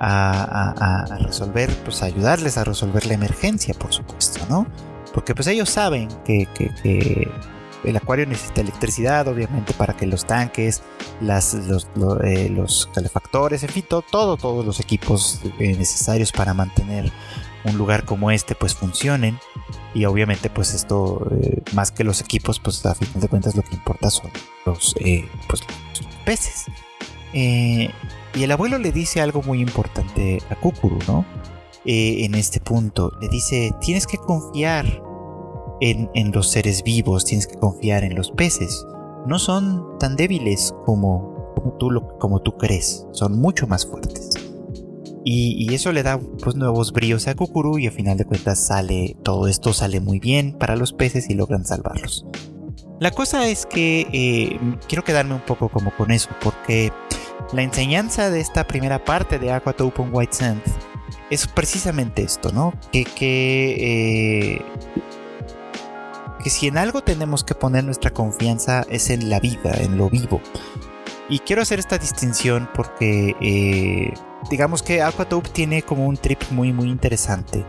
a, 0.00 1.04
resolver, 1.20 1.70
pues 1.84 2.02
a 2.02 2.06
ayudarles 2.06 2.56
a 2.56 2.64
resolver 2.64 3.06
la 3.06 3.14
emergencia, 3.14 3.74
por 3.74 3.92
supuesto, 3.92 4.40
¿no? 4.48 4.66
Porque 5.12 5.34
pues 5.34 5.48
ellos 5.48 5.70
saben 5.70 6.08
que 6.24 6.46
el 7.84 7.96
acuario 7.96 8.26
necesita 8.26 8.60
electricidad, 8.60 9.28
obviamente, 9.28 9.72
para 9.72 9.94
que 9.94 10.06
los 10.06 10.24
tanques, 10.24 10.82
las, 11.20 11.54
los, 11.54 11.86
eh, 12.24 12.64
calefactores, 12.92 13.62
en 13.62 13.68
fin, 13.68 13.84
todo, 13.88 14.36
todos 14.36 14.64
los 14.64 14.80
equipos 14.80 15.40
eh, 15.58 15.76
necesarios 15.76 16.32
para 16.32 16.54
mantener 16.54 17.12
un 17.68 17.78
lugar 17.78 18.04
como 18.04 18.30
este, 18.30 18.54
pues 18.54 18.74
funcionen. 18.74 19.38
Y 19.94 20.04
obviamente, 20.04 20.50
pues 20.50 20.74
esto, 20.74 21.26
eh, 21.40 21.62
más 21.72 21.90
que 21.90 22.04
los 22.04 22.20
equipos, 22.20 22.60
pues 22.60 22.84
a 22.86 22.94
fin 22.94 23.08
de 23.20 23.28
cuentas 23.28 23.56
lo 23.56 23.62
que 23.62 23.74
importa 23.74 24.10
son 24.10 24.30
los, 24.66 24.94
pues, 25.48 25.62
peces. 26.24 26.66
y 27.32 28.42
el 28.42 28.50
abuelo 28.50 28.78
le 28.78 28.92
dice 28.92 29.20
algo 29.20 29.42
muy 29.42 29.60
importante 29.60 30.42
a 30.50 30.54
Kukuru, 30.56 30.98
¿no? 31.06 31.24
en 31.84 32.34
este 32.34 32.60
punto, 32.60 33.12
le 33.18 33.30
dice, 33.30 33.72
tienes 33.80 34.06
que 34.06 34.18
confiar 34.18 34.84
en, 35.80 36.32
los 36.32 36.50
seres 36.50 36.82
vivos, 36.82 37.24
tienes 37.24 37.46
que 37.46 37.56
confiar 37.56 38.04
en 38.04 38.14
los 38.14 38.30
peces. 38.30 38.86
No 39.26 39.38
son 39.38 39.98
tan 39.98 40.16
débiles 40.16 40.74
como, 40.84 41.52
como, 41.54 41.72
tú, 41.78 41.88
como 42.18 42.40
tú 42.40 42.56
crees, 42.56 43.06
son 43.12 43.38
mucho 43.38 43.66
más 43.66 43.86
fuertes. 43.86 44.30
Y, 45.24 45.74
eso 45.74 45.92
le 45.92 46.02
da 46.02 46.18
pues 46.18 46.56
nuevos 46.56 46.92
bríos 46.92 47.28
a 47.28 47.34
Kukuru 47.34 47.78
y 47.78 47.86
a 47.86 47.90
final 47.90 48.16
de 48.16 48.24
cuentas 48.24 48.66
sale 48.66 49.16
todo 49.22 49.46
esto 49.46 49.72
sale 49.72 50.00
muy 50.00 50.18
bien 50.18 50.54
para 50.54 50.74
los 50.74 50.92
peces 50.92 51.28
y 51.28 51.34
logran 51.34 51.66
salvarlos. 51.66 52.24
La 53.00 53.10
cosa 53.10 53.46
es 53.48 53.66
que 53.66 54.06
eh, 54.12 54.58
quiero 54.88 55.04
quedarme 55.04 55.34
un 55.34 55.44
poco 55.44 55.68
como 55.68 55.94
con 55.94 56.10
eso 56.10 56.30
porque 56.42 56.92
la 57.52 57.62
enseñanza 57.62 58.30
de 58.30 58.40
esta 58.40 58.66
primera 58.66 59.04
parte 59.04 59.38
de 59.38 59.52
Aqua 59.52 59.74
Open 59.78 60.10
White 60.12 60.34
Sand 60.34 60.62
es 61.30 61.46
precisamente 61.46 62.22
esto, 62.22 62.52
¿no? 62.52 62.72
Que, 62.90 63.04
que, 63.04 64.54
eh, 64.56 64.62
que 66.42 66.50
si 66.50 66.66
en 66.66 66.78
algo 66.78 67.02
tenemos 67.02 67.44
que 67.44 67.54
poner 67.54 67.84
nuestra 67.84 68.12
confianza 68.12 68.84
es 68.90 69.10
en 69.10 69.30
la 69.30 69.40
vida, 69.40 69.74
en 69.80 69.96
lo 69.96 70.08
vivo. 70.08 70.40
Y 71.28 71.40
quiero 71.40 71.62
hacer 71.62 71.78
esta 71.78 71.98
distinción 71.98 72.68
porque 72.74 73.34
eh, 73.40 74.14
digamos 74.50 74.82
que 74.82 75.02
Aquatope 75.02 75.48
tiene 75.50 75.82
como 75.82 76.06
un 76.06 76.16
trip 76.16 76.40
muy 76.50 76.72
muy 76.72 76.88
interesante 76.88 77.64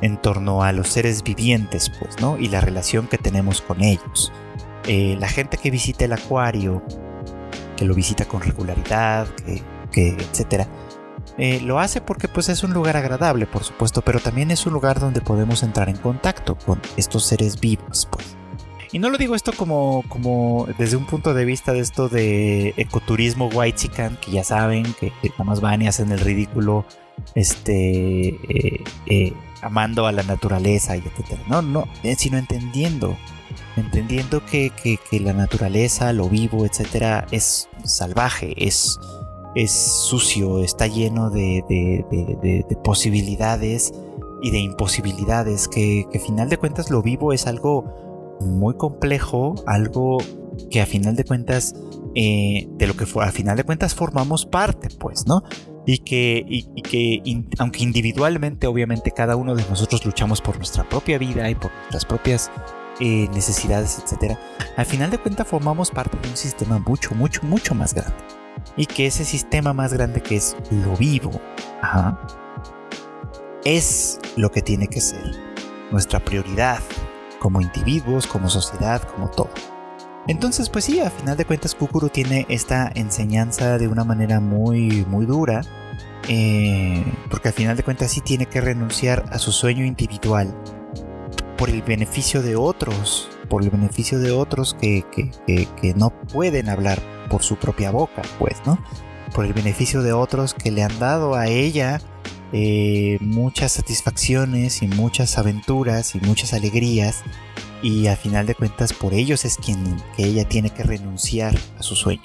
en 0.00 0.20
torno 0.20 0.62
a 0.62 0.72
los 0.72 0.88
seres 0.88 1.22
vivientes, 1.22 1.90
pues, 1.98 2.20
¿no? 2.20 2.38
Y 2.38 2.48
la 2.48 2.60
relación 2.60 3.06
que 3.06 3.18
tenemos 3.18 3.62
con 3.62 3.82
ellos. 3.82 4.32
Eh, 4.86 5.16
la 5.18 5.28
gente 5.28 5.56
que 5.56 5.70
visita 5.70 6.04
el 6.04 6.12
acuario, 6.12 6.82
que 7.76 7.84
lo 7.84 7.94
visita 7.94 8.26
con 8.26 8.40
regularidad, 8.40 9.26
que, 9.92 10.08
etcétera, 10.08 10.68
eh, 11.38 11.60
lo 11.60 11.78
hace 11.80 12.00
porque 12.00 12.28
pues 12.28 12.48
es 12.48 12.62
un 12.62 12.72
lugar 12.72 12.96
agradable, 12.96 13.46
por 13.46 13.64
supuesto, 13.64 14.02
pero 14.02 14.20
también 14.20 14.50
es 14.50 14.66
un 14.66 14.72
lugar 14.72 15.00
donde 15.00 15.20
podemos 15.20 15.62
entrar 15.62 15.88
en 15.88 15.96
contacto 15.96 16.56
con 16.56 16.80
estos 16.96 17.24
seres 17.24 17.60
vivos, 17.60 18.08
pues. 18.10 18.35
Y 18.92 18.98
no 18.98 19.10
lo 19.10 19.18
digo 19.18 19.34
esto 19.34 19.52
como, 19.52 20.04
como 20.08 20.66
desde 20.78 20.96
un 20.96 21.06
punto 21.06 21.34
de 21.34 21.44
vista 21.44 21.72
de 21.72 21.80
esto 21.80 22.08
de 22.08 22.74
ecoturismo 22.76 23.48
white 23.52 23.78
chican, 23.78 24.16
que 24.20 24.30
ya 24.32 24.44
saben 24.44 24.84
que, 24.98 25.12
nada 25.30 25.44
más 25.44 25.60
van 25.60 25.82
y 25.82 25.88
hacen 25.88 26.12
el 26.12 26.20
ridículo, 26.20 26.84
este, 27.34 28.28
eh, 28.28 28.84
eh, 29.06 29.32
amando 29.62 30.06
a 30.06 30.12
la 30.12 30.22
naturaleza 30.22 30.96
y 30.96 31.00
etcétera. 31.00 31.42
No, 31.48 31.62
no, 31.62 31.88
sino 32.16 32.38
entendiendo, 32.38 33.16
entendiendo 33.76 34.44
que, 34.44 34.70
que 34.70 35.20
la 35.20 35.32
naturaleza, 35.32 36.12
lo 36.12 36.28
vivo, 36.28 36.64
etcétera, 36.64 37.26
es 37.30 37.68
salvaje, 37.84 38.54
es 38.56 38.98
es 39.56 39.72
sucio, 39.72 40.62
está 40.62 40.86
lleno 40.86 41.30
de, 41.30 41.64
posibilidades 42.84 43.92
y 44.42 44.50
de 44.50 44.58
imposibilidades, 44.58 45.66
que, 45.66 46.06
que 46.12 46.20
final 46.20 46.50
de 46.50 46.58
cuentas 46.58 46.90
lo 46.90 47.00
vivo 47.02 47.32
es 47.32 47.46
algo 47.46 48.05
muy 48.40 48.74
complejo, 48.74 49.54
algo 49.66 50.18
que 50.70 50.80
a 50.80 50.86
final 50.86 51.16
de 51.16 51.24
cuentas, 51.24 51.74
eh, 52.14 52.68
de 52.70 52.86
lo 52.86 52.96
que 52.96 53.06
a 53.20 53.32
final 53.32 53.56
de 53.56 53.64
cuentas 53.64 53.94
formamos 53.94 54.46
parte, 54.46 54.88
pues, 54.98 55.26
¿no? 55.26 55.42
Y 55.86 55.98
que, 55.98 56.44
y, 56.46 56.82
que 56.82 57.22
aunque 57.58 57.82
individualmente, 57.82 58.66
obviamente, 58.66 59.12
cada 59.12 59.36
uno 59.36 59.54
de 59.54 59.64
nosotros 59.68 60.04
luchamos 60.04 60.40
por 60.40 60.56
nuestra 60.56 60.88
propia 60.88 61.18
vida 61.18 61.48
y 61.48 61.54
por 61.54 61.70
nuestras 61.72 62.04
propias 62.04 62.50
eh, 62.98 63.28
necesidades, 63.32 64.00
etcétera, 64.02 64.38
al 64.76 64.86
final 64.86 65.10
de 65.10 65.18
cuentas 65.18 65.46
formamos 65.46 65.90
parte 65.90 66.18
de 66.20 66.28
un 66.28 66.36
sistema 66.36 66.78
mucho, 66.78 67.14
mucho, 67.14 67.42
mucho 67.44 67.74
más 67.74 67.94
grande 67.94 68.16
y 68.76 68.86
que 68.86 69.06
ese 69.06 69.24
sistema 69.24 69.72
más 69.72 69.92
grande 69.92 70.22
que 70.22 70.36
es 70.36 70.56
lo 70.70 70.96
vivo, 70.96 71.30
es 73.64 74.18
lo 74.36 74.50
que 74.50 74.62
tiene 74.62 74.88
que 74.88 75.00
ser 75.00 75.22
nuestra 75.90 76.20
prioridad 76.20 76.80
como 77.38 77.60
individuos, 77.60 78.26
como 78.26 78.48
sociedad, 78.48 79.02
como 79.02 79.28
todo. 79.30 79.50
Entonces, 80.28 80.68
pues 80.68 80.84
sí, 80.84 81.00
a 81.00 81.10
final 81.10 81.36
de 81.36 81.44
cuentas, 81.44 81.74
Kukuru 81.74 82.08
tiene 82.08 82.46
esta 82.48 82.90
enseñanza 82.94 83.78
de 83.78 83.86
una 83.86 84.04
manera 84.04 84.40
muy, 84.40 85.04
muy 85.08 85.24
dura, 85.24 85.60
eh, 86.28 87.04
porque 87.30 87.48
al 87.48 87.54
final 87.54 87.76
de 87.76 87.84
cuentas 87.84 88.10
sí 88.10 88.20
tiene 88.20 88.46
que 88.46 88.60
renunciar 88.60 89.24
a 89.30 89.38
su 89.38 89.52
sueño 89.52 89.84
individual 89.84 90.52
por 91.56 91.70
el 91.70 91.82
beneficio 91.82 92.42
de 92.42 92.56
otros, 92.56 93.30
por 93.48 93.62
el 93.62 93.70
beneficio 93.70 94.18
de 94.18 94.32
otros 94.32 94.74
que, 94.74 95.04
que 95.06 95.94
no 95.94 96.10
pueden 96.10 96.68
hablar 96.68 97.00
por 97.30 97.42
su 97.42 97.56
propia 97.56 97.92
boca, 97.92 98.22
pues, 98.38 98.56
¿no? 98.66 98.78
Por 99.32 99.44
el 99.44 99.52
beneficio 99.52 100.02
de 100.02 100.12
otros 100.12 100.54
que 100.54 100.70
le 100.70 100.82
han 100.82 100.98
dado 100.98 101.34
a 101.34 101.46
ella 101.46 102.00
eh, 102.52 103.18
muchas 103.20 103.72
satisfacciones 103.72 104.82
y 104.82 104.88
muchas 104.88 105.38
aventuras 105.38 106.14
y 106.14 106.20
muchas 106.20 106.52
alegrías 106.52 107.24
y 107.82 108.06
a 108.06 108.16
final 108.16 108.46
de 108.46 108.54
cuentas 108.54 108.92
por 108.92 109.14
ellos 109.14 109.44
es 109.44 109.56
quien 109.56 109.96
que 110.16 110.24
ella 110.24 110.48
tiene 110.48 110.70
que 110.70 110.82
renunciar 110.82 111.54
a 111.78 111.82
su 111.82 111.96
sueño. 111.96 112.22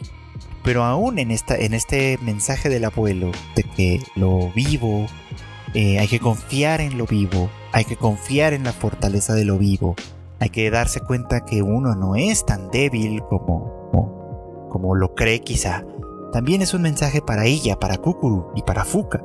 Pero 0.63 0.83
aún 0.83 1.17
en, 1.17 1.31
esta, 1.31 1.55
en 1.55 1.73
este 1.73 2.19
mensaje 2.21 2.69
del 2.69 2.85
abuelo 2.85 3.31
de 3.55 3.63
que 3.63 4.01
lo 4.15 4.51
vivo, 4.51 5.07
eh, 5.73 5.99
hay 5.99 6.07
que 6.07 6.19
confiar 6.19 6.81
en 6.81 6.97
lo 6.97 7.05
vivo, 7.07 7.49
hay 7.71 7.85
que 7.85 7.95
confiar 7.95 8.53
en 8.53 8.63
la 8.63 8.73
fortaleza 8.73 9.33
de 9.33 9.45
lo 9.45 9.57
vivo, 9.57 9.95
hay 10.39 10.49
que 10.49 10.69
darse 10.69 10.99
cuenta 10.99 11.45
que 11.45 11.63
uno 11.63 11.95
no 11.95 12.15
es 12.15 12.45
tan 12.45 12.69
débil 12.69 13.21
como, 13.27 14.67
como 14.69 14.95
lo 14.95 15.15
cree 15.15 15.41
quizá, 15.41 15.83
también 16.31 16.61
es 16.61 16.73
un 16.73 16.83
mensaje 16.83 17.21
para 17.21 17.45
ella, 17.45 17.77
para 17.77 17.97
Kukuru 17.97 18.51
y 18.55 18.61
para 18.61 18.85
Fuka, 18.85 19.21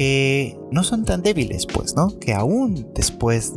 que 0.00 0.58
no 0.70 0.82
son 0.82 1.04
tan 1.04 1.20
débiles, 1.20 1.66
pues, 1.66 1.94
¿no? 1.94 2.18
Que 2.18 2.32
aún 2.32 2.90
después 2.94 3.52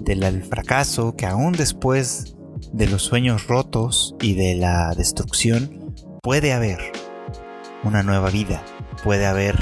del 0.00 0.42
fracaso, 0.42 1.14
que 1.14 1.26
aún 1.26 1.52
después 1.52 2.34
de 2.72 2.88
los 2.88 3.02
sueños 3.02 3.46
rotos 3.46 4.16
y 4.20 4.34
de 4.34 4.56
la 4.56 4.92
destrucción, 4.96 5.94
puede 6.22 6.52
haber 6.52 6.80
una 7.84 8.02
nueva 8.02 8.30
vida, 8.30 8.64
puede 9.04 9.26
haber 9.26 9.56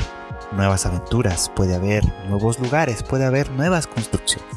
nuevas 0.52 0.86
aventuras, 0.86 1.52
puede 1.54 1.74
haber 1.74 2.02
nuevos 2.30 2.58
lugares, 2.58 3.02
puede 3.02 3.26
haber 3.26 3.50
nuevas 3.50 3.86
construcciones. 3.86 4.48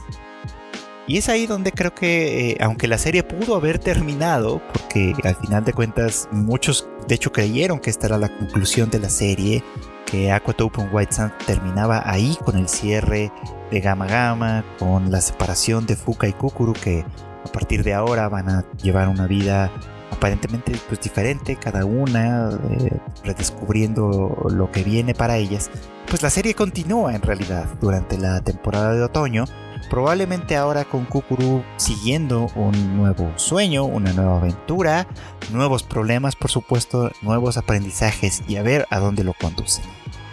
Y 1.05 1.17
es 1.17 1.27
ahí 1.27 1.47
donde 1.47 1.73
creo 1.73 1.93
que, 1.93 2.51
eh, 2.51 2.57
aunque 2.61 2.87
la 2.87 2.97
serie 2.97 3.23
pudo 3.23 3.57
haber 3.57 3.77
terminado, 3.77 4.61
porque 4.71 5.13
al 5.21 5.35
final 5.35 5.65
de 5.65 5.73
cuentas 5.73 6.29
muchos 6.31 6.87
de 7.09 7.15
hecho 7.15 7.33
creyeron 7.33 7.79
que 7.79 7.89
esta 7.89 8.07
era 8.07 8.17
la 8.17 8.29
conclusión 8.37 8.89
de 8.89 8.99
la 8.99 9.09
serie, 9.09 9.65
que 10.07 10.31
Aquatope 10.31 10.81
White 10.91 11.13
Sand 11.13 11.33
terminaba 11.45 12.01
ahí 12.09 12.37
con 12.43 12.57
el 12.57 12.67
cierre 12.67 13.31
de 13.69 13.79
Gama 13.81 14.07
Gama, 14.07 14.63
con 14.79 15.11
la 15.11 15.21
separación 15.21 15.85
de 15.85 15.95
Fuka 15.95 16.27
y 16.27 16.33
Kukuru, 16.33 16.73
que 16.73 17.05
a 17.45 17.51
partir 17.51 17.83
de 17.83 17.93
ahora 17.93 18.29
van 18.29 18.49
a 18.49 18.65
llevar 18.81 19.09
una 19.09 19.27
vida 19.27 19.71
aparentemente 20.11 20.73
pues, 20.87 21.01
diferente, 21.01 21.57
cada 21.57 21.85
una 21.85 22.49
eh, 22.49 22.97
redescubriendo 23.23 24.47
lo 24.49 24.71
que 24.71 24.83
viene 24.83 25.13
para 25.13 25.37
ellas. 25.37 25.69
Pues 26.07 26.23
la 26.23 26.29
serie 26.29 26.55
continúa 26.55 27.13
en 27.13 27.21
realidad 27.21 27.65
durante 27.81 28.17
la 28.17 28.41
temporada 28.41 28.93
de 28.93 29.03
otoño 29.03 29.43
probablemente 29.89 30.55
ahora 30.55 30.85
con 30.85 31.05
Kukuru 31.05 31.63
siguiendo 31.77 32.47
un 32.55 32.97
nuevo 32.97 33.31
sueño, 33.37 33.85
una 33.85 34.13
nueva 34.13 34.37
aventura, 34.37 35.07
nuevos 35.51 35.83
problemas, 35.83 36.35
por 36.35 36.51
supuesto, 36.51 37.11
nuevos 37.21 37.57
aprendizajes 37.57 38.43
y 38.47 38.57
a 38.57 38.63
ver 38.63 38.85
a 38.89 38.99
dónde 38.99 39.23
lo 39.23 39.33
conduce. 39.33 39.81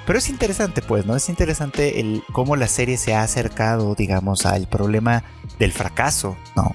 Pero 0.07 0.19
es 0.19 0.29
interesante, 0.29 0.83
pues, 0.83 1.07
¿no? 1.07 1.17
Es 1.17 1.29
interesante 1.29 2.01
el 2.01 2.23
cómo 2.33 2.57
la 2.57 2.69
serie 2.69 2.99
se 2.99 3.15
ha 3.15 3.23
acercado, 3.23 3.95
digamos, 3.95 4.45
al 4.45 4.69
problema 4.69 5.25
del 5.59 5.73
fracaso, 5.73 6.37
¿no? 6.57 6.73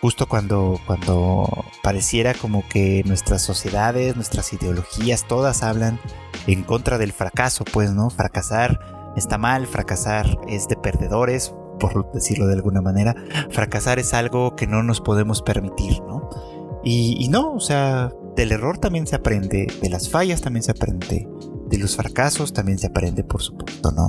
Justo 0.00 0.26
cuando, 0.26 0.80
cuando 0.86 1.64
pareciera 1.82 2.34
como 2.34 2.66
que 2.68 3.02
nuestras 3.06 3.42
sociedades, 3.42 4.16
nuestras 4.16 4.52
ideologías, 4.52 5.26
todas 5.26 5.62
hablan 5.62 6.00
en 6.46 6.62
contra 6.62 6.98
del 6.98 7.12
fracaso, 7.12 7.64
pues, 7.64 7.90
¿no? 7.92 8.10
Fracasar 8.10 9.12
está 9.16 9.38
mal, 9.38 9.66
fracasar 9.66 10.26
es 10.48 10.66
de 10.68 10.76
perdedores, 10.76 11.54
por 11.78 12.12
decirlo 12.12 12.46
de 12.46 12.54
alguna 12.54 12.80
manera, 12.80 13.14
fracasar 13.50 13.98
es 13.98 14.14
algo 14.14 14.56
que 14.56 14.66
no 14.66 14.82
nos 14.82 15.00
podemos 15.00 15.42
permitir, 15.42 16.00
¿no? 16.02 16.28
Y, 16.84 17.28
no, 17.30 17.54
o 17.54 17.60
sea, 17.60 18.12
del 18.36 18.52
error 18.52 18.76
también 18.76 19.06
se 19.06 19.16
aprende, 19.16 19.66
de 19.80 19.88
las 19.88 20.10
fallas 20.10 20.42
también 20.42 20.62
se 20.62 20.72
aprende, 20.72 21.26
de 21.66 21.78
los 21.78 21.96
fracasos 21.96 22.52
también 22.52 22.78
se 22.78 22.88
aprende, 22.88 23.24
por 23.24 23.40
supuesto, 23.40 23.90
¿no? 23.90 24.08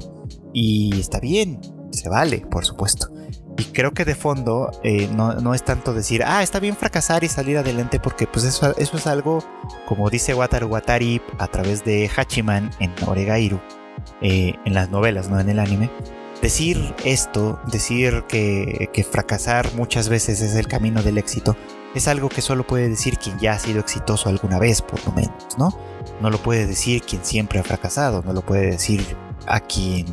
Y 0.53 0.99
está 0.99 1.21
bien, 1.21 1.61
se 1.91 2.09
vale, 2.09 2.39
por 2.39 2.65
supuesto. 2.65 3.11
Y 3.57 3.63
creo 3.65 3.93
que 3.93 4.03
de 4.03 4.15
fondo 4.15 4.71
eh, 4.83 5.09
no, 5.15 5.53
es 5.53 5.63
tanto 5.63 5.93
decir, 5.93 6.21
ah, 6.25 6.43
está 6.43 6.59
bien 6.59 6.75
fracasar 6.75 7.23
y 7.23 7.29
salir 7.29 7.57
adelante, 7.57 8.01
porque 8.01 8.27
pues 8.27 8.43
eso, 8.43 8.75
eso 8.77 8.97
es 8.97 9.07
algo, 9.07 9.41
como 9.87 10.09
dice 10.09 10.33
Wataru 10.33 10.67
Watari 10.67 11.21
a 11.39 11.47
través 11.47 11.85
de 11.85 12.09
Hachiman 12.13 12.71
en 12.79 12.91
Oregairu, 13.07 13.61
eh, 14.21 14.53
en 14.65 14.73
las 14.73 14.89
novelas, 14.89 15.29
no 15.29 15.39
en 15.39 15.47
el 15.47 15.59
anime, 15.59 15.89
decir 16.41 16.93
esto, 17.03 17.59
decir 17.71 18.23
que, 18.27 19.07
fracasar 19.09 19.73
muchas 19.75 20.09
veces 20.09 20.41
es 20.41 20.55
el 20.55 20.67
camino 20.67 21.01
del 21.01 21.17
éxito, 21.17 21.55
es 21.93 22.07
algo 22.07 22.29
que 22.29 22.41
solo 22.41 22.67
puede 22.67 22.89
decir 22.89 23.17
quien 23.17 23.39
ya 23.39 23.53
ha 23.53 23.59
sido 23.59 23.79
exitoso 23.79 24.29
alguna 24.29 24.59
vez, 24.59 24.81
por 24.81 25.03
lo 25.05 25.13
menos, 25.13 25.57
¿no? 25.57 25.77
No 26.21 26.29
lo 26.29 26.37
puede 26.37 26.67
decir 26.67 27.01
quien 27.01 27.23
siempre 27.23 27.59
ha 27.59 27.63
fracasado, 27.63 28.21
no 28.23 28.33
lo 28.33 28.41
puede 28.41 28.71
decir 28.71 29.05
a 29.47 29.59
quien... 29.59 30.05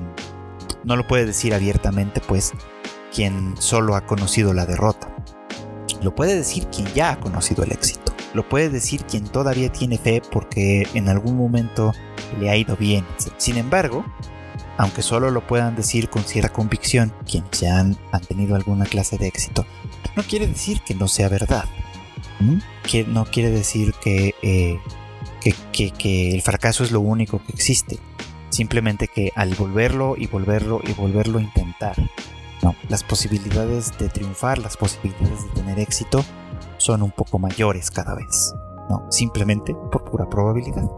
No 0.85 0.97
lo 0.97 1.07
puede 1.07 1.27
decir 1.27 1.55
abiertamente, 1.55 2.21
pues, 2.21 2.53
quien 3.15 3.55
solo 3.59 3.95
ha 3.95 4.07
conocido 4.07 4.53
la 4.53 4.67
derrota. 4.67 5.15
Lo 6.03 6.15
puede 6.15 6.35
decir 6.35 6.67
quien 6.67 6.87
ya 6.89 7.13
ha 7.13 7.21
conocido 7.21 7.63
el 7.63 7.73
éxito. 7.73 8.13
Lo 8.35 8.49
puede 8.49 8.71
decir 8.71 9.05
quien 9.05 9.25
todavía 9.25 9.71
tiene 9.71 9.99
fe 9.99 10.23
porque 10.33 10.89
en 10.95 11.09
algún 11.09 11.37
momento 11.37 11.93
le 12.41 12.51
ha 12.51 12.57
ido 12.57 12.77
bien. 12.77 13.07
Sin 13.37 13.59
embargo, 13.59 14.05
aunque 14.83 15.03
solo 15.03 15.31
lo 15.31 15.47
puedan 15.47 15.77
decir 15.77 16.09
con 16.09 16.25
cierta 16.25 16.53
convicción 16.53 17.13
quienes 17.25 17.61
ya 17.61 17.79
han, 17.79 17.97
tenido 18.27 18.57
alguna 18.57 18.85
clase 18.85 19.17
de 19.17 19.29
éxito, 19.29 19.65
no 20.17 20.25
quiere 20.25 20.49
decir 20.49 20.81
que 20.81 20.97
no 20.97 21.07
sea 21.07 21.29
verdad. 21.29 21.67
Que 22.83 23.05
no 23.05 23.25
quiere 23.25 23.51
decir 23.51 23.95
eh, 24.05 24.81
que, 25.41 25.91
que, 25.93 26.35
el 26.35 26.43
fracaso 26.43 26.83
es 26.83 26.91
lo 26.91 26.99
único 26.99 27.41
que 27.45 27.53
existe. 27.53 28.01
Simplemente 28.51 29.07
que 29.07 29.31
al 29.37 29.55
volverlo 29.55 30.17
y 30.19 30.27
volverlo 30.27 30.81
y 30.83 30.93
volverlo 30.95 31.39
a 31.39 31.43
intentar, 31.43 31.95
no, 32.61 32.75
las 32.89 33.05
posibilidades 33.05 33.97
de 33.99 34.09
triunfar, 34.09 34.59
las 34.59 34.77
posibilidades 34.77 35.45
de 35.45 35.51
tener 35.51 35.79
éxito 35.79 36.25
son 36.79 37.03
un 37.03 37.13
poco 37.13 37.39
mayores 37.39 37.89
cada 37.93 38.17
vez. 38.17 38.53
No, 38.91 39.07
simplemente 39.13 39.77
por 39.93 40.03
pura 40.03 40.29
probabilidad. 40.29 40.89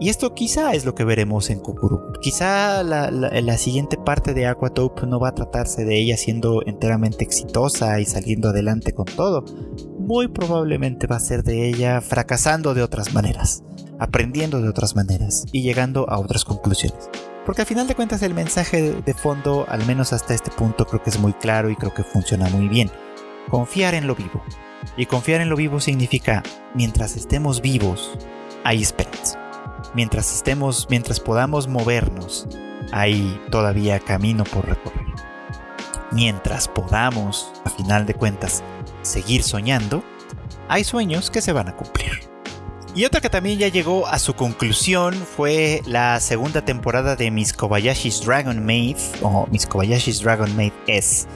Y 0.00 0.08
esto 0.08 0.34
quizá 0.34 0.72
es 0.74 0.84
lo 0.84 0.94
que 0.94 1.04
veremos 1.04 1.50
en 1.50 1.60
Kukuru. 1.60 2.12
Quizá 2.20 2.82
la, 2.82 3.58
siguiente 3.58 3.96
parte 3.96 4.34
de 4.34 4.46
Aquatope 4.46 5.06
no 5.06 5.20
va 5.20 5.28
a 5.28 5.34
tratarse 5.34 5.84
de 5.84 5.96
ella 5.96 6.16
siendo 6.16 6.62
enteramente 6.66 7.24
exitosa 7.24 8.00
y 8.00 8.04
saliendo 8.04 8.48
adelante 8.48 8.92
con 8.92 9.06
todo. 9.06 9.44
Muy 9.98 10.28
probablemente 10.28 11.06
va 11.06 11.16
a 11.16 11.20
ser 11.20 11.44
de 11.44 11.68
ella 11.68 12.00
fracasando 12.00 12.74
de 12.74 12.82
otras 12.82 13.14
maneras, 13.14 13.62
aprendiendo 13.98 14.60
de 14.60 14.68
otras 14.68 14.96
maneras 14.96 15.44
y 15.52 15.62
llegando 15.62 16.10
a 16.10 16.18
otras 16.18 16.44
conclusiones. 16.44 17.08
Porque 17.46 17.62
al 17.62 17.68
final 17.68 17.86
de 17.86 17.94
cuentas 17.94 18.22
el 18.22 18.34
mensaje 18.34 18.92
de 18.92 19.14
fondo, 19.14 19.64
al 19.68 19.86
menos 19.86 20.12
hasta 20.12 20.34
este 20.34 20.50
punto, 20.50 20.86
creo 20.86 21.02
que 21.02 21.10
es 21.10 21.20
muy 21.20 21.34
claro 21.34 21.70
y 21.70 21.76
creo 21.76 21.94
que 21.94 22.02
funciona 22.02 22.48
muy 22.48 22.68
bien. 22.68 22.90
Confiar 23.48 23.94
en 23.94 24.06
lo 24.06 24.16
vivo. 24.16 24.42
Y 24.96 25.06
confiar 25.06 25.40
en 25.40 25.50
lo 25.50 25.56
vivo 25.56 25.78
significa, 25.80 26.42
mientras 26.74 27.16
estemos 27.16 27.60
vivos, 27.60 28.18
hay 28.64 28.82
esperanza 28.82 29.43
mientras 29.94 30.34
estemos, 30.34 30.86
mientras 30.90 31.20
podamos 31.20 31.68
movernos, 31.68 32.46
hay 32.92 33.40
todavía 33.50 33.98
camino 34.00 34.44
por 34.44 34.66
recorrer. 34.66 35.04
Mientras 36.12 36.68
podamos, 36.68 37.50
a 37.64 37.70
final 37.70 38.06
de 38.06 38.14
cuentas, 38.14 38.62
seguir 39.02 39.42
soñando, 39.42 40.04
hay 40.68 40.84
sueños 40.84 41.30
que 41.30 41.40
se 41.40 41.52
van 41.52 41.68
a 41.68 41.76
cumplir. 41.76 42.12
Y 42.94 43.04
otra 43.04 43.20
que 43.20 43.28
también 43.28 43.58
ya 43.58 43.66
llegó 43.66 44.06
a 44.06 44.20
su 44.20 44.34
conclusión 44.34 45.14
fue 45.14 45.82
la 45.84 46.20
segunda 46.20 46.64
temporada 46.64 47.16
de 47.16 47.32
Miss 47.32 47.52
Kobayashi's 47.52 48.24
Dragon 48.24 48.64
Maid, 48.64 48.96
o 49.20 49.48
Miss 49.50 49.66
Kobayashi's 49.66 50.20
Dragon 50.20 50.54
Maid 50.56 50.72
S. 50.86 51.26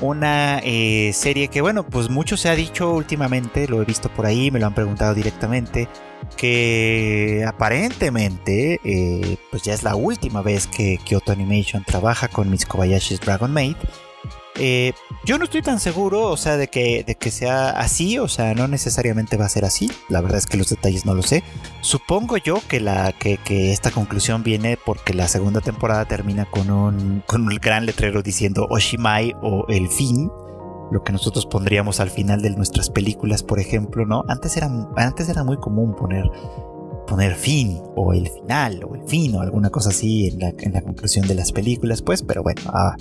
Una 0.00 0.58
eh, 0.58 1.12
serie 1.14 1.48
que, 1.48 1.60
bueno, 1.60 1.86
pues 1.86 2.10
mucho 2.10 2.36
se 2.36 2.48
ha 2.48 2.54
dicho 2.54 2.92
últimamente, 2.92 3.68
lo 3.68 3.80
he 3.80 3.84
visto 3.84 4.08
por 4.08 4.26
ahí, 4.26 4.50
me 4.50 4.58
lo 4.58 4.66
han 4.66 4.74
preguntado 4.74 5.14
directamente 5.14 5.88
que 6.36 7.44
aparentemente 7.46 8.80
eh, 8.84 9.36
pues 9.50 9.62
ya 9.62 9.74
es 9.74 9.82
la 9.82 9.94
última 9.94 10.42
vez 10.42 10.66
que 10.66 10.98
Kyoto 11.04 11.32
Animation 11.32 11.84
trabaja 11.84 12.28
con 12.28 12.50
Miss 12.50 12.66
Kobayashi's 12.66 13.20
Dragon 13.20 13.52
Maid. 13.52 13.76
Eh, 14.58 14.92
yo 15.24 15.38
no 15.38 15.44
estoy 15.44 15.62
tan 15.62 15.80
seguro, 15.80 16.28
o 16.30 16.36
sea, 16.36 16.56
de 16.56 16.68
que, 16.68 17.02
de 17.04 17.16
que 17.16 17.30
sea 17.30 17.70
así, 17.70 18.18
o 18.18 18.28
sea, 18.28 18.54
no 18.54 18.68
necesariamente 18.68 19.36
va 19.36 19.46
a 19.46 19.48
ser 19.48 19.64
así. 19.64 19.90
La 20.08 20.20
verdad 20.20 20.38
es 20.38 20.46
que 20.46 20.56
los 20.56 20.68
detalles 20.68 21.04
no 21.06 21.14
lo 21.14 21.22
sé. 21.22 21.42
Supongo 21.80 22.36
yo 22.36 22.60
que, 22.68 22.80
la, 22.80 23.12
que, 23.12 23.38
esta 23.72 23.90
conclusión 23.90 24.42
viene 24.42 24.76
porque 24.76 25.14
la 25.14 25.28
segunda 25.28 25.60
temporada 25.60 26.04
termina 26.04 26.44
con 26.44 26.70
un, 26.70 27.22
con 27.26 27.42
un 27.42 27.56
gran 27.56 27.86
letrero 27.86 28.22
diciendo 28.22 28.66
Oshimai 28.70 29.34
o 29.42 29.66
el 29.68 29.88
fin 29.88 30.30
lo 30.90 31.02
que 31.02 31.12
nosotros 31.12 31.46
pondríamos 31.46 31.98
al 32.00 32.10
final 32.10 32.42
de 32.42 32.50
nuestras 32.50 32.90
películas, 32.90 33.42
por 33.42 33.58
ejemplo, 33.58 34.06
¿no? 34.06 34.24
Antes 34.28 34.56
era, 34.56 34.70
antes 34.96 35.28
era 35.28 35.42
muy 35.42 35.56
común 35.56 35.96
poner, 35.96 36.24
poner 37.06 37.34
fin 37.34 37.80
o 37.96 38.12
el 38.12 38.28
final 38.28 38.84
o 38.84 38.94
el 38.94 39.02
fin 39.08 39.34
o 39.34 39.40
alguna 39.40 39.70
cosa 39.70 39.90
así 39.90 40.28
en 40.28 40.38
la, 40.72 40.82
conclusión 40.82 41.26
de 41.26 41.34
las 41.34 41.52
películas, 41.52 42.02
pues, 42.02 42.22
pero 42.22 42.42
bueno, 42.42 42.60
ah, 42.66 42.94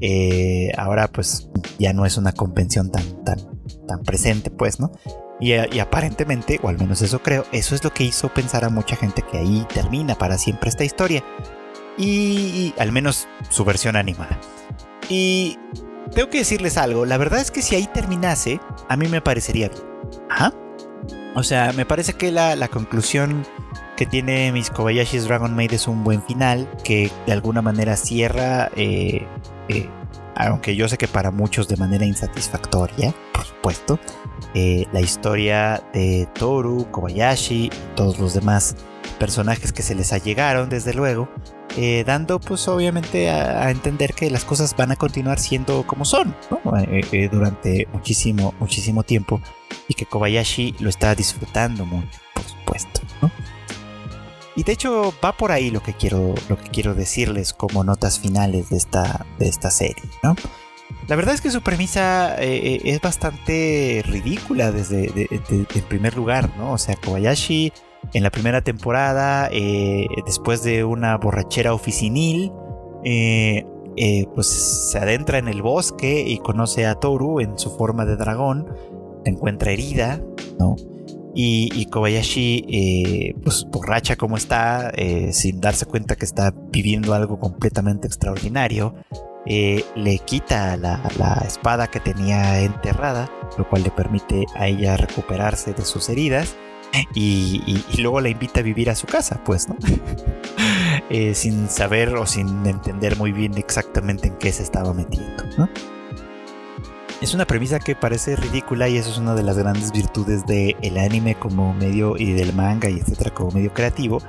eh, 0.00 0.72
ahora 0.76 1.08
pues 1.08 1.48
ya 1.78 1.92
no 1.92 2.06
es 2.06 2.16
una 2.16 2.32
convención 2.32 2.90
tan, 2.90 3.24
tan, 3.24 3.38
tan 3.86 4.02
presente, 4.02 4.50
pues, 4.50 4.80
¿no? 4.80 4.92
Y, 5.38 5.52
aparentemente, 5.78 6.58
o 6.62 6.68
al 6.68 6.78
menos 6.78 7.02
eso 7.02 7.22
creo, 7.22 7.44
eso 7.52 7.74
es 7.74 7.84
lo 7.84 7.92
que 7.92 8.04
hizo 8.04 8.32
pensar 8.32 8.64
a 8.64 8.70
mucha 8.70 8.96
gente 8.96 9.22
que 9.22 9.38
ahí 9.38 9.66
termina 9.72 10.14
para 10.14 10.38
siempre 10.38 10.70
esta 10.70 10.84
historia. 10.84 11.22
y 11.98 12.74
al 12.78 12.92
menos 12.92 13.26
su 13.48 13.64
versión 13.64 13.96
animada. 13.96 14.38
Y 15.08 15.58
tengo 16.12 16.30
que 16.30 16.38
decirles 16.38 16.76
algo. 16.76 17.04
La 17.04 17.16
verdad 17.16 17.40
es 17.40 17.50
que 17.50 17.62
si 17.62 17.74
ahí 17.74 17.86
terminase, 17.86 18.60
a 18.88 18.96
mí 18.96 19.08
me 19.08 19.20
parecería 19.20 19.68
bien. 19.68 19.82
Ajá. 20.30 20.52
O 21.34 21.42
sea, 21.42 21.72
me 21.72 21.84
parece 21.84 22.14
que 22.14 22.32
la, 22.32 22.68
conclusión 22.68 23.46
que 23.96 24.06
tiene 24.06 24.50
Miss 24.52 24.70
Kobayashi's 24.70 25.26
Dragon 25.26 25.54
Maid 25.54 25.74
es 25.74 25.86
un 25.86 26.02
buen 26.02 26.22
final, 26.22 26.68
que 26.82 27.10
de 27.26 27.32
alguna 27.32 27.60
manera 27.60 27.96
cierra, 27.96 28.70
eh, 28.74 29.26
eh, 29.68 29.88
aunque 30.34 30.76
yo 30.76 30.88
sé 30.88 30.98
que 30.98 31.08
para 31.08 31.30
muchos 31.30 31.68
de 31.68 31.76
manera 31.76 32.04
insatisfactoria, 32.04 33.14
por 33.32 33.44
supuesto, 33.44 33.98
eh, 34.54 34.86
la 34.92 35.00
historia 35.00 35.82
de 35.92 36.28
Toru, 36.34 36.90
Kobayashi 36.90 37.70
todos 37.94 38.18
los 38.18 38.34
demás 38.34 38.76
personajes 39.18 39.72
que 39.72 39.82
se 39.82 39.94
les 39.94 40.12
allegaron, 40.12 40.68
desde 40.68 40.92
luego, 40.92 41.28
eh, 41.76 42.04
dando 42.06 42.38
pues 42.38 42.68
obviamente 42.68 43.30
a, 43.30 43.70
entender 43.70 44.14
que 44.14 44.30
las 44.30 44.44
cosas 44.44 44.76
van 44.76 44.92
a 44.92 44.96
continuar 44.96 45.38
siendo 45.38 45.86
como 45.86 46.04
son 46.04 46.34
durante 47.30 47.86
muchísimo, 47.92 48.54
muchísimo 48.60 49.02
tiempo 49.02 49.40
y 49.88 49.94
que 49.94 50.06
Kobayashi 50.06 50.76
lo 50.80 50.88
está 50.88 51.14
disfrutando 51.14 51.84
mucho, 51.84 52.18
por 52.34 52.44
supuesto. 52.44 53.05
Y 54.56 54.64
de 54.64 54.72
hecho 54.72 55.12
va 55.24 55.36
por 55.36 55.52
ahí 55.52 55.70
lo 55.70 55.82
que 55.82 55.92
quiero, 55.92 56.34
lo 56.48 56.58
que 56.58 56.68
quiero 56.70 56.94
decirles 56.94 57.52
como 57.52 57.84
notas 57.84 58.18
finales 58.18 58.70
de 58.70 58.78
esta, 58.78 59.26
de 59.38 59.48
esta 59.48 59.70
serie. 59.70 60.02
¿no? 60.22 60.34
La 61.08 61.14
verdad 61.14 61.34
es 61.34 61.40
que 61.40 61.50
su 61.50 61.62
premisa 61.62 62.34
es 62.36 63.00
bastante 63.00 64.02
ridícula 64.06 64.72
desde 64.72 65.04
el 65.30 65.82
primer 65.88 66.16
lugar, 66.16 66.50
¿no? 66.56 66.72
O 66.72 66.78
sea, 66.78 66.96
Kobayashi 66.96 67.72
en 68.12 68.22
la 68.22 68.30
primera 68.30 68.62
temporada, 68.62 69.48
eh, 69.52 70.06
después 70.24 70.62
de 70.62 70.84
una 70.84 71.16
borrachera 71.16 71.74
oficinil, 71.74 72.52
eh, 73.04 73.64
eh, 73.96 74.26
pues 74.34 74.46
se 74.46 74.98
adentra 74.98 75.38
en 75.38 75.48
el 75.48 75.62
bosque 75.62 76.24
y 76.26 76.38
conoce 76.38 76.86
a 76.86 76.94
Toru 76.96 77.40
en 77.40 77.58
su 77.58 77.70
forma 77.76 78.04
de 78.04 78.16
dragón, 78.16 78.68
encuentra 79.24 79.72
herida, 79.72 80.20
¿no? 80.58 80.76
Y, 81.38 81.84
Kobayashi, 81.86 83.34
pues 83.42 83.66
borracha 83.70 84.16
como 84.16 84.38
está, 84.38 84.90
sin 85.32 85.60
darse 85.60 85.84
cuenta 85.84 86.16
que 86.16 86.24
está 86.24 86.54
viviendo 86.70 87.12
algo 87.12 87.38
completamente 87.38 88.06
extraordinario, 88.06 88.94
le 89.44 90.18
quita 90.24 90.78
la, 90.78 91.44
espada 91.46 91.88
que 91.88 92.00
tenía 92.00 92.60
enterrada, 92.62 93.30
lo 93.58 93.68
cual 93.68 93.82
le 93.82 93.90
permite 93.90 94.46
a 94.54 94.66
ella 94.66 94.96
recuperarse 94.96 95.74
de 95.74 95.84
sus 95.84 96.08
heridas 96.08 96.56
y, 97.14 97.84
luego 97.98 98.20
la 98.20 98.28
invita 98.28 98.60
a 98.60 98.62
vivir 98.62 98.90
a 98.90 98.94
su 98.94 99.06
casa, 99.06 99.42
pues, 99.44 99.68
¿no? 99.68 99.76
Eh, 101.10 101.34
sin 101.34 101.68
saber 101.68 102.16
o 102.16 102.26
sin 102.26 102.66
entender 102.66 103.16
muy 103.16 103.30
bien 103.30 103.56
exactamente 103.58 104.26
en 104.28 104.38
qué 104.38 104.50
se 104.50 104.64
estaba 104.64 104.92
metiendo, 104.92 105.44
¿no? 105.56 105.68
Es 107.22 107.32
una 107.32 107.46
premisa 107.46 107.78
que 107.78 107.96
parece 107.96 108.36
ridícula 108.36 108.90
y 108.90 108.98
eso 108.98 109.08
es 109.08 109.16
una 109.16 109.34
de 109.34 109.42
las 109.42 109.56
grandes 109.56 109.90
virtudes 109.90 110.44
del 110.44 110.76
el 110.82 110.98
anime 110.98 111.34
como 111.34 111.72
medio 111.72 112.14
y 112.18 112.32
del 112.32 112.52
manga 112.52 112.90
y 112.90 112.98
etcétera 112.98 113.32
como 113.32 113.52
medio 113.52 113.72
creativo, 113.72 114.20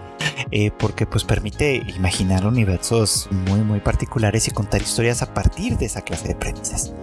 eh, 0.52 0.71
porque 0.71 1.06
pues 1.06 1.26
permite 1.26 1.84
imaginar 1.97 2.45
universos 2.45 3.28
muy 3.30 3.60
muy 3.60 3.82
particulares 3.82 4.47
y 4.47 4.52
contar 4.52 4.82
historias 4.82 5.21
a 5.21 5.34
partir 5.34 5.78
de 5.78 5.86
esa 5.86 6.02
clase 6.02 6.30
de 6.30 6.36
premisas. 6.36 6.93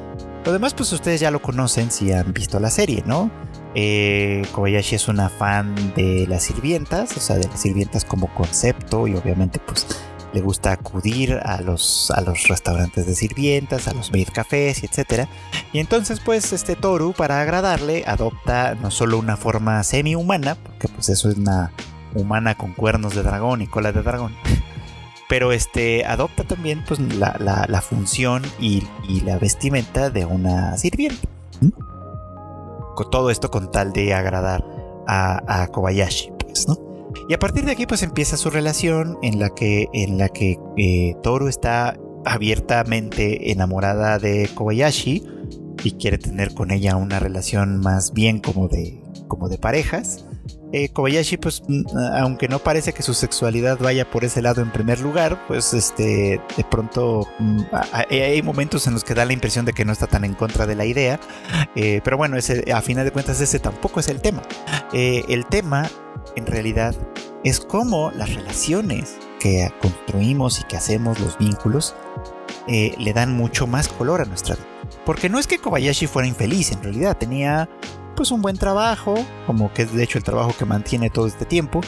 Lo 0.47 0.55
demás 0.55 0.73
pues 0.73 0.90
ustedes 0.90 1.20
ya 1.20 1.31
lo 1.31 1.42
conocen 1.42 1.90
si 1.90 2.12
han 2.12 2.33
visto 2.33 2.59
la 2.61 2.70
serie, 2.70 3.03
¿no? 3.05 3.31
Eh, 3.75 4.42
Kobayashi 4.53 4.94
es 4.94 5.09
una 5.09 5.29
fan 5.29 5.75
de 5.94 6.27
las 6.27 6.44
sirvientas, 6.44 7.14
o 7.16 7.20
sea, 7.20 7.37
de 7.37 7.47
las 7.47 7.61
sirvientas 7.61 8.07
como 8.07 8.33
concepto 8.33 9.07
y 9.07 9.16
obviamente 9.16 9.59
pues 9.59 9.87
le 10.35 10.40
gusta 10.40 10.73
acudir 10.73 11.40
a 11.42 11.61
los, 11.61 12.11
a 12.11 12.20
los 12.20 12.49
restaurantes 12.49 13.07
de 13.07 13.14
sirvientas, 13.14 13.88
a 13.88 13.94
los 13.94 14.12
maid 14.12 14.29
cafés 14.33 14.83
etcétera. 14.83 15.29
Y 15.73 15.79
entonces 15.79 16.20
pues 16.20 16.53
este 16.53 16.77
Toru 16.77 17.12
para 17.12 17.40
agradarle 17.40 18.05
adopta 18.07 18.75
no 18.75 18.90
solo 18.90 19.18
una 19.18 19.37
forma 19.37 19.83
semi-humana, 19.85 20.57
porque 20.57 20.88
pues 20.88 21.09
eso 21.09 21.31
es 21.31 21.37
una 21.37 21.73
humana 22.14 22.57
con 22.57 22.75
cuernos 22.75 23.14
de 23.14 23.23
dragón 23.23 23.62
y 23.62 23.66
cola 23.66 23.92
de 23.92 24.03
dragón. 24.03 24.35
Pero 25.29 25.53
este 25.53 26.05
adopta 26.05 26.44
también 26.44 26.85
pues 26.87 27.01
la, 27.01 27.81
función 27.81 28.42
y, 28.61 28.83
la 29.25 29.38
vestimenta 29.38 30.11
de 30.11 30.27
una 30.27 30.77
sirvienta 30.77 31.29
todo 33.11 33.31
esto 33.31 33.51
con 33.51 33.70
tal 33.70 33.92
de 33.92 34.14
agradar 34.14 34.64
a, 35.07 35.68
Kobayashi, 35.73 36.33
pues, 36.38 36.68
¿no? 36.68 36.84
Y 37.29 37.35
a 37.35 37.39
partir 37.39 37.65
de 37.65 37.73
aquí, 37.73 37.87
pues 37.87 38.03
empieza 38.03 38.37
su 38.37 38.51
relación 38.51 39.19
en 39.23 39.39
la 39.39 39.51
que, 39.51 39.89
en 39.93 40.19
la 40.19 40.29
que 40.29 40.59
eh, 40.77 41.17
Toru 41.23 41.49
está 41.49 41.97
abiertamente 42.25 43.51
enamorada 43.53 44.19
de 44.19 44.49
Kobayashi 44.55 45.27
y 45.83 45.93
quiere 45.93 46.19
tener 46.19 46.55
con 46.55 46.71
ella 46.71 46.97
una 46.97 47.19
relación 47.21 47.79
más 47.81 48.13
bien 48.13 48.41
como 48.41 48.69
de, 48.69 49.01
como 49.29 49.49
de 49.49 49.59
parejas. 49.59 50.25
eh, 50.73 50.89
Kobayashi, 50.91 51.37
pues, 51.37 51.63
aunque 52.15 52.49
no 52.49 52.59
parece 52.59 52.93
que 52.93 53.03
su 53.03 53.15
sexualidad 53.15 53.79
vaya 53.79 54.11
por 54.11 54.25
ese 54.25 54.43
lado 54.43 54.61
en 54.61 54.73
primer 54.73 55.01
lugar, 55.01 55.47
pues, 55.47 55.73
este, 55.73 56.41
de 56.57 56.65
pronto 56.71 57.27
mm, 57.39 57.61
hay 58.11 58.43
momentos 58.43 58.87
en 58.87 58.95
los 58.95 59.05
que 59.05 59.15
da 59.15 59.25
la 59.25 59.33
impresión 59.33 59.65
de 59.65 59.73
que 59.73 59.85
no 59.85 59.93
está 59.93 60.07
tan 60.09 60.25
en 60.25 60.35
contra 60.35 60.67
de 60.67 60.75
la 60.75 60.85
idea, 60.85 61.21
eh, 61.77 62.01
pero 62.03 62.17
bueno, 62.17 62.37
a 62.37 62.81
final 62.83 63.05
de 63.05 63.13
cuentas 63.13 63.41
ese 63.41 63.59
tampoco 63.61 64.01
es 64.01 64.09
el 64.09 64.21
tema. 64.21 64.43
Eh, 64.93 65.25
el 65.29 65.47
tema, 65.47 65.89
en 66.37 66.47
realidad, 66.47 66.95
es 67.45 67.61
cómo 67.61 68.11
las 68.11 68.35
relaciones 68.35 69.17
que 69.39 69.71
construimos 69.81 70.61
y 70.61 70.65
que 70.65 70.77
hacemos, 70.77 71.21
los 71.21 71.39
vínculos, 71.39 71.95
le 72.67 73.13
dan 73.13 73.37
mucho 73.37 73.67
más 73.67 73.89
color 73.89 74.23
a 74.23 74.25
nuestra 74.25 74.55
vida. 74.57 74.67
Porque 75.05 75.29
no 75.29 75.39
es 75.39 75.47
que 75.47 75.59
Kobayashi 75.59 76.07
fuera 76.07 76.27
infeliz, 76.27 76.73
en 76.73 76.83
realidad 76.83 77.17
tenía 77.17 77.69
pues 78.17 78.31
un 78.31 78.41
buen 78.43 78.57
trabajo, 78.57 79.15
como 79.47 79.73
que 79.73 79.83
es 79.83 79.93
de 79.93 80.03
hecho 80.03 80.19
el 80.19 80.25
trabajo 80.25 80.55
que 80.59 80.65
mantiene 80.65 81.11
todo 81.11 81.27
este 81.27 81.45
tiempo. 81.45 81.81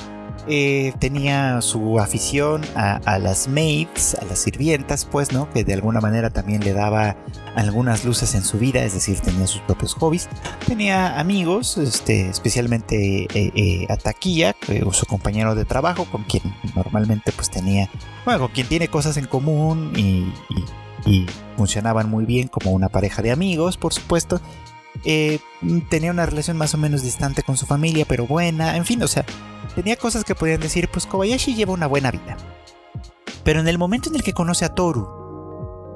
Eh, 0.48 0.92
tenía 1.00 1.60
su 1.60 1.98
afición 1.98 2.62
a, 2.76 3.18
las 3.18 3.48
maids, 3.48 4.14
a 4.14 4.24
las 4.24 4.38
sirvientas, 4.38 5.04
pues, 5.04 5.32
¿no? 5.32 5.50
Que 5.50 5.64
de 5.64 5.74
alguna 5.74 6.00
manera 6.00 6.30
también 6.30 6.62
le 6.62 6.72
daba 6.72 7.16
algunas 7.56 8.04
luces 8.04 8.34
en 8.34 8.44
su 8.44 8.58
vida, 8.58 8.84
es 8.84 8.94
decir, 8.94 9.18
tenía 9.20 9.46
sus 9.46 9.60
propios 9.62 9.94
hobbies. 9.94 10.28
Tenía 10.66 11.18
amigos, 11.18 11.78
este, 11.78 12.28
especialmente 12.28 13.24
eh, 13.24 13.52
eh, 13.54 13.86
a 13.88 13.96
Taquilla, 13.96 14.54
su 14.92 15.06
compañero 15.06 15.54
de 15.54 15.64
trabajo, 15.64 16.04
con 16.04 16.24
quien 16.24 16.42
normalmente 16.74 17.32
pues 17.32 17.50
tenía, 17.50 17.90
bueno, 18.24 18.40
con 18.40 18.50
quien 18.50 18.68
tiene 18.68 18.88
cosas 18.88 19.16
en 19.16 19.26
común 19.26 19.92
y 19.96 21.26
funcionaban 21.56 22.08
muy 22.10 22.24
bien 22.24 22.48
como 22.48 22.72
una 22.72 22.88
pareja 22.88 23.22
de 23.22 23.32
amigos, 23.32 23.76
por 23.76 23.92
supuesto. 23.92 24.40
Eh, 25.04 25.38
tenía 25.90 26.10
una 26.10 26.26
relación 26.26 26.56
más 26.56 26.74
o 26.74 26.78
menos 26.78 27.02
distante 27.02 27.42
con 27.42 27.56
su 27.56 27.66
familia, 27.66 28.04
pero 28.08 28.26
buena, 28.26 28.76
en 28.76 28.84
fin, 28.84 29.02
o 29.02 29.08
sea, 29.08 29.24
tenía 29.74 29.96
cosas 29.96 30.24
que 30.24 30.34
podían 30.34 30.60
decir, 30.60 30.88
pues 30.92 31.06
Kobayashi 31.06 31.54
lleva 31.54 31.72
una 31.72 31.86
buena 31.86 32.10
vida. 32.10 32.36
Pero 33.44 33.60
en 33.60 33.68
el 33.68 33.78
momento 33.78 34.08
en 34.08 34.16
el 34.16 34.22
que 34.22 34.32
conoce 34.32 34.64
a 34.64 34.74
Toru, 34.74 35.16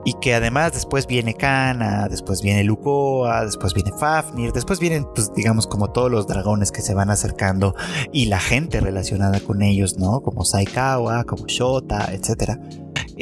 y 0.05 0.15
que 0.15 0.35
además 0.35 0.73
después 0.73 1.07
viene 1.07 1.35
Kana, 1.35 2.09
después 2.09 2.43
viene 2.43 2.65
Lukoa, 2.65 3.45
después 3.45 3.75
viene 3.75 3.93
Fafnir, 3.99 4.53
después 4.53 4.81
vienen, 4.81 5.07
pues 5.15 5.33
digamos, 5.35 5.67
como 5.67 5.91
todos 5.91 6.11
los 6.11 6.27
dragones 6.27 6.73
que 6.73 6.81
se 6.81 6.95
van 6.95 7.11
acercando 7.11 7.75
y 8.13 8.27
la 8.27 8.41
gente 8.41 8.81
relacionada 8.81 9.41
con 9.41 9.63
ellos, 9.63 9.99
¿no? 9.99 10.21
Como 10.23 10.45
Saikawa, 10.45 11.25
como 11.25 11.47
Shota, 11.47 12.13
etcétera 12.13 12.59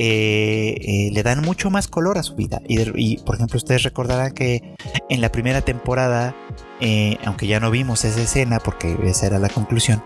eh, 0.00 0.76
eh, 0.80 1.11
le 1.12 1.22
dan 1.24 1.42
mucho 1.42 1.70
más 1.70 1.88
color 1.88 2.18
a 2.18 2.22
su 2.22 2.37
vida. 2.37 2.62
Y, 2.68 3.18
por 3.18 3.34
ejemplo, 3.34 3.56
ustedes 3.56 3.82
recordarán 3.82 4.32
que 4.32 4.76
en 5.08 5.20
la 5.20 5.32
primera 5.32 5.61
temporada, 5.62 6.37
eh, 6.80 7.16
aunque 7.24 7.48
ya 7.48 7.58
no 7.58 7.72
vimos 7.72 8.04
esa 8.04 8.22
escena 8.22 8.61
porque 8.61 8.96
esa 9.02 9.26
era 9.26 9.40
la 9.40 9.48
conclusión, 9.48 10.04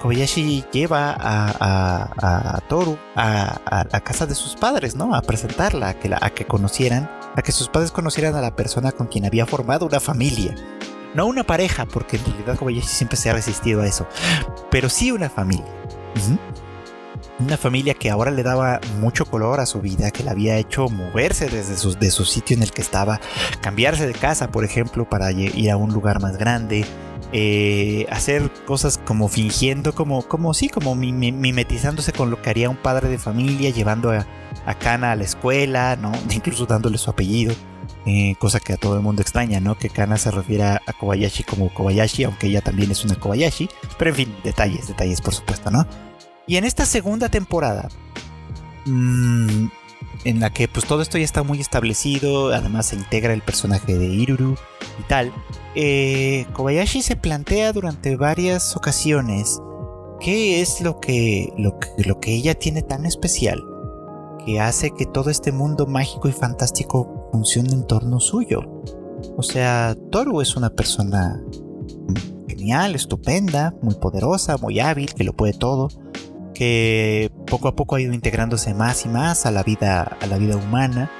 Kobayashi 0.00 0.64
lleva 0.72 1.16
a, 1.16 2.60
Toru 2.68 2.98
a, 3.14 3.86
la 3.92 4.00
casa 4.00 4.26
de 4.26 4.34
sus 4.34 4.56
padres, 4.56 4.96
¿no? 4.96 5.14
A 5.14 5.22
presentarla, 5.22 5.90
a 5.90 5.94
que, 5.94 6.10
a 6.12 6.30
que 6.30 6.44
conocieran, 6.44 7.08
a 7.36 7.42
que 7.42 7.52
sus 7.52 7.68
padres 7.68 7.92
conocieran 7.92 8.34
a 8.34 8.40
la 8.40 8.56
persona 8.56 8.90
con 8.90 9.06
quien 9.06 9.26
había 9.26 9.46
formado 9.46 9.86
una 9.86 10.00
familia. 10.00 10.56
No 11.14 11.26
una 11.26 11.44
pareja, 11.44 11.86
porque 11.86 12.16
en 12.16 12.24
realidad 12.24 12.58
Kobayashi 12.58 12.88
siempre 12.88 13.16
se 13.16 13.30
ha 13.30 13.34
resistido 13.34 13.82
a 13.82 13.86
eso, 13.86 14.08
pero 14.72 14.88
sí 14.88 15.12
una 15.12 15.30
familia. 15.30 15.72
Una 17.38 17.56
familia 17.56 17.94
que 17.94 18.10
ahora 18.10 18.30
le 18.30 18.42
daba 18.42 18.80
mucho 19.00 19.24
color 19.24 19.60
a 19.60 19.66
su 19.66 19.80
vida, 19.80 20.10
que 20.10 20.22
le 20.22 20.30
había 20.30 20.56
hecho 20.58 20.88
moverse 20.88 21.48
desde 21.48 21.76
su, 21.76 21.94
de 21.94 22.10
su 22.10 22.24
sitio 22.24 22.56
en 22.56 22.62
el 22.62 22.70
que 22.70 22.82
estaba, 22.82 23.20
cambiarse 23.60 24.06
de 24.06 24.12
casa, 24.12 24.50
por 24.50 24.64
ejemplo, 24.64 25.08
para 25.08 25.32
ir 25.32 25.70
a 25.70 25.76
un 25.76 25.92
lugar 25.92 26.20
más 26.20 26.36
grande, 26.36 26.84
eh, 27.32 28.06
hacer 28.10 28.50
cosas 28.66 28.98
como 28.98 29.28
fingiendo, 29.28 29.94
como, 29.94 30.22
como 30.22 30.52
sí, 30.52 30.68
como 30.68 30.94
mimetizándose 30.94 32.12
con 32.12 32.30
lo 32.30 32.42
que 32.42 32.50
haría 32.50 32.68
un 32.68 32.76
padre 32.76 33.08
de 33.08 33.18
familia, 33.18 33.70
llevando 33.70 34.10
a, 34.10 34.26
a 34.66 34.74
Kana 34.74 35.12
a 35.12 35.16
la 35.16 35.24
escuela, 35.24 35.96
¿no? 35.96 36.12
Incluso 36.30 36.66
dándole 36.66 36.98
su 36.98 37.10
apellido. 37.10 37.54
Eh, 38.06 38.34
cosa 38.38 38.60
que 38.60 38.72
a 38.72 38.76
todo 38.76 38.96
el 38.96 39.02
mundo 39.02 39.20
extraña, 39.20 39.60
¿no? 39.60 39.76
Que 39.76 39.90
Kana 39.90 40.16
se 40.16 40.30
refiere 40.30 40.64
a 40.64 40.80
Kobayashi 40.98 41.44
como 41.44 41.72
Kobayashi, 41.72 42.24
aunque 42.24 42.46
ella 42.46 42.62
también 42.62 42.90
es 42.90 43.04
una 43.04 43.14
Kobayashi. 43.14 43.68
Pero 43.98 44.10
en 44.10 44.16
fin, 44.16 44.36
detalles, 44.42 44.88
detalles 44.88 45.20
por 45.20 45.34
supuesto, 45.34 45.70
¿no? 45.70 45.86
Y 46.50 46.56
en 46.56 46.64
esta 46.64 46.84
segunda 46.84 47.28
temporada, 47.28 47.88
mm, 48.84 49.66
en 50.24 50.40
la 50.40 50.52
que 50.52 50.66
pues 50.66 50.84
todo 50.84 51.00
esto 51.00 51.16
ya 51.16 51.22
está 51.22 51.44
muy 51.44 51.60
establecido, 51.60 52.52
además 52.52 52.86
se 52.86 52.96
integra 52.96 53.32
el 53.32 53.40
personaje 53.40 53.96
de 53.96 54.06
Iruru 54.06 54.56
y 54.98 55.02
tal, 55.04 55.32
eh, 55.76 56.46
Kobayashi 56.52 57.02
se 57.02 57.14
plantea 57.14 57.72
durante 57.72 58.16
varias 58.16 58.76
ocasiones 58.76 59.60
qué 60.18 60.60
es 60.60 60.80
lo 60.80 60.98
que, 60.98 61.52
lo 61.56 61.78
que, 61.78 61.88
lo 61.98 62.18
que 62.18 62.34
ella 62.34 62.56
tiene 62.56 62.82
tan 62.82 63.06
especial 63.06 63.62
que 64.44 64.58
hace 64.58 64.90
que 64.90 65.06
todo 65.06 65.30
este 65.30 65.52
mundo 65.52 65.86
mágico 65.86 66.28
y 66.28 66.32
fantástico 66.32 67.28
funcione 67.30 67.74
en 67.74 67.86
torno 67.86 68.18
suyo. 68.18 68.82
O 69.36 69.44
sea, 69.44 69.94
Toru 70.10 70.40
es 70.40 70.56
una 70.56 70.70
persona 70.70 71.40
genial, 72.48 72.96
estupenda, 72.96 73.72
muy 73.82 73.94
poderosa, 73.94 74.56
muy 74.56 74.80
hábil, 74.80 75.14
que 75.14 75.22
lo 75.22 75.32
puede 75.32 75.52
todo 75.52 75.86
que 76.54 77.30
poco 77.46 77.68
a 77.68 77.76
poco 77.76 77.96
ha 77.96 78.00
ido 78.00 78.12
integrándose 78.12 78.74
más 78.74 79.04
y 79.04 79.08
más 79.08 79.46
a 79.46 79.50
la 79.50 79.62
vida, 79.62 80.16
a 80.20 80.26
la 80.26 80.38
vida 80.38 80.56
humana, 80.56 81.10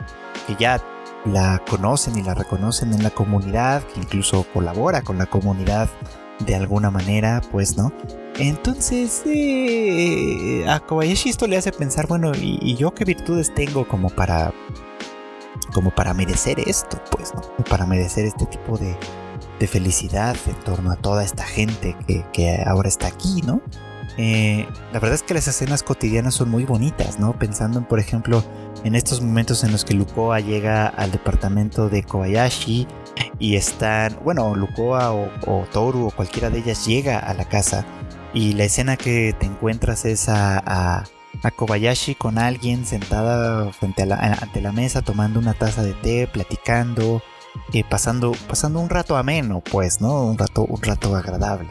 que 0.46 0.56
ya 0.58 0.82
la 1.24 1.62
conocen 1.68 2.18
y 2.18 2.22
la 2.22 2.34
reconocen 2.34 2.92
en 2.92 3.02
la 3.02 3.10
comunidad, 3.10 3.82
que 3.82 4.00
incluso 4.00 4.46
colabora 4.52 5.02
con 5.02 5.18
la 5.18 5.26
comunidad 5.26 5.88
de 6.46 6.54
alguna 6.54 6.90
manera, 6.90 7.42
pues, 7.50 7.76
¿no? 7.76 7.92
Entonces, 8.38 9.22
eh, 9.26 10.64
a 10.66 10.80
Kobayashi 10.80 11.28
esto 11.28 11.46
le 11.46 11.58
hace 11.58 11.72
pensar, 11.72 12.06
bueno, 12.06 12.32
¿y, 12.34 12.74
yo 12.76 12.94
qué 12.94 13.04
virtudes 13.04 13.54
tengo 13.54 13.86
como 13.86 14.08
para, 14.08 14.52
como 15.74 15.90
para 15.90 16.14
merecer 16.14 16.60
esto, 16.60 16.98
pues, 17.10 17.34
¿no? 17.34 17.42
Para 17.64 17.84
merecer 17.84 18.24
este 18.24 18.46
tipo 18.46 18.78
de, 18.78 18.96
de 19.58 19.66
felicidad 19.66 20.36
en 20.46 20.54
torno 20.64 20.90
a 20.90 20.96
toda 20.96 21.22
esta 21.22 21.44
gente 21.44 21.94
que, 22.06 22.24
que 22.32 22.62
ahora 22.66 22.88
está 22.88 23.08
aquí, 23.08 23.42
¿no? 23.42 23.60
Eh, 24.22 24.68
la 24.92 25.00
verdad 25.00 25.14
es 25.14 25.22
que 25.22 25.32
las 25.32 25.48
escenas 25.48 25.82
cotidianas 25.82 26.34
son 26.34 26.50
muy 26.50 26.66
bonitas, 26.66 27.18
¿no? 27.18 27.32
Pensando 27.38 27.78
en, 27.78 27.86
por 27.86 27.98
ejemplo, 27.98 28.44
en 28.84 28.94
estos 28.94 29.22
momentos 29.22 29.64
en 29.64 29.72
los 29.72 29.86
que 29.86 29.94
Lukoa 29.94 30.40
llega 30.40 30.88
al 30.88 31.10
departamento 31.10 31.88
de 31.88 32.02
Kobayashi 32.02 32.86
y 33.38 33.56
están, 33.56 34.18
bueno, 34.22 34.54
Lukoa 34.54 35.12
o, 35.12 35.64
Toru 35.72 36.08
o 36.08 36.10
cualquiera 36.10 36.50
de 36.50 36.58
ellas 36.58 36.86
llega 36.86 37.18
a 37.18 37.32
la 37.32 37.46
casa 37.46 37.86
y 38.34 38.52
la 38.52 38.64
escena 38.64 38.98
que 38.98 39.34
te 39.40 39.46
encuentras 39.46 40.04
es 40.04 40.28
a, 40.28 41.04
Kobayashi 41.56 42.14
con 42.14 42.36
alguien 42.36 42.84
sentada 42.84 43.72
frente 43.72 44.02
a 44.02 44.06
la, 44.06 44.16
ante 44.16 44.60
la 44.60 44.72
mesa 44.72 45.00
tomando 45.00 45.40
una 45.40 45.54
taza 45.54 45.82
de 45.82 45.94
té, 45.94 46.28
platicando, 46.30 47.22
eh, 47.72 47.84
pasando, 47.88 48.32
pasando 48.46 48.80
un 48.80 48.90
rato 48.90 49.16
ameno, 49.16 49.62
pues, 49.62 50.02
¿no? 50.02 50.26
Un 50.26 50.36
rato, 50.36 50.66
un 50.66 50.82
rato 50.82 51.16
agradable 51.16 51.70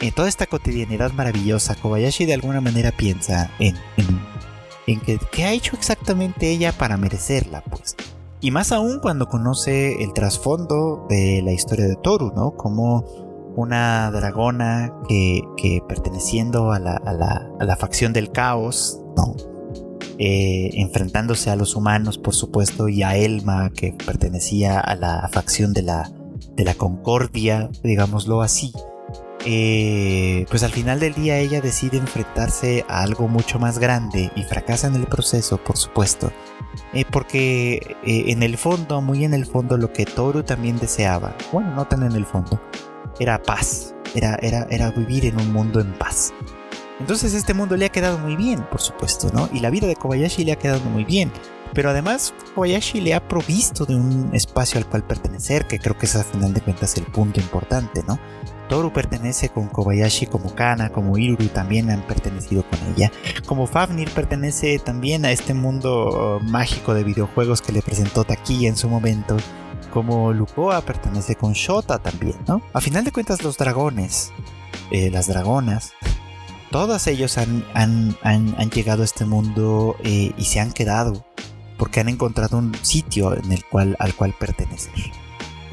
en 0.00 0.12
toda 0.12 0.28
esta 0.28 0.46
cotidianidad 0.46 1.12
maravillosa, 1.12 1.74
Kobayashi 1.74 2.26
de 2.26 2.34
alguna 2.34 2.60
manera 2.60 2.92
piensa 2.92 3.50
en, 3.58 3.76
en, 4.86 5.00
que, 5.00 5.18
qué 5.32 5.44
ha 5.44 5.52
hecho 5.52 5.76
exactamente 5.76 6.50
ella 6.50 6.72
para 6.72 6.96
merecerla, 6.96 7.62
pues. 7.62 7.96
Y 8.40 8.50
más 8.50 8.70
aún 8.70 9.00
cuando 9.00 9.26
conoce 9.26 10.02
el 10.02 10.12
trasfondo 10.12 11.06
de 11.08 11.40
la 11.42 11.52
historia 11.52 11.86
de 11.86 11.96
Toru, 11.96 12.32
¿no? 12.36 12.52
Como 12.52 13.04
una 13.56 14.10
dragona 14.10 14.92
que, 15.08 15.40
que 15.56 15.80
perteneciendo 15.88 16.72
a 16.72 16.78
la, 16.78 16.96
a, 16.96 17.12
la, 17.14 17.50
a 17.58 17.64
la, 17.64 17.76
facción 17.76 18.12
del 18.12 18.30
caos, 18.30 19.00
¿no? 19.16 19.34
Eh, 20.18 20.70
enfrentándose 20.74 21.50
a 21.50 21.56
los 21.56 21.74
humanos, 21.74 22.18
por 22.18 22.34
supuesto, 22.34 22.88
y 22.88 23.02
a 23.02 23.16
Elma, 23.16 23.70
que 23.70 23.94
pertenecía 23.94 24.78
a 24.78 24.94
la 24.94 25.28
facción 25.32 25.72
de 25.72 25.82
la, 25.82 26.10
de 26.54 26.64
la 26.64 26.74
concordia, 26.74 27.70
digámoslo 27.82 28.42
así. 28.42 28.72
Eh, 29.48 30.44
pues 30.50 30.64
al 30.64 30.72
final 30.72 30.98
del 30.98 31.14
día 31.14 31.38
ella 31.38 31.60
decide 31.60 31.98
enfrentarse 31.98 32.84
a 32.88 33.02
algo 33.02 33.28
mucho 33.28 33.60
más 33.60 33.78
grande 33.78 34.32
y 34.34 34.42
fracasa 34.42 34.88
en 34.88 34.96
el 34.96 35.06
proceso, 35.06 35.56
por 35.58 35.76
supuesto. 35.76 36.32
Eh, 36.92 37.04
porque 37.10 37.96
eh, 38.04 38.24
en 38.26 38.42
el 38.42 38.58
fondo, 38.58 39.00
muy 39.00 39.24
en 39.24 39.34
el 39.34 39.46
fondo, 39.46 39.76
lo 39.76 39.92
que 39.92 40.04
Toru 40.04 40.42
también 40.42 40.78
deseaba, 40.78 41.36
bueno, 41.52 41.72
no 41.76 41.86
tan 41.86 42.02
en 42.02 42.12
el 42.12 42.26
fondo, 42.26 42.60
era 43.20 43.40
paz, 43.40 43.94
era, 44.16 44.36
era, 44.42 44.66
era 44.68 44.90
vivir 44.90 45.24
en 45.26 45.40
un 45.40 45.52
mundo 45.52 45.80
en 45.80 45.92
paz. 45.92 46.32
Entonces 46.98 47.32
este 47.32 47.54
mundo 47.54 47.76
le 47.76 47.86
ha 47.86 47.90
quedado 47.90 48.18
muy 48.18 48.34
bien, 48.34 48.64
por 48.68 48.80
supuesto, 48.80 49.30
¿no? 49.32 49.48
Y 49.52 49.60
la 49.60 49.70
vida 49.70 49.86
de 49.86 49.94
Kobayashi 49.94 50.44
le 50.44 50.52
ha 50.52 50.58
quedado 50.58 50.80
muy 50.90 51.04
bien. 51.04 51.30
Pero 51.72 51.90
además 51.90 52.34
Kobayashi 52.54 53.00
le 53.00 53.14
ha 53.14 53.28
provisto 53.28 53.84
de 53.84 53.94
un 53.94 54.30
espacio 54.32 54.78
al 54.78 54.86
cual 54.86 55.04
pertenecer, 55.04 55.66
que 55.66 55.78
creo 55.78 55.96
que 55.96 56.06
es 56.06 56.16
al 56.16 56.24
final 56.24 56.52
de 56.54 56.62
cuentas 56.62 56.96
el 56.96 57.04
punto 57.04 57.38
importante, 57.38 58.02
¿no? 58.08 58.18
Toru 58.68 58.92
pertenece 58.92 59.48
con 59.48 59.68
Kobayashi 59.68 60.26
como 60.26 60.54
Kana, 60.54 60.90
como 60.90 61.18
Iruru 61.18 61.46
también 61.48 61.90
han 61.90 62.02
pertenecido 62.02 62.64
con 62.68 62.78
ella. 62.94 63.12
Como 63.46 63.66
Fafnir 63.66 64.10
pertenece 64.10 64.78
también 64.78 65.24
a 65.24 65.30
este 65.30 65.54
mundo 65.54 66.38
uh, 66.40 66.44
mágico 66.44 66.94
de 66.94 67.04
videojuegos 67.04 67.62
que 67.62 67.72
le 67.72 67.82
presentó 67.82 68.24
Taki 68.24 68.66
en 68.66 68.76
su 68.76 68.88
momento. 68.88 69.36
Como 69.92 70.32
Lukoa 70.32 70.80
pertenece 70.82 71.36
con 71.36 71.52
Shota 71.52 71.98
también, 71.98 72.36
¿no? 72.46 72.60
A 72.72 72.80
final 72.80 73.04
de 73.04 73.12
cuentas 73.12 73.42
los 73.42 73.56
dragones 73.56 74.32
eh, 74.90 75.10
las 75.10 75.26
dragonas, 75.26 75.94
todos 76.70 77.08
ellos 77.08 77.38
han, 77.38 77.64
han, 77.74 78.16
han, 78.22 78.70
llegado 78.70 79.02
a 79.02 79.04
este 79.04 79.24
mundo 79.24 79.96
eh, 80.04 80.32
y 80.36 80.44
se 80.44 80.60
han 80.60 80.72
quedado 80.72 81.26
porque 81.76 82.00
han 82.00 82.08
encontrado 82.08 82.56
un 82.58 82.72
sitio 82.82 83.36
en 83.36 83.50
el 83.50 83.64
cual, 83.64 83.96
al 83.98 84.14
cual 84.14 84.32
pertenecer. 84.38 84.92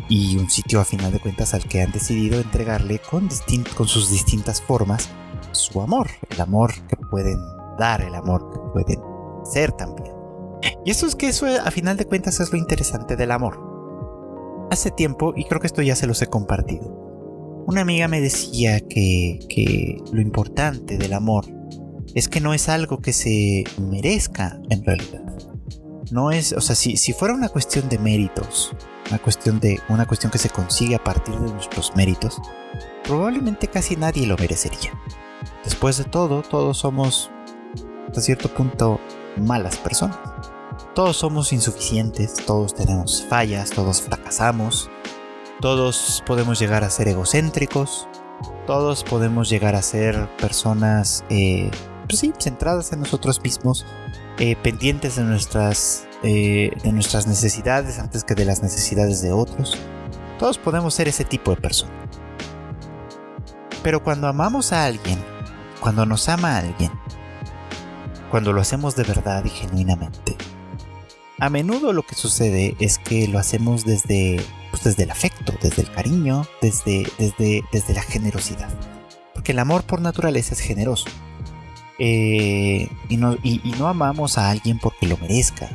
Y 0.10 0.38
un 0.38 0.50
sitio 0.50 0.82
a 0.82 0.86
final 0.86 1.12
de 1.12 1.20
cuentas 1.20 1.54
al 1.54 1.64
que 1.64 1.82
han 1.82 1.92
decidido 1.92 2.40
entregarle 2.40 3.00
con, 3.00 3.30
con 3.76 3.88
sus 3.88 4.10
distintas 4.10 4.62
formas 4.62 5.10
su 5.52 5.82
amor, 5.82 6.10
el 6.30 6.42
amor 6.42 6.74
que 6.88 6.96
pueden 6.96 7.38
dar, 7.78 8.02
el 8.02 8.16
amor 8.16 8.52
que 8.52 8.60
pueden 8.74 9.00
ser 9.46 9.72
también. 9.72 10.14
Y 10.86 10.92
eso 10.92 11.06
es 11.06 11.16
que 11.16 11.28
eso 11.28 11.46
a 11.46 11.72
final 11.72 11.98
de 11.98 12.06
cuentas 12.06 12.40
es 12.40 12.52
lo 12.52 12.58
interesante 12.58 13.16
del 13.16 13.32
amor. 13.32 14.68
Hace 14.72 14.92
tiempo, 14.92 15.34
y 15.36 15.46
creo 15.46 15.60
que 15.60 15.68
esto 15.68 15.82
ya 15.82 15.96
se 15.96 16.08
los 16.08 16.22
he 16.22 16.28
compartido, 16.28 17.04
una 17.66 17.82
amiga 17.82 18.08
me 18.08 18.20
decía 18.20 18.82
que, 18.82 19.40
que 19.50 19.98
lo 20.12 20.22
importante 20.22 20.98
del 20.98 21.14
amor 21.14 21.46
es 22.14 22.28
que 22.28 22.42
no 22.42 22.54
es 22.54 22.68
algo 22.68 23.00
que 23.00 23.14
se 23.14 23.64
merezca 23.80 24.60
en 24.70 24.84
realidad. 24.84 25.24
No 26.12 26.32
es, 26.32 26.54
o 26.54 26.62
sea, 26.62 26.76
si, 26.76 26.98
si 26.98 27.14
fuera 27.14 27.34
una 27.34 27.50
cuestión 27.50 27.88
de 27.90 27.98
méritos, 27.98 28.76
una 29.10 29.20
cuestión 29.20 29.60
de 29.60 29.82
una 29.90 30.06
cuestión 30.06 30.32
que 30.32 30.38
se 30.38 30.50
consigue 30.50 30.96
a 30.96 31.04
partir 31.04 31.36
de 31.36 31.52
nuestros 31.52 31.96
méritos, 31.96 32.42
probablemente 33.04 33.68
casi 33.68 33.96
nadie 33.96 34.28
lo 34.28 34.38
merecería. 34.38 34.92
Después 35.64 35.98
de 35.98 36.06
todo, 36.06 36.42
todos 36.42 36.78
somos 36.78 37.32
hasta 38.08 38.22
cierto 38.22 38.50
punto 38.50 39.00
malas 39.38 39.78
personas. 39.78 40.18
Todos 40.96 41.18
somos 41.18 41.54
insuficientes, 41.54 42.36
todos 42.46 42.76
tenemos 42.76 43.26
fallas, 43.28 43.72
todos 43.72 44.02
fracasamos, 44.02 44.90
todos 45.60 46.24
podemos 46.26 46.60
llegar 46.60 46.84
a 46.84 46.90
ser 46.90 47.08
egocéntricos, 47.08 48.08
todos 48.68 49.04
podemos 49.04 49.50
llegar 49.50 49.76
a 49.76 49.82
ser 49.82 50.30
personas, 50.38 51.24
eh, 51.30 51.72
pues 52.08 52.20
sí, 52.20 52.34
centradas 52.40 52.94
en 52.94 53.00
nosotros 53.00 53.42
mismos, 53.42 53.86
eh, 54.38 54.56
pendientes 54.58 55.16
de 55.16 55.24
nuestras, 55.24 56.08
eh, 56.24 56.72
de 56.84 56.92
nuestras 56.92 57.28
necesidades 57.28 58.00
antes 58.00 58.24
que 58.24 58.36
de 58.36 58.46
las 58.46 58.64
necesidades 58.64 59.22
de 59.22 59.32
otros. 59.32 59.78
Todos 60.40 60.58
podemos 60.58 60.94
ser 60.94 61.08
ese 61.08 61.26
tipo 61.26 61.52
de 61.52 61.62
persona. 61.62 61.92
Pero 63.84 64.04
cuando 64.04 64.28
amamos 64.28 64.74
a 64.74 64.86
alguien, 64.86 65.20
cuando 65.80 66.06
nos 66.06 66.30
ama 66.30 66.58
alguien, 66.58 66.92
cuando 68.32 68.54
lo 68.54 68.62
hacemos 68.62 68.96
de 68.96 69.04
verdad 69.04 69.44
y 69.46 69.50
genuinamente, 69.50 70.36
a 71.40 71.50
menudo 71.50 71.92
lo 71.92 72.04
que 72.04 72.16
sucede 72.16 72.76
es 72.80 72.98
que 72.98 73.28
lo 73.28 73.38
hacemos 73.38 73.84
desde, 73.84 74.42
pues, 74.72 74.84
desde 74.84 75.04
el 75.04 75.12
afecto, 75.12 75.54
desde 75.62 75.82
el 75.82 75.92
cariño, 75.92 76.46
desde, 76.62 77.06
desde, 77.18 77.64
desde 77.72 77.94
la 77.94 78.02
generosidad. 78.02 78.70
Porque 79.34 79.52
el 79.52 79.60
amor 79.60 79.84
por 79.84 80.00
naturaleza 80.00 80.54
es 80.54 80.62
generoso. 80.62 81.08
Eh, 82.00 82.90
y, 83.10 83.18
no, 83.18 83.36
y, 83.44 83.60
no 83.78 83.88
amamos 83.88 84.38
a 84.38 84.50
alguien 84.50 84.80
porque 84.80 85.08
lo 85.08 85.18
merezca. 85.18 85.70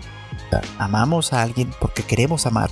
Amamos 0.78 1.32
a 1.32 1.42
alguien 1.42 1.70
porque 1.80 2.02
queremos 2.02 2.46
amar. 2.46 2.70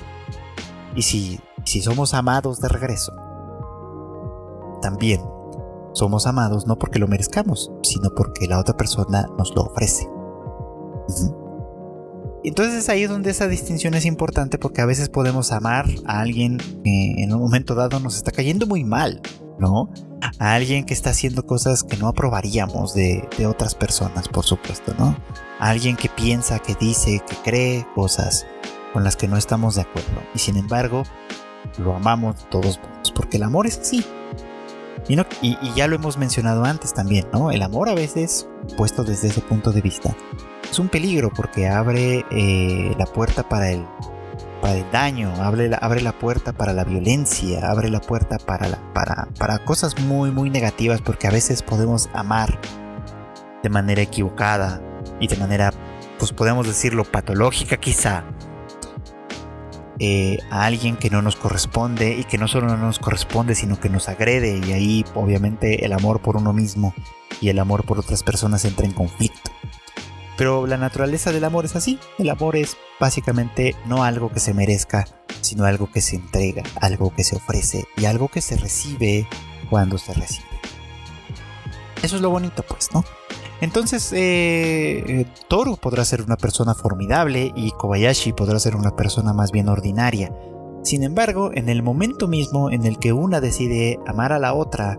Y 0.94 1.02
si, 1.02 1.40
si 1.64 1.82
somos 1.82 2.14
amados 2.14 2.60
de 2.60 2.68
regreso, 2.68 3.12
también 4.82 5.20
somos 5.92 6.26
amados 6.26 6.66
no 6.66 6.78
porque 6.78 6.98
lo 6.98 7.08
merezcamos, 7.08 7.72
sino 7.82 8.10
porque 8.14 8.46
la 8.46 8.58
otra 8.58 8.76
persona 8.76 9.28
nos 9.38 9.54
lo 9.54 9.62
ofrece. 9.62 10.08
Entonces 12.44 12.74
es 12.74 12.88
ahí 12.88 13.06
donde 13.06 13.30
esa 13.30 13.48
distinción 13.48 13.94
es 13.94 14.04
importante 14.04 14.58
porque 14.58 14.80
a 14.80 14.86
veces 14.86 15.08
podemos 15.08 15.52
amar 15.52 15.86
a 16.06 16.20
alguien 16.20 16.58
que 16.84 17.14
en 17.22 17.34
un 17.34 17.40
momento 17.40 17.74
dado 17.74 17.98
nos 17.98 18.16
está 18.16 18.30
cayendo 18.30 18.66
muy 18.66 18.84
mal, 18.84 19.20
¿no? 19.58 19.90
A 20.38 20.54
alguien 20.54 20.84
que 20.84 20.94
está 20.94 21.10
haciendo 21.10 21.46
cosas 21.46 21.82
que 21.82 21.96
no 21.96 22.08
aprobaríamos 22.08 22.94
de, 22.94 23.28
otras 23.46 23.74
personas, 23.74 24.28
por 24.28 24.44
supuesto, 24.44 24.94
¿no? 24.98 25.16
A 25.58 25.70
alguien 25.70 25.96
que 25.96 26.08
piensa, 26.08 26.58
que 26.58 26.74
dice, 26.74 27.22
que 27.28 27.36
cree 27.44 27.86
cosas 27.94 28.46
con 28.92 29.04
las 29.04 29.16
que 29.16 29.28
no 29.28 29.36
estamos 29.36 29.74
de 29.74 29.82
acuerdo. 29.82 30.22
Y 30.34 30.38
sin 30.38 30.56
embargo, 30.56 31.02
lo 31.78 31.94
amamos 31.94 32.48
todos 32.50 32.80
porque 33.14 33.36
el 33.36 33.42
amor 33.42 33.66
es 33.66 33.78
así. 33.78 34.04
Y, 35.08 35.18
y, 35.42 35.74
ya 35.76 35.86
lo 35.86 35.96
hemos 35.96 36.16
mencionado 36.16 36.64
antes 36.64 36.92
también, 36.92 37.26
¿no? 37.32 37.52
El 37.52 37.62
amor 37.62 37.88
a 37.88 37.94
veces, 37.94 38.48
puesto 38.76 39.04
desde 39.04 39.28
ese 39.28 39.40
punto 39.40 39.70
de 39.70 39.80
vista, 39.80 40.16
es 40.68 40.78
un 40.80 40.88
peligro 40.88 41.30
porque 41.30 41.68
abre 41.68 42.24
eh, 42.30 42.94
la 42.98 43.06
puerta 43.06 43.48
para 43.48 43.70
el, 43.70 43.86
para 44.60 44.74
el 44.74 44.90
daño, 44.90 45.32
abre 45.42 45.68
la, 45.68 45.76
abre 45.78 46.00
la 46.00 46.12
puerta 46.12 46.52
para 46.52 46.72
la 46.72 46.84
violencia, 46.84 47.70
abre 47.70 47.90
la 47.90 48.00
puerta 48.00 48.38
para, 48.38 48.68
la, 48.68 48.92
para, 48.92 49.28
para 49.38 49.58
cosas 49.64 49.98
muy, 50.00 50.30
muy 50.30 50.50
negativas 50.50 51.00
porque 51.00 51.26
a 51.26 51.30
veces 51.30 51.62
podemos 51.62 52.08
amar 52.12 52.58
de 53.62 53.68
manera 53.68 54.02
equivocada 54.02 54.80
y 55.20 55.28
de 55.28 55.36
manera, 55.36 55.72
pues 56.18 56.32
podemos 56.32 56.66
decirlo, 56.66 57.04
patológica 57.04 57.76
quizá. 57.76 58.24
Eh, 59.98 60.38
a 60.50 60.66
alguien 60.66 60.96
que 60.96 61.08
no 61.08 61.22
nos 61.22 61.36
corresponde 61.36 62.18
y 62.18 62.24
que 62.24 62.36
no 62.36 62.48
solo 62.48 62.66
no 62.66 62.76
nos 62.76 62.98
corresponde 62.98 63.54
sino 63.54 63.80
que 63.80 63.88
nos 63.88 64.10
agrede 64.10 64.60
y 64.66 64.72
ahí 64.72 65.06
obviamente 65.14 65.86
el 65.86 65.94
amor 65.94 66.20
por 66.20 66.36
uno 66.36 66.52
mismo 66.52 66.92
y 67.40 67.48
el 67.48 67.58
amor 67.58 67.84
por 67.84 67.98
otras 67.98 68.22
personas 68.22 68.66
entra 68.66 68.84
en 68.84 68.92
conflicto. 68.92 69.55
Pero 70.36 70.66
la 70.66 70.76
naturaleza 70.76 71.32
del 71.32 71.44
amor 71.44 71.64
es 71.64 71.76
así. 71.76 71.98
El 72.18 72.30
amor 72.30 72.56
es 72.56 72.76
básicamente 73.00 73.74
no 73.86 74.04
algo 74.04 74.30
que 74.30 74.40
se 74.40 74.54
merezca, 74.54 75.06
sino 75.40 75.64
algo 75.64 75.90
que 75.90 76.00
se 76.00 76.16
entrega, 76.16 76.62
algo 76.80 77.14
que 77.14 77.24
se 77.24 77.36
ofrece 77.36 77.84
y 77.96 78.04
algo 78.04 78.28
que 78.28 78.42
se 78.42 78.56
recibe 78.56 79.26
cuando 79.70 79.98
se 79.98 80.12
recibe. 80.14 80.46
Eso 82.02 82.16
es 82.16 82.22
lo 82.22 82.30
bonito, 82.30 82.62
pues, 82.68 82.92
¿no? 82.92 83.04
Entonces, 83.60 84.12
eh, 84.14 85.26
Toru 85.48 85.78
podrá 85.78 86.04
ser 86.04 86.20
una 86.20 86.36
persona 86.36 86.74
formidable 86.74 87.52
y 87.56 87.70
Kobayashi 87.70 88.32
podrá 88.32 88.58
ser 88.58 88.76
una 88.76 88.94
persona 88.94 89.32
más 89.32 89.50
bien 89.50 89.68
ordinaria. 89.68 90.30
Sin 90.82 91.02
embargo, 91.02 91.50
en 91.54 91.68
el 91.68 91.82
momento 91.82 92.28
mismo 92.28 92.70
en 92.70 92.84
el 92.84 92.98
que 92.98 93.12
una 93.12 93.40
decide 93.40 93.98
amar 94.06 94.32
a 94.32 94.38
la 94.38 94.52
otra 94.52 94.98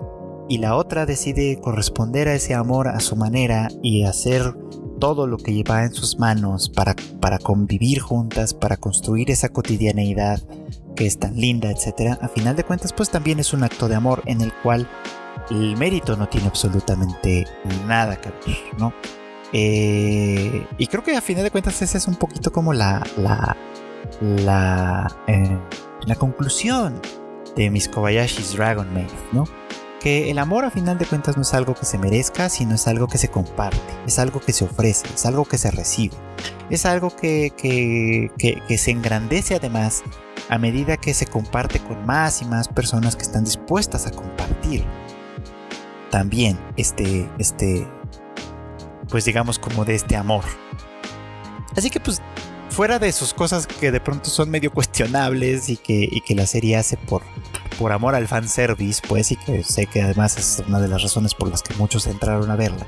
y 0.50 0.58
la 0.58 0.76
otra 0.76 1.06
decide 1.06 1.60
corresponder 1.62 2.28
a 2.28 2.34
ese 2.34 2.56
amor 2.56 2.88
a 2.88 3.00
su 3.00 3.16
manera 3.16 3.68
y 3.84 4.04
hacer 4.04 4.56
todo 5.00 5.28
lo 5.28 5.38
que 5.38 5.54
lleva 5.54 5.84
en 5.84 5.94
sus 5.94 6.20
manos 6.20 6.70
para, 6.70 6.96
para 7.20 7.40
convivir 7.40 8.00
juntas, 8.00 8.54
para 8.54 8.78
construir 8.78 9.32
esa 9.32 9.50
cotidianeidad 9.50 10.42
que 10.96 11.06
es 11.06 11.20
tan 11.20 11.36
linda, 11.36 11.70
etc. 11.70 12.18
A 12.22 12.28
final 12.28 12.56
de 12.56 12.64
cuentas, 12.64 12.92
pues 12.94 13.10
también 13.10 13.40
es 13.40 13.54
un 13.54 13.64
acto 13.64 13.88
de 13.88 13.96
amor 13.96 14.24
en 14.26 14.42
el 14.42 14.52
cual 14.52 14.88
el 15.50 15.78
mérito 15.78 16.18
no 16.18 16.28
tiene 16.28 16.48
absolutamente 16.48 17.46
nada 17.86 18.20
que 18.20 18.30
ver, 18.30 18.58
¿no? 18.80 18.94
Eh, 19.54 20.66
y 20.78 20.88
creo 20.88 21.04
que 21.04 21.16
a 21.16 21.22
final 21.22 21.44
de 21.44 21.52
cuentas 21.52 21.82
esa 21.82 21.98
es 21.98 22.08
un 22.08 22.16
poquito 22.16 22.52
como 22.52 22.74
la, 22.74 23.06
la, 23.18 23.56
la, 24.22 25.16
eh, 25.28 25.58
la 26.06 26.16
conclusión 26.16 27.00
de 27.56 27.70
mis 27.70 27.88
Kobayashi's 27.88 28.56
Dragon 28.56 28.92
Maid, 28.94 29.08
¿no? 29.32 29.46
Que 30.08 30.32
el 30.32 30.40
amor 30.40 30.64
a 30.64 30.72
final 30.72 30.98
de 30.98 31.06
cuentas 31.06 31.36
no 31.36 31.42
es 31.42 31.54
algo 31.54 31.76
que 31.76 31.84
se 31.86 31.98
merezca, 31.98 32.48
sino 32.48 32.76
es 32.76 32.88
algo 32.88 33.08
que 33.08 33.18
se 33.18 33.28
comparte, 33.28 33.78
es 34.06 34.20
algo 34.20 34.40
que 34.40 34.54
se 34.54 34.64
ofrece, 34.64 35.06
es 35.14 35.26
algo 35.26 35.44
que 35.44 35.58
se 35.58 35.70
recibe, 35.70 36.16
es 36.70 36.86
algo 36.86 37.14
que, 37.14 37.52
que, 37.58 38.78
se 38.78 38.92
engrandece 38.92 39.56
además 39.56 40.04
a 40.48 40.58
medida 40.60 40.96
que 40.96 41.14
se 41.14 41.26
comparte 41.26 41.80
con 41.80 42.06
más 42.06 42.42
y 42.42 42.46
más 42.46 42.70
personas 42.70 43.18
que 43.18 43.24
están 43.24 43.44
dispuestas 43.44 44.08
a 44.08 44.12
compartir 44.12 44.86
también 46.10 46.58
este, 46.78 47.30
este, 47.38 47.86
pues 49.10 49.26
digamos 49.26 49.60
como 49.60 49.84
de 49.84 49.96
este 49.96 50.16
amor. 50.16 50.46
Así 51.76 51.90
que 51.90 52.00
pues 52.00 52.22
fuera 52.70 52.98
de 52.98 53.12
sus 53.12 53.34
cosas 53.34 53.68
que 53.68 53.92
de 53.92 54.00
pronto 54.00 54.30
son 54.30 54.50
medio 54.52 54.72
cuestionables 54.72 55.68
y 55.68 55.76
que, 55.76 56.08
y 56.10 56.22
que 56.22 56.34
la 56.34 56.46
serie 56.46 56.78
hace 56.78 56.96
por, 56.96 57.24
por 57.78 57.92
amor 57.92 58.16
al 58.16 58.28
fanservice, 58.28 59.02
pues, 59.08 59.32
y 59.32 59.36
que 59.36 59.64
sé 59.64 59.86
que 59.86 60.02
además 60.02 60.38
es 60.38 60.64
una 60.68 60.80
de 60.80 60.88
las 60.88 61.04
razones 61.04 61.34
por 61.34 61.50
las 61.50 61.62
que 61.62 61.74
muchos 61.76 62.08
entraron 62.08 62.50
a 62.52 62.56
verla. 62.56 62.86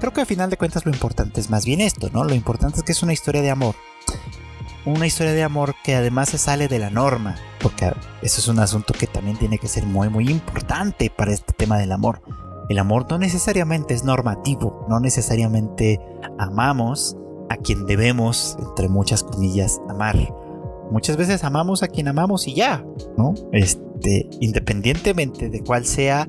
Creo 0.00 0.12
que 0.12 0.20
a 0.20 0.26
final 0.26 0.50
de 0.50 0.56
cuentas 0.56 0.84
lo 0.84 0.92
importante 0.92 1.40
es 1.40 1.50
más 1.50 1.64
bien 1.64 1.80
esto, 1.80 2.10
¿no? 2.12 2.24
Lo 2.24 2.34
importante 2.34 2.78
es 2.78 2.82
que 2.82 2.92
es 2.92 3.02
una 3.02 3.12
historia 3.12 3.42
de 3.42 3.50
amor. 3.50 3.74
Una 4.84 5.06
historia 5.06 5.32
de 5.32 5.42
amor 5.42 5.74
que 5.82 5.94
además 5.94 6.28
se 6.28 6.38
sale 6.38 6.68
de 6.68 6.78
la 6.78 6.90
norma, 6.90 7.36
porque 7.60 7.86
eso 8.20 8.40
es 8.40 8.48
un 8.48 8.58
asunto 8.58 8.92
que 8.92 9.06
también 9.06 9.38
tiene 9.38 9.58
que 9.58 9.68
ser 9.68 9.86
muy, 9.86 10.10
muy 10.10 10.28
importante 10.28 11.10
para 11.10 11.32
este 11.32 11.54
tema 11.54 11.78
del 11.78 11.92
amor. 11.92 12.20
El 12.68 12.78
amor 12.78 13.06
no 13.08 13.18
necesariamente 13.18 13.94
es 13.94 14.04
normativo, 14.04 14.86
no 14.88 15.00
necesariamente 15.00 16.00
amamos 16.38 17.16
a 17.48 17.56
quien 17.56 17.86
debemos, 17.86 18.56
entre 18.58 18.88
muchas 18.88 19.22
comillas, 19.22 19.80
amar. 19.88 20.16
Muchas 20.90 21.16
veces 21.16 21.44
amamos 21.44 21.82
a 21.82 21.88
quien 21.88 22.08
amamos 22.08 22.46
y 22.46 22.54
ya, 22.54 22.84
¿no? 23.16 23.34
Este, 23.52 23.82
independientemente 24.40 25.48
de 25.48 25.60
cuál 25.60 25.84
sea 25.84 26.26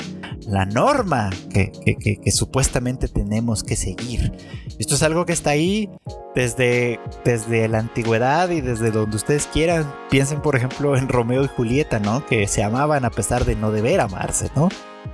la 0.47 0.65
norma 0.65 1.30
que, 1.51 2.32
supuestamente 2.32 3.07
tenemos 3.07 3.63
que 3.63 3.76
seguir. 3.76 4.32
Esto 4.80 4.95
es 4.95 5.03
algo 5.03 5.26
que 5.26 5.34
está 5.34 5.51
ahí 5.51 5.89
desde, 6.36 6.99
desde 7.23 7.67
la 7.67 7.80
antigüedad 7.80 8.49
y 8.49 8.61
desde 8.61 8.91
donde 8.91 9.15
ustedes 9.15 9.47
quieran. 9.47 9.91
Piensen, 10.09 10.41
por 10.41 10.55
ejemplo, 10.55 10.95
en 10.97 11.07
Romeo 11.07 11.43
y 11.43 11.47
Julieta, 11.47 11.99
¿no? 11.99 12.26
Que 12.26 12.47
se 12.47 12.63
amaban 12.63 13.05
a 13.05 13.09
pesar 13.09 13.45
de 13.45 13.55
no 13.55 13.71
deber 13.71 14.01
amarse, 14.01 14.49
¿no? 14.55 14.69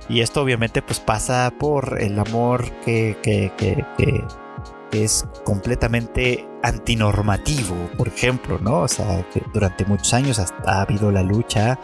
Y 0.08 0.20
esto 0.20 0.42
obviamente 0.42 0.82
pues 0.82 1.00
pasa 1.00 1.52
por 1.58 2.00
el 2.00 2.18
amor 2.18 2.70
que, 2.84 3.16
que, 3.22 3.52
que, 3.56 4.24
es 4.92 5.24
completamente 5.44 6.46
antinormativo, 6.62 7.74
por 7.96 8.08
ejemplo, 8.08 8.58
¿no? 8.58 8.80
O 8.80 8.88
sea, 8.88 9.26
que 9.32 9.42
durante 9.54 9.86
muchos 9.86 10.12
años 10.12 10.38
ha 10.38 10.82
habido 10.82 11.10
la 11.10 11.22
lucha 11.22 11.78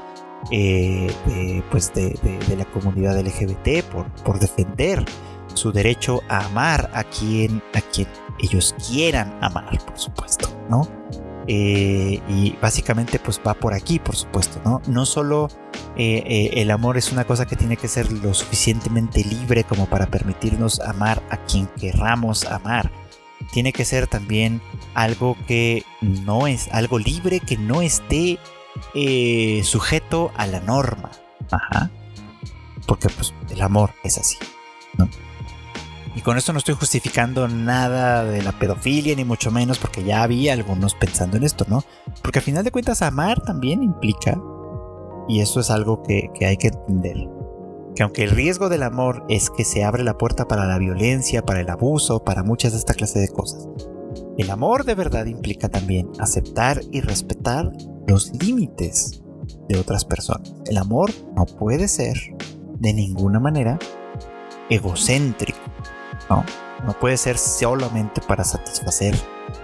eh, 0.50 1.12
de, 1.26 1.62
pues 1.70 1.92
de, 1.94 2.14
la 2.56 2.64
comunidad 2.66 3.18
LGBT 3.18 3.84
por, 3.90 4.10
por 4.24 4.38
defender 4.38 5.04
su 5.54 5.72
derecho 5.72 6.22
a 6.28 6.46
amar 6.46 6.90
a 6.94 7.04
quien, 7.04 7.62
a 7.74 7.80
quien 7.80 8.08
ellos 8.38 8.74
quieran 8.88 9.36
amar, 9.42 9.78
por 9.84 9.98
supuesto, 9.98 10.48
¿no? 10.68 10.88
Eh, 11.50 12.20
y 12.28 12.56
básicamente 12.60 13.18
pues 13.18 13.40
va 13.46 13.54
por 13.54 13.72
aquí, 13.72 13.98
por 13.98 14.14
supuesto, 14.16 14.60
¿no? 14.64 14.82
No 14.86 15.06
solo 15.06 15.48
eh, 15.96 16.50
el 16.54 16.70
amor 16.70 16.98
es 16.98 17.10
una 17.10 17.24
cosa 17.24 17.46
que 17.46 17.56
tiene 17.56 17.76
que 17.76 17.88
ser 17.88 18.12
lo 18.12 18.34
suficientemente 18.34 19.24
libre 19.24 19.64
como 19.64 19.86
para 19.86 20.06
permitirnos 20.06 20.80
amar 20.80 21.22
a 21.30 21.38
quien 21.38 21.66
querramos 21.78 22.44
amar, 22.44 22.90
tiene 23.52 23.72
que 23.72 23.84
ser 23.84 24.06
también 24.06 24.60
algo 24.94 25.36
que 25.46 25.84
no 26.00 26.46
es, 26.46 26.68
algo 26.72 26.98
libre 26.98 27.40
que 27.40 27.56
no 27.56 27.82
esté 27.82 28.38
eh, 28.94 29.62
sujeto 29.64 30.32
a 30.36 30.46
la 30.46 30.60
norma. 30.60 31.10
Ajá. 31.50 31.90
Porque 32.86 33.08
pues 33.08 33.34
el 33.50 33.60
amor 33.62 33.90
es 34.02 34.18
así, 34.18 34.36
¿no? 34.96 35.08
Y 36.14 36.20
con 36.20 36.36
esto 36.36 36.52
no 36.52 36.58
estoy 36.58 36.74
justificando 36.74 37.46
nada 37.46 38.24
de 38.24 38.42
la 38.42 38.50
pedofilia, 38.50 39.14
ni 39.14 39.24
mucho 39.24 39.52
menos, 39.52 39.78
porque 39.78 40.02
ya 40.02 40.24
había 40.24 40.52
algunos 40.52 40.96
pensando 40.96 41.36
en 41.36 41.44
esto, 41.44 41.64
¿no? 41.68 41.84
Porque 42.22 42.40
al 42.40 42.44
final 42.44 42.64
de 42.64 42.72
cuentas 42.72 43.02
amar 43.02 43.40
también 43.42 43.84
implica, 43.84 44.36
y 45.28 45.40
eso 45.40 45.60
es 45.60 45.70
algo 45.70 46.02
que, 46.02 46.30
que 46.34 46.46
hay 46.46 46.56
que 46.56 46.68
entender, 46.68 47.28
que 47.94 48.02
aunque 48.02 48.24
el 48.24 48.30
riesgo 48.30 48.68
del 48.68 48.82
amor 48.82 49.24
es 49.28 49.48
que 49.50 49.64
se 49.64 49.84
abre 49.84 50.02
la 50.02 50.18
puerta 50.18 50.48
para 50.48 50.66
la 50.66 50.78
violencia, 50.78 51.42
para 51.42 51.60
el 51.60 51.70
abuso, 51.70 52.24
para 52.24 52.42
muchas 52.42 52.72
de 52.72 52.78
esta 52.78 52.94
clase 52.94 53.20
de 53.20 53.28
cosas, 53.28 53.68
el 54.38 54.50
amor 54.50 54.84
de 54.84 54.94
verdad 54.94 55.26
implica 55.26 55.68
también 55.68 56.08
aceptar 56.20 56.80
y 56.92 57.00
respetar 57.00 57.72
los 58.06 58.32
límites 58.40 59.20
de 59.68 59.78
otras 59.78 60.04
personas. 60.04 60.54
El 60.66 60.78
amor 60.78 61.10
no 61.34 61.44
puede 61.44 61.88
ser 61.88 62.16
de 62.78 62.94
ninguna 62.94 63.40
manera 63.40 63.80
egocéntrico, 64.70 65.58
¿no? 66.30 66.44
No 66.86 66.96
puede 67.00 67.16
ser 67.16 67.36
solamente 67.36 68.20
para 68.20 68.44
satisfacer 68.44 69.16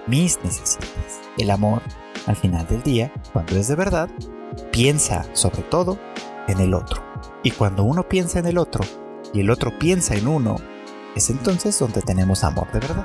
mis 0.08 0.42
necesidades. 0.42 1.20
El 1.38 1.52
amor, 1.52 1.80
al 2.26 2.34
final 2.34 2.66
del 2.66 2.82
día, 2.82 3.12
cuando 3.32 3.56
es 3.56 3.68
de 3.68 3.76
verdad, 3.76 4.10
piensa 4.72 5.24
sobre 5.34 5.62
todo 5.62 5.98
en 6.48 6.58
el 6.58 6.74
otro. 6.74 7.00
Y 7.44 7.52
cuando 7.52 7.84
uno 7.84 8.08
piensa 8.08 8.40
en 8.40 8.46
el 8.46 8.58
otro 8.58 8.84
y 9.32 9.40
el 9.40 9.50
otro 9.50 9.78
piensa 9.78 10.16
en 10.16 10.26
uno, 10.26 10.56
es 11.14 11.30
entonces 11.30 11.78
donde 11.78 12.02
tenemos 12.02 12.42
amor 12.42 12.72
de 12.72 12.80
verdad. 12.80 13.04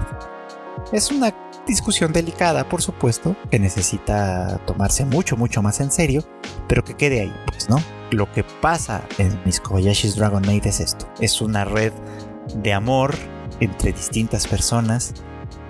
Es 0.91 1.11
una 1.11 1.48
discusión 1.69 2.11
delicada, 2.11 2.67
por 2.67 2.81
supuesto, 2.81 3.35
que 3.49 3.59
necesita 3.59 4.57
tomarse 4.65 5.05
mucho, 5.05 5.37
mucho 5.37 5.61
más 5.61 5.79
en 5.79 5.91
serio, 5.91 6.23
pero 6.67 6.83
que 6.83 6.95
quede 6.95 7.21
ahí, 7.21 7.33
pues, 7.45 7.69
¿no? 7.69 7.81
Lo 8.11 8.31
que 8.31 8.43
pasa 8.43 9.03
en 9.17 9.39
Miss 9.45 9.59
Kobayashi's 9.59 10.15
Dragon 10.15 10.43
Maid 10.45 10.65
es 10.65 10.79
esto: 10.79 11.07
es 11.21 11.41
una 11.41 11.63
red 11.63 11.93
de 12.55 12.73
amor 12.73 13.15
entre 13.59 13.93
distintas 13.93 14.47
personas 14.47 15.13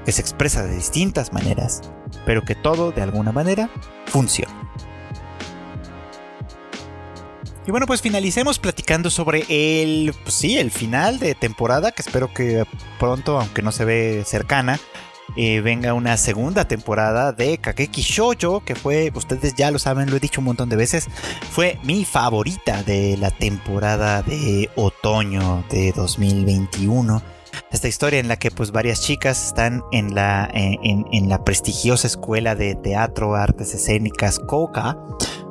que 0.06 0.12
se 0.12 0.22
expresa 0.22 0.64
de 0.64 0.74
distintas 0.74 1.34
maneras, 1.34 1.82
pero 2.26 2.44
que 2.44 2.56
todo 2.56 2.92
de 2.92 3.02
alguna 3.02 3.32
manera 3.32 3.70
funciona. 4.08 4.56
Y 7.68 7.72
bueno, 7.72 7.86
pues 7.86 8.02
finalicemos 8.02 8.58
platicando 8.58 9.12
sobre 9.12 9.46
el, 9.48 10.16
pues 10.24 10.34
sí, 10.34 10.58
el 10.58 10.72
final 10.72 11.20
de 11.20 11.36
temporada, 11.36 11.92
que 11.92 12.02
espero 12.02 12.34
que 12.34 12.66
pronto, 13.00 13.40
aunque 13.40 13.62
no 13.62 13.72
se 13.72 13.86
ve 13.86 14.24
cercana, 14.26 14.80
eh, 15.36 15.62
venga 15.62 15.94
una 15.94 16.18
segunda 16.18 16.68
temporada 16.68 17.32
de 17.32 17.58
Kageki 17.58 18.02
Shoujo, 18.02 18.62
que 18.62 18.76
fue, 18.76 19.12
ustedes 19.16 19.56
ya 19.56 19.72
lo 19.72 19.80
saben, 19.80 20.10
lo 20.10 20.18
he 20.18 20.20
dicho 20.20 20.42
un 20.42 20.46
montón 20.46 20.70
de 20.70 20.76
veces, 20.76 21.08
fue 21.52 21.80
mi 21.84 22.06
favorita 22.06 22.84
de 22.84 23.18
la 23.18 23.32
temporada 23.32 24.22
de 24.22 24.70
otoño 24.76 25.64
de 25.70 25.92
2021. 25.92 27.22
Esta 27.72 27.88
historia 27.88 28.20
en 28.20 28.28
la 28.28 28.38
que 28.38 28.52
pues 28.52 28.72
varias 28.72 29.02
chicas 29.02 29.48
están 29.48 29.84
en 29.92 30.16
la, 30.16 30.50
en, 30.54 31.06
en 31.12 31.30
la 31.30 31.44
prestigiosa 31.44 32.08
escuela 32.08 32.56
de 32.56 32.76
teatro, 32.76 33.36
artes 33.36 33.74
escénicas 33.74 34.40
Koka 34.40 34.98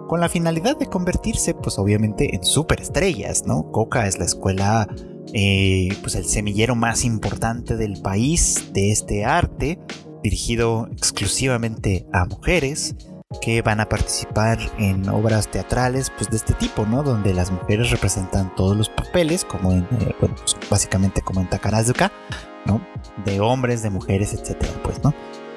con 0.09 0.21
la 0.21 0.29
finalidad 0.29 0.77
de 0.77 0.87
convertirse, 0.87 1.55
pues 1.55 1.79
obviamente, 1.79 2.35
en 2.35 2.43
superestrellas, 2.43 3.45
¿no? 3.47 3.71
Coca 3.71 4.09
es 4.09 4.19
la 4.19 4.25
escuela, 4.25 4.89
eh, 5.35 5.89
pues 6.01 6.15
el 6.15 6.25
semillero 6.25 6.75
más 6.75 7.05
importante 7.05 7.77
del 7.77 8.01
país 8.01 8.71
de 8.73 8.91
este 8.91 9.25
arte, 9.25 9.79
dirigido 10.23 10.89
exclusivamente 10.93 12.07
a 12.13 12.25
mujeres 12.25 12.97
que 13.43 13.61
van 13.61 13.81
a 13.81 13.89
participar 13.89 14.59
en 14.79 15.07
obras 15.09 15.51
teatrales 15.51 16.11
pues 16.17 16.31
de 16.31 16.37
este 16.37 16.55
tipo, 16.55 16.87
¿no? 16.87 17.03
Donde 17.03 17.35
las 17.35 17.51
mujeres 17.51 17.91
representan 17.91 18.55
todos 18.55 18.77
los 18.77 18.89
papeles, 18.89 19.45
como 19.45 19.73
en, 19.73 19.87
eh, 20.01 20.15
bueno, 20.19 20.35
pues, 20.37 20.57
básicamente 20.71 21.21
como 21.21 21.41
en 21.41 21.51
Takarazuka, 21.51 22.11
¿no? 22.65 22.81
De 23.25 23.41
hombres, 23.41 23.83
de 23.83 23.91
mujeres, 23.91 24.33
etcétera, 24.33 24.73
pues, 24.83 25.03
¿no? 25.05 25.15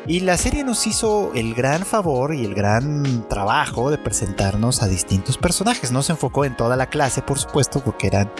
Y 0.07 0.21
la 0.21 0.35
serie 0.35 0.63
nos 0.63 0.87
hizo 0.87 1.31
el 1.35 1.53
gran 1.53 1.85
favor 1.85 2.33
y 2.33 2.43
el 2.43 2.55
gran 2.55 3.27
trabajo 3.29 3.91
de 3.91 3.99
presentarnos 3.99 4.81
a 4.81 4.87
distintos 4.87 5.37
personajes. 5.37 5.91
No 5.91 6.01
se 6.01 6.13
enfocó 6.13 6.43
en 6.43 6.57
toda 6.57 6.75
la 6.75 6.87
clase, 6.87 7.21
por 7.21 7.37
supuesto, 7.37 7.81
porque 7.83 8.07
eran 8.07 8.31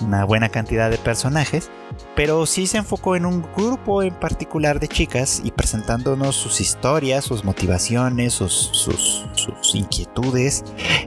una 0.00 0.24
buena 0.24 0.48
cantidad 0.48 0.90
de 0.90 0.98
personajes, 0.98 1.70
pero 2.16 2.46
sí 2.46 2.66
se 2.66 2.78
enfocó 2.78 3.16
en 3.16 3.26
un 3.26 3.42
grupo 3.56 4.02
en 4.02 4.14
particular 4.14 4.80
de 4.80 4.88
chicas 4.88 5.40
y 5.44 5.50
presentándonos 5.50 6.36
sus 6.36 6.60
historias, 6.60 7.24
sus 7.24 7.44
motivaciones, 7.44 8.32
sus, 8.34 9.26
inquietudes, 9.74 10.64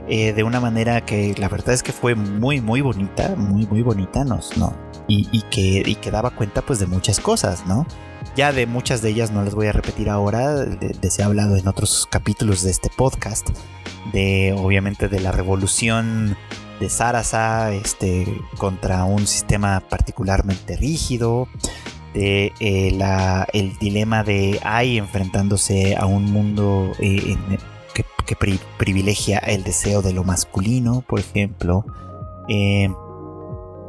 eh, 0.08 0.32
de 0.32 0.42
una 0.42 0.60
manera 0.60 1.04
que 1.04 1.34
la 1.38 1.48
verdad 1.48 1.74
es 1.74 1.82
que 1.82 1.92
fue 1.92 2.14
muy, 2.14 2.60
muy 2.60 2.80
bonita, 2.80 3.34
muy, 3.36 3.66
muy 3.66 3.82
bonita, 3.82 4.24
no, 4.24 4.40
y, 5.06 5.42
que, 5.50 5.82
y 5.84 5.94
que 5.96 6.10
daba 6.10 6.30
cuenta 6.30 6.62
pues 6.62 6.78
de 6.78 6.86
muchas 6.86 7.20
cosas, 7.20 7.66
¿no? 7.66 7.86
Ya 8.36 8.52
de 8.52 8.66
muchas 8.66 9.02
de 9.02 9.10
ellas 9.10 9.30
no 9.30 9.44
las 9.44 9.54
voy 9.54 9.68
a 9.68 9.72
repetir 9.72 10.08
ahora, 10.08 10.54
de, 10.54 11.10
se 11.10 11.22
ha 11.22 11.26
hablado 11.26 11.56
en 11.56 11.68
otros 11.68 12.08
capítulos 12.10 12.62
de 12.62 12.70
este 12.70 12.90
podcast, 12.90 13.50
de 14.12 14.54
obviamente 14.58 15.08
de 15.08 15.20
la 15.20 15.30
revolución 15.30 16.36
de 16.80 16.88
Sarasa 16.88 17.72
este, 17.72 18.40
contra 18.58 19.04
un 19.04 19.26
sistema 19.26 19.82
particularmente 19.88 20.76
rígido, 20.76 21.48
de 22.14 22.52
eh, 22.60 23.46
el 23.52 23.78
dilema 23.78 24.22
de 24.22 24.60
Ai 24.62 24.98
enfrentándose 24.98 25.96
a 25.96 26.06
un 26.06 26.30
mundo 26.32 26.92
eh, 27.00 27.36
que, 27.92 28.36
privilegia 28.78 29.38
el 29.38 29.64
deseo 29.64 30.00
de 30.00 30.12
lo 30.12 30.24
masculino, 30.24 31.02
por 31.06 31.20
ejemplo. 31.20 31.84
Eh, 32.48 32.88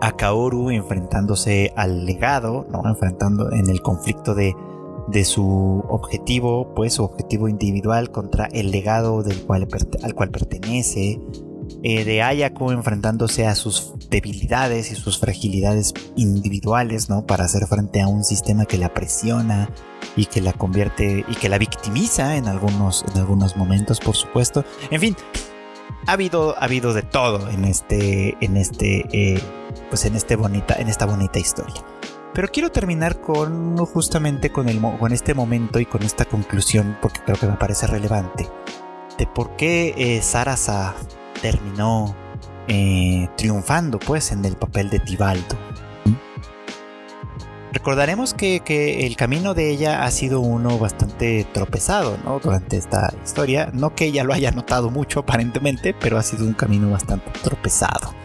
a 0.01 0.11
Kaoru 0.11 0.71
enfrentándose 0.71 1.73
al 1.75 2.05
legado, 2.05 2.67
¿no? 2.69 2.87
enfrentando 2.87 3.51
en 3.51 3.69
el 3.69 3.81
conflicto 3.81 4.35
de, 4.35 4.53
su 5.23 5.83
objetivo, 5.87 6.73
pues 6.75 6.93
su 6.93 7.03
objetivo 7.03 7.47
individual 7.47 8.11
contra 8.11 8.45
el 8.51 8.71
legado 8.71 9.23
del 9.23 9.41
cual, 9.45 9.67
al 10.03 10.13
cual 10.15 10.31
pertenece, 10.31 11.19
eh, 11.87 12.03
de 12.03 12.23
Ayako 12.23 12.71
enfrentándose 12.71 13.45
a 13.45 13.53
sus 13.53 13.93
debilidades 14.09 14.91
y 14.91 14.95
sus 14.95 15.19
fragilidades 15.19 15.93
individuales, 16.15 17.11
¿no? 17.11 17.27
Para 17.27 17.45
hacer 17.45 17.67
frente 17.67 18.01
a 18.01 18.07
un 18.07 18.23
sistema 18.23 18.65
que 18.65 18.79
la 18.79 18.91
presiona 18.91 19.69
y 20.15 20.25
que 20.25 20.41
la 20.41 20.51
convierte 20.51 21.23
y 21.27 21.35
que 21.35 21.47
la 21.47 21.59
victimiza 21.59 22.37
en 22.37 22.47
algunos, 22.47 23.05
en 23.13 23.21
algunos 23.21 23.55
momentos, 23.55 23.99
por 23.99 24.15
supuesto. 24.15 24.65
En 24.89 24.99
fin, 24.99 25.15
ha 26.07 26.13
habido, 26.13 26.57
ha 26.57 26.63
habido 26.63 26.91
de 26.95 27.03
todo 27.03 27.51
en 27.51 27.65
este, 27.65 28.35
en 28.43 28.57
este, 28.57 29.05
eh, 29.13 29.39
pues 29.91 30.05
en 30.05 30.15
este 30.15 30.35
bonita, 30.37 30.73
en 30.79 30.87
esta 30.87 31.05
bonita 31.05 31.37
historia. 31.37 31.85
Pero 32.33 32.47
quiero 32.47 32.71
terminar 32.71 33.21
con 33.21 33.77
justamente 33.85 34.51
con, 34.51 34.69
el, 34.69 34.81
con 34.81 35.13
este 35.13 35.35
momento 35.35 35.79
y 35.79 35.85
con 35.85 36.01
esta 36.01 36.25
conclusión, 36.25 36.97
porque 36.99 37.19
creo 37.23 37.37
que 37.37 37.45
me 37.45 37.57
parece 37.57 37.85
relevante, 37.85 38.49
de 39.19 39.27
por 39.27 39.55
qué 39.55 39.93
eh, 39.95 40.23
Sarasa 40.23 40.95
terminó 41.45 42.15
eh, 42.67 43.29
triunfando 43.37 43.99
pues 43.99 44.31
en 44.31 44.43
el 44.45 44.55
papel 44.55 44.89
de 44.89 44.97
Tibaldo. 44.97 45.55
Recordaremos 47.71 48.33
que, 48.33 49.05
el 49.05 49.15
camino 49.15 49.53
de 49.53 49.69
ella 49.69 50.05
ha 50.05 50.09
sido 50.09 50.39
uno 50.39 50.79
bastante 50.79 51.45
tropezado 51.53 52.17
¿no? 52.25 52.39
durante 52.39 52.77
esta 52.77 53.13
historia. 53.23 53.69
No 53.73 53.93
que 53.93 54.05
ella 54.05 54.23
lo 54.23 54.33
haya 54.33 54.49
notado 54.49 54.89
mucho 54.89 55.19
aparentemente, 55.19 55.93
pero 55.93 56.17
ha 56.17 56.23
sido 56.23 56.45
un 56.45 56.53
camino 56.53 56.89
bastante 56.89 57.29
tropezado. 57.43 58.15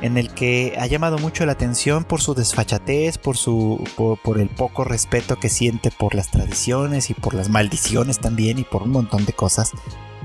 En 0.00 0.16
el 0.16 0.32
que 0.32 0.76
ha 0.78 0.86
llamado 0.86 1.18
mucho 1.18 1.44
la 1.46 1.52
atención 1.52 2.04
por 2.04 2.20
su 2.20 2.34
desfachatez, 2.34 3.18
por, 3.18 3.36
su, 3.36 3.82
por, 3.96 4.38
el 4.38 4.50
poco 4.50 4.84
respeto 4.84 5.34
que 5.40 5.48
siente 5.48 5.90
por 5.90 6.14
las 6.14 6.30
tradiciones 6.30 7.10
y 7.10 7.14
por 7.14 7.34
las 7.34 7.48
maldiciones 7.48 8.20
también 8.20 8.60
y 8.60 8.62
por 8.62 8.84
un 8.84 8.90
montón 8.90 9.24
de 9.24 9.32
cosas 9.32 9.72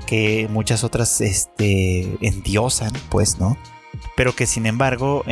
que 0.08 0.48
muchas 0.50 0.84
otras 0.84 1.22
este, 1.22 2.18
endiosan, 2.22 2.92
pues, 3.10 3.40
¿no? 3.40 3.58
pero 4.16 4.36
que 4.36 4.46
sin 4.46 4.66
embargo 4.66 5.24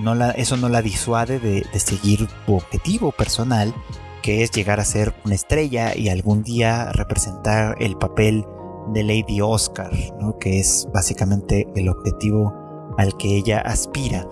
no 0.00 0.30
eso 0.32 0.56
no 0.56 0.68
la 0.68 0.82
disuade 0.82 1.38
de, 1.38 1.64
de 1.72 1.80
seguir 1.80 2.28
su 2.46 2.54
objetivo 2.54 3.12
personal, 3.12 3.74
que 4.22 4.42
es 4.42 4.50
llegar 4.50 4.80
a 4.80 4.84
ser 4.84 5.14
una 5.24 5.34
estrella 5.34 5.96
y 5.96 6.08
algún 6.08 6.42
día 6.42 6.92
representar 6.92 7.76
el 7.80 7.96
papel 7.96 8.44
de 8.92 9.02
Lady 9.04 9.40
Oscar, 9.40 9.90
¿no? 10.20 10.38
que 10.38 10.58
es 10.58 10.88
básicamente 10.92 11.68
el 11.76 11.88
objetivo 11.88 12.52
al 12.96 13.16
que 13.16 13.36
ella 13.36 13.60
aspira. 13.60 14.26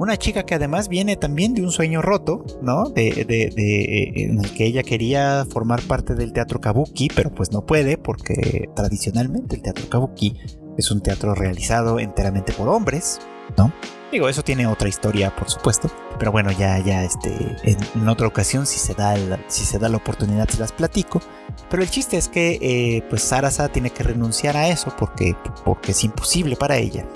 Una 0.00 0.16
chica 0.16 0.44
que 0.44 0.54
además 0.54 0.88
viene 0.88 1.16
también 1.16 1.52
de 1.52 1.62
un 1.62 1.70
sueño 1.70 2.00
roto, 2.00 2.46
¿no? 2.62 2.88
De, 2.88 3.26
en 4.16 4.42
el 4.42 4.54
que 4.54 4.64
ella 4.64 4.82
quería 4.82 5.44
formar 5.44 5.82
parte 5.82 6.14
del 6.14 6.32
teatro 6.32 6.58
kabuki, 6.58 7.08
pero 7.14 7.34
pues 7.34 7.52
no 7.52 7.66
puede 7.66 7.98
porque 7.98 8.70
tradicionalmente 8.74 9.56
el 9.56 9.62
teatro 9.62 9.90
kabuki 9.90 10.38
es 10.78 10.90
un 10.90 11.02
teatro 11.02 11.34
realizado 11.34 12.00
enteramente 12.00 12.54
por 12.54 12.70
hombres, 12.70 13.18
¿no? 13.58 13.74
Digo, 14.10 14.30
eso 14.30 14.42
tiene 14.42 14.66
otra 14.66 14.88
historia, 14.88 15.36
por 15.36 15.50
supuesto. 15.50 15.90
Pero 16.18 16.32
bueno, 16.32 16.50
ya, 16.50 16.78
ya, 16.78 17.04
este, 17.04 17.30
en, 17.64 18.08
otra 18.08 18.26
ocasión, 18.26 18.64
si 18.64 18.78
se, 18.78 18.94
da 18.94 19.14
si 19.48 19.66
se 19.66 19.78
da 19.78 19.90
la 19.90 19.98
oportunidad, 19.98 20.48
se 20.48 20.60
las 20.60 20.72
platico. 20.72 21.20
Pero 21.68 21.82
el 21.82 21.90
chiste 21.90 22.16
es 22.16 22.28
que, 22.28 22.58
eh, 22.62 23.02
pues, 23.10 23.20
Sarasa 23.20 23.68
tiene 23.68 23.90
que 23.90 24.02
renunciar 24.02 24.56
a 24.56 24.66
eso 24.68 24.94
porque, 24.98 25.36
porque 25.62 25.92
es 25.92 26.02
imposible 26.04 26.56
para 26.56 26.78
ella. 26.78 27.06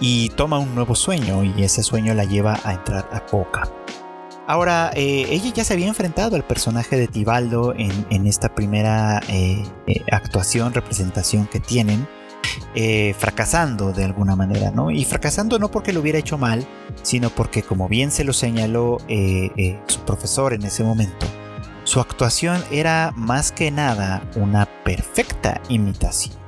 Y 0.00 0.30
toma 0.30 0.58
un 0.58 0.74
nuevo 0.74 0.94
sueño 0.94 1.44
y 1.44 1.62
ese 1.62 1.82
sueño 1.82 2.14
la 2.14 2.24
lleva 2.24 2.58
a 2.64 2.72
entrar 2.72 3.08
a 3.12 3.26
Coca. 3.26 3.68
Ahora, 4.46 4.90
eh, 4.94 5.26
ella 5.30 5.52
ya 5.54 5.64
se 5.64 5.74
había 5.74 5.86
enfrentado 5.86 6.34
al 6.34 6.44
personaje 6.44 6.96
de 6.96 7.06
Tibaldo 7.06 7.74
en, 7.76 8.26
esta 8.26 8.54
primera 8.54 9.20
eh, 9.28 9.62
actuación, 10.10 10.72
representación 10.74 11.46
que 11.46 11.60
tienen 11.60 12.08
eh, 12.74 13.14
fracasando 13.18 13.92
de 13.92 14.04
alguna 14.04 14.36
manera, 14.36 14.70
¿no? 14.70 14.90
Y 14.90 15.04
fracasando 15.04 15.58
no 15.58 15.70
porque 15.70 15.92
lo 15.92 16.00
hubiera 16.00 16.18
hecho 16.18 16.38
mal, 16.38 16.66
sino 17.02 17.30
porque, 17.30 17.62
como 17.62 17.88
bien 17.88 18.10
se 18.10 18.22
lo 18.22 18.32
señaló 18.32 18.98
eh, 19.08 19.50
eh, 19.56 19.80
su 19.86 20.00
profesor 20.00 20.52
en 20.52 20.62
ese 20.62 20.84
momento, 20.84 21.26
su 21.84 22.00
actuación 22.00 22.62
era 22.70 23.12
más 23.16 23.50
que 23.50 23.70
nada 23.70 24.22
una 24.36 24.66
perfecta 24.84 25.60
imitación 25.68 26.39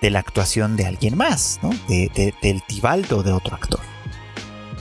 de 0.00 0.10
la 0.10 0.20
actuación 0.20 0.76
de 0.76 0.86
alguien 0.86 1.16
más, 1.16 1.58
¿no? 1.62 1.70
del 1.88 2.62
Tibaldo 2.66 3.22
de 3.22 3.32
otro 3.32 3.56
actor. 3.56 3.80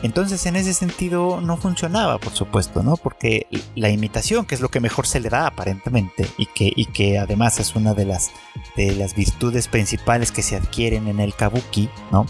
Entonces 0.04 0.46
en 0.46 0.56
ese 0.56 0.74
sentido 0.74 1.42
no 1.42 1.58
funcionaba, 1.58 2.20
por 2.20 2.34
supuesto, 2.34 2.84
¿no? 2.84 2.98
Porque 2.98 3.48
la 3.76 3.90
imitación, 3.90 4.46
que 4.46 4.54
es 4.54 4.62
lo 4.62 4.70
que 4.70 4.80
mejor 4.80 5.08
se 5.08 5.20
le 5.20 5.30
da 5.30 5.48
aparentemente, 5.48 6.28
y 6.38 6.46
que, 6.46 6.72
y 6.76 6.86
que 6.86 7.18
además 7.18 7.60
es 7.60 7.76
una 7.76 7.94
de 7.94 8.06
las, 8.06 8.32
de 8.76 8.96
las 8.96 9.16
virtudes 9.16 9.68
principales 9.68 10.32
que 10.32 10.44
se 10.44 10.56
adquieren 10.56 11.08
en 11.08 11.20
el 11.20 11.34
kabuki, 11.34 11.90
¿no? 12.12 12.26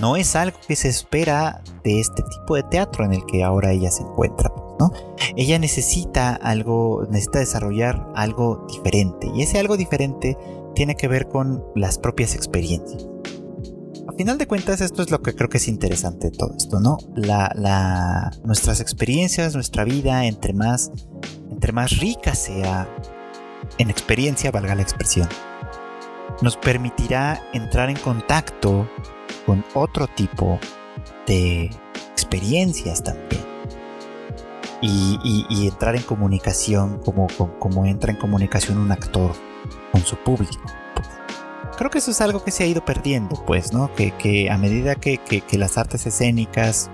No 0.00 0.16
es 0.16 0.34
algo 0.36 0.58
que 0.66 0.76
se 0.76 0.88
espera 0.88 1.62
de 1.84 2.00
este 2.00 2.22
tipo 2.22 2.56
de 2.56 2.62
teatro 2.64 3.04
en 3.04 3.12
el 3.12 3.24
que 3.26 3.44
ahora 3.44 3.72
ella 3.72 3.90
se 3.90 4.02
encuentra, 4.02 4.52
¿no? 4.80 4.92
Ella 5.36 5.58
necesita 5.58 6.34
algo, 6.34 7.06
necesita 7.10 7.38
desarrollar 7.38 8.08
algo 8.16 8.66
diferente, 8.68 9.30
y 9.34 9.42
ese 9.42 9.60
algo 9.60 9.76
diferente 9.76 10.36
tiene 10.78 10.94
que 10.94 11.08
ver 11.08 11.26
con 11.26 11.64
las 11.74 11.98
propias 11.98 12.36
experiencias 12.36 13.08
final 14.16 14.36
de 14.36 14.48
cuentas, 14.48 14.80
esto 14.80 15.02
es 15.02 15.10
lo 15.12 15.22
que 15.22 15.32
creo 15.32 15.48
que 15.48 15.58
es 15.58 15.68
interesante 15.68 16.30
de 16.30 16.36
todo 16.36 16.52
esto, 16.56 16.80
¿no? 16.80 16.98
La, 17.14 18.32
nuestras 18.44 18.80
experiencias, 18.80 19.54
nuestra 19.54 19.84
vida, 19.84 20.26
entre 20.26 20.52
más, 20.52 20.90
entre 21.52 21.72
más 21.72 21.98
rica 21.98 22.34
sea 22.34 22.88
en 23.78 23.90
experiencia, 23.90 24.50
valga 24.50 24.74
la 24.74 24.82
expresión, 24.82 25.28
nos 26.42 26.56
permitirá 26.56 27.40
entrar 27.52 27.90
en 27.90 27.96
contacto 27.96 28.88
con 29.46 29.64
otro 29.74 30.08
tipo 30.08 30.58
de 31.28 31.70
experiencias 32.10 33.04
también. 33.04 33.46
Y, 34.80 35.68
entrar 35.68 35.94
en 35.94 36.02
comunicación 36.02 37.00
como 37.04 37.86
entra 37.86 38.10
en 38.10 38.18
comunicación 38.18 38.78
un 38.78 38.90
actor 38.90 39.32
con 39.98 40.06
su 40.06 40.16
público 40.16 40.62
creo 41.76 41.90
que 41.90 41.98
eso 41.98 42.10
es 42.10 42.20
algo 42.20 42.42
que 42.42 42.50
se 42.50 42.64
ha 42.64 42.66
ido 42.66 42.84
perdiendo, 42.84 43.36
pues, 43.46 43.72
¿no? 43.72 43.94
Que, 43.94 44.50
a 44.50 44.58
medida 44.58 44.96
que, 44.96 45.20
las 45.52 45.78
artes 45.78 46.06
escénicas, 46.06 46.90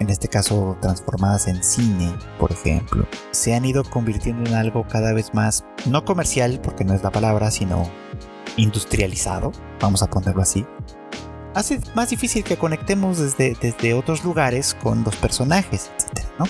en 0.00 0.10
este 0.10 0.28
caso 0.28 0.76
transformadas 0.82 1.48
en 1.48 1.64
cine, 1.64 2.14
por 2.38 2.52
ejemplo, 2.52 3.06
se 3.30 3.54
han 3.54 3.64
ido 3.64 3.84
convirtiendo 3.84 4.48
en 4.50 4.54
algo 4.54 4.86
cada 4.86 5.14
vez 5.14 5.32
más, 5.32 5.64
no 5.86 6.04
comercial, 6.04 6.60
porque 6.62 6.84
no 6.84 6.92
es 6.92 7.02
la 7.02 7.10
palabra, 7.10 7.50
sino 7.50 7.90
industrializado, 8.58 9.50
vamos 9.80 10.02
a 10.02 10.10
ponerlo 10.10 10.42
así, 10.42 10.66
hace 11.54 11.80
más 11.94 12.10
difícil 12.10 12.44
que 12.44 12.58
conectemos 12.58 13.18
desde, 13.18 13.56
desde 13.58 13.94
otros 13.94 14.24
lugares 14.24 14.76
con 14.82 15.04
los 15.04 15.16
personajes, 15.16 15.90
etc. 15.96 16.26
¿no? 16.38 16.44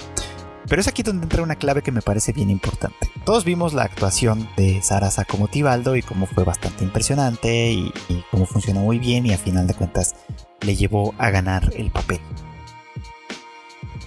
Pero 0.69 0.81
es 0.81 0.89
aquí 0.89 1.03
donde 1.03 1.25
entra 1.25 1.43
una 1.43 1.57
clave 1.57 1.83
que 1.83 1.93
me 1.93 2.03
parece 2.03 2.33
bien 2.33 2.51
importante. 2.51 3.11
Todos 3.25 3.45
vimos 3.45 3.73
la 3.73 3.85
actuación 3.85 4.49
de 4.57 4.83
Sarasa 4.83 5.25
como 5.25 5.49
Tibaldo 5.49 5.97
y 5.97 6.03
cómo 6.03 6.27
fue 6.27 6.45
bastante 6.45 6.85
impresionante 6.85 7.73
y, 7.73 7.93
cómo 8.31 8.47
funcionó 8.47 8.81
muy 8.81 8.99
bien 8.99 9.27
y 9.27 9.33
a 9.33 9.39
final 9.39 9.67
de 9.67 9.75
cuentas 9.75 10.15
le 10.61 10.77
llevó 10.77 11.15
a 11.19 11.31
ganar 11.31 11.73
el 11.77 11.91
papel. 11.91 12.21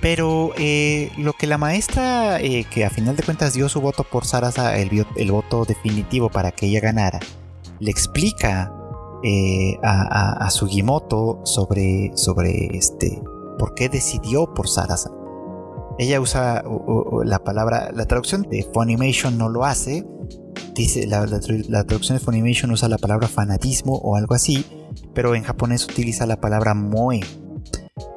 Pero 0.01 0.53
eh, 0.57 1.11
lo 1.17 1.33
que 1.33 1.47
la 1.47 1.57
maestra, 1.57 2.39
eh, 2.39 2.65
que 2.65 2.85
a 2.85 2.89
final 2.89 3.15
de 3.15 3.23
cuentas 3.23 3.53
dio 3.53 3.69
su 3.69 3.81
voto 3.81 4.03
por 4.03 4.25
Sarasa, 4.25 4.77
el, 4.77 5.05
el 5.15 5.31
voto 5.31 5.65
definitivo 5.65 6.29
para 6.29 6.51
que 6.51 6.67
ella 6.67 6.79
ganara, 6.79 7.19
le 7.79 7.91
explica 7.91 8.71
eh, 9.23 9.77
a, 9.83 10.49
Sugimoto 10.49 11.41
sobre, 11.43 12.11
sobre 12.15 12.75
este, 12.75 13.21
por 13.59 13.75
qué 13.75 13.87
decidió 13.87 14.51
por 14.53 14.67
Sarasa. 14.67 15.11
Ella 16.01 16.19
usa 16.19 16.63
la 17.23 17.43
palabra, 17.43 17.91
la 17.93 18.07
traducción 18.07 18.41
de 18.49 18.67
Funimation 18.73 19.37
no 19.37 19.49
lo 19.49 19.65
hace. 19.65 20.03
Dice, 20.73 21.05
la, 21.05 21.27
traducción 21.27 22.17
de 22.17 22.23
Funimation 22.25 22.71
usa 22.71 22.89
la 22.89 22.97
palabra 22.97 23.27
fanatismo 23.27 23.97
o 23.97 24.15
algo 24.15 24.33
así, 24.33 24.65
pero 25.13 25.35
en 25.35 25.43
japonés 25.43 25.85
utiliza 25.85 26.25
la 26.25 26.41
palabra 26.41 26.73
moe. 26.73 27.19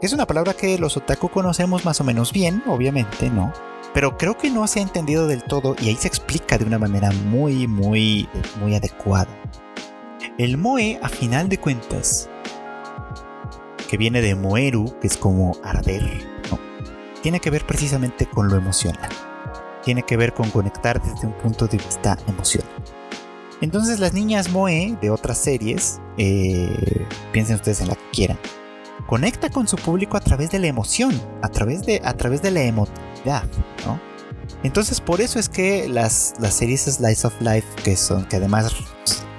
Es 0.00 0.14
una 0.14 0.26
palabra 0.26 0.54
que 0.54 0.78
los 0.78 0.96
otaku 0.96 1.28
conocemos 1.28 1.84
más 1.84 2.00
o 2.00 2.04
menos 2.04 2.32
bien, 2.32 2.62
obviamente, 2.66 3.28
¿no? 3.28 3.52
Pero 3.92 4.16
creo 4.16 4.38
que 4.38 4.50
no 4.50 4.66
se 4.66 4.78
ha 4.78 4.82
entendido 4.82 5.26
del 5.26 5.44
todo 5.44 5.76
y 5.78 5.88
ahí 5.88 5.96
se 5.96 6.08
explica 6.08 6.56
de 6.56 6.64
una 6.64 6.78
manera 6.78 7.10
muy, 7.26 7.66
muy, 7.66 8.30
muy 8.62 8.74
adecuada. 8.74 9.28
El 10.38 10.56
moe, 10.56 10.98
a 11.02 11.10
final 11.10 11.50
de 11.50 11.58
cuentas, 11.58 12.30
que 13.90 13.98
viene 13.98 14.22
de 14.22 14.34
moeru, 14.34 14.98
que 15.00 15.06
es 15.06 15.18
como 15.18 15.58
arder, 15.62 16.33
tiene 17.24 17.40
que 17.40 17.48
ver 17.48 17.66
precisamente 17.66 18.26
con 18.26 18.48
lo 18.48 18.56
emocional. 18.56 19.08
Tiene 19.82 20.02
que 20.02 20.18
ver 20.18 20.34
con 20.34 20.50
conectar 20.50 21.02
desde 21.02 21.26
un 21.26 21.32
punto 21.32 21.66
de 21.66 21.78
vista 21.78 22.18
emocional. 22.26 22.70
Entonces 23.62 23.98
las 23.98 24.12
niñas 24.12 24.50
Moe 24.50 24.98
de 25.00 25.08
otras 25.08 25.38
series, 25.38 26.02
eh, 26.18 27.06
piensen 27.32 27.56
ustedes 27.56 27.80
en 27.80 27.88
la 27.88 27.94
que 27.94 28.10
quieran, 28.12 28.38
conecta 29.06 29.48
con 29.48 29.66
su 29.66 29.76
público 29.76 30.18
a 30.18 30.20
través 30.20 30.50
de 30.50 30.58
la 30.58 30.66
emoción, 30.66 31.18
a 31.40 31.48
través 31.48 31.86
de, 31.86 32.02
a 32.04 32.12
través 32.12 32.42
de 32.42 32.50
la 32.50 32.60
emotividad, 32.60 33.44
¿no? 33.86 33.98
Entonces 34.62 35.00
por 35.00 35.22
eso 35.22 35.38
es 35.38 35.48
que 35.48 35.88
las, 35.88 36.34
las 36.40 36.52
series 36.52 36.82
Slice 36.82 37.26
of 37.26 37.40
Life, 37.40 37.66
que 37.82 37.96
son, 37.96 38.26
que 38.26 38.36
además 38.36 38.70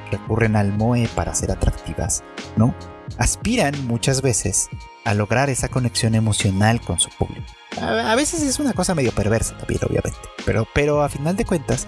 recurren 0.09 0.55
al 0.55 0.75
Moe 0.75 1.07
para 1.09 1.35
ser 1.35 1.51
atractivas, 1.51 2.23
¿no? 2.55 2.73
Aspiran 3.17 3.85
muchas 3.87 4.21
veces 4.21 4.69
a 5.03 5.13
lograr 5.13 5.49
esa 5.49 5.69
conexión 5.69 6.15
emocional 6.15 6.81
con 6.81 6.99
su 6.99 7.09
público. 7.09 7.45
A, 7.81 8.15
veces 8.15 8.41
es 8.41 8.59
una 8.59 8.73
cosa 8.73 8.95
medio 8.95 9.11
perversa 9.11 9.57
también, 9.57 9.81
obviamente. 9.87 10.17
Pero, 10.45 10.67
pero 10.73 11.03
a 11.03 11.09
final 11.09 11.35
de 11.35 11.45
cuentas, 11.45 11.87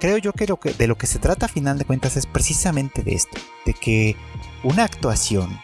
creo 0.00 0.18
yo 0.18 0.32
que, 0.32 0.46
lo 0.46 0.58
que 0.58 0.72
de 0.72 0.86
lo 0.86 0.96
que 0.96 1.06
se 1.06 1.18
trata 1.18 1.46
a 1.46 1.48
final 1.48 1.78
de 1.78 1.84
cuentas 1.84 2.16
es 2.16 2.26
precisamente 2.26 3.02
de 3.02 3.14
esto. 3.14 3.38
De 3.64 3.74
que 3.74 4.16
una 4.64 4.84
actuación 4.84 5.58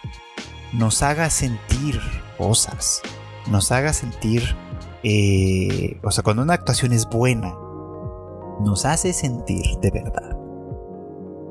nos 0.72 1.02
haga 1.02 1.30
sentir 1.30 2.00
cosas. 2.38 3.02
Nos 3.48 3.72
haga 3.72 3.92
sentir... 3.92 4.56
Eh, 5.02 6.00
o 6.02 6.10
sea, 6.10 6.24
cuando 6.24 6.42
una 6.42 6.54
actuación 6.54 6.92
es 6.92 7.06
buena, 7.06 7.54
nos 8.60 8.86
hace 8.86 9.12
sentir 9.12 9.64
de 9.82 9.90
verdad 9.90 10.34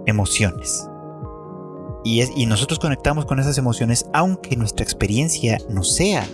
emociones. 0.05 0.87
Y, 2.05 2.45
nosotros 2.45 2.79
conectamos 2.79 3.25
con 3.25 3.39
esas 3.39 3.57
emociones 3.57 4.05
aunque 4.13 4.57
nuestra 4.57 4.83
experiencia 4.83 5.57
no 5.69 5.83
sea, 5.83 6.27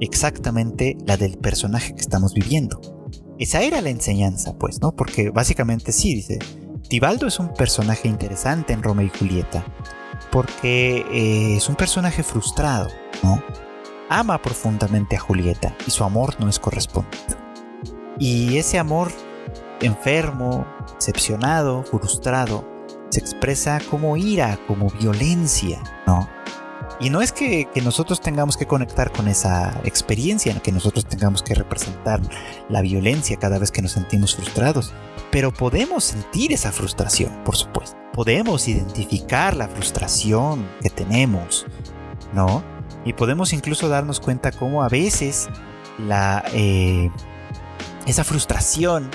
exactamente 0.00 0.96
la 1.06 1.16
del 1.16 1.38
personaje 1.38 1.94
que 1.94 2.00
estamos 2.00 2.34
viviendo. 2.34 2.80
Esa 3.38 3.62
era 3.62 3.80
la 3.80 3.90
enseñanza, 3.90 4.56
pues, 4.58 4.80
¿no? 4.80 4.92
Porque 4.92 5.30
básicamente 5.30 5.92
sí, 5.92 6.14
dice, 6.14 6.38
Tibaldo 6.88 7.26
es 7.26 7.38
un 7.38 7.52
personaje 7.54 8.08
interesante 8.08 8.72
en 8.72 8.82
Romeo 8.82 9.06
y 9.06 9.18
Julieta, 9.18 9.64
porque 10.30 11.04
eh, 11.10 11.56
es 11.56 11.68
un 11.68 11.74
personaje 11.74 12.22
frustrado, 12.22 12.88
¿no? 13.22 13.42
Ama 14.08 14.40
profundamente 14.40 15.16
a 15.16 15.20
Julieta 15.20 15.74
y 15.86 15.90
su 15.90 16.04
amor 16.04 16.38
no 16.38 16.48
es 16.48 16.58
correspondido. 16.58 17.36
Y 18.18 18.58
ese 18.58 18.78
amor 18.78 19.10
enfermo, 19.80 20.66
decepcionado, 20.94 21.82
frustrado, 21.82 22.64
se 23.14 23.20
expresa 23.20 23.78
como 23.90 24.16
ira, 24.16 24.58
como 24.66 24.90
violencia, 24.90 25.80
¿no? 26.04 26.28
Y 26.98 27.10
no 27.10 27.22
es 27.22 27.32
que, 27.32 27.68
nosotros 27.84 28.20
tengamos 28.20 28.56
que 28.56 28.66
conectar 28.66 29.12
con 29.12 29.28
esa 29.28 29.80
experiencia, 29.84 30.52
que 30.60 30.72
nosotros 30.72 31.06
tengamos 31.06 31.42
que 31.42 31.54
representar 31.54 32.20
la 32.68 32.80
violencia 32.82 33.36
cada 33.36 33.58
vez 33.58 33.70
que 33.70 33.82
nos 33.82 33.92
sentimos 33.92 34.34
frustrados, 34.34 34.92
pero 35.30 35.52
podemos 35.52 36.02
sentir 36.02 36.52
esa 36.52 36.72
frustración, 36.72 37.32
por 37.44 37.56
supuesto. 37.56 37.96
Podemos 38.12 38.66
identificar 38.66 39.56
la 39.56 39.68
frustración 39.68 40.68
que 40.82 40.90
tenemos, 40.90 41.66
¿no? 42.32 42.64
Y 43.04 43.12
podemos 43.12 43.52
incluso 43.52 43.88
darnos 43.88 44.18
cuenta 44.18 44.50
cómo 44.50 44.82
a 44.82 44.88
veces 44.88 45.48
la, 45.98 46.44
eh, 46.52 47.10
esa 48.06 48.24
frustración 48.24 49.08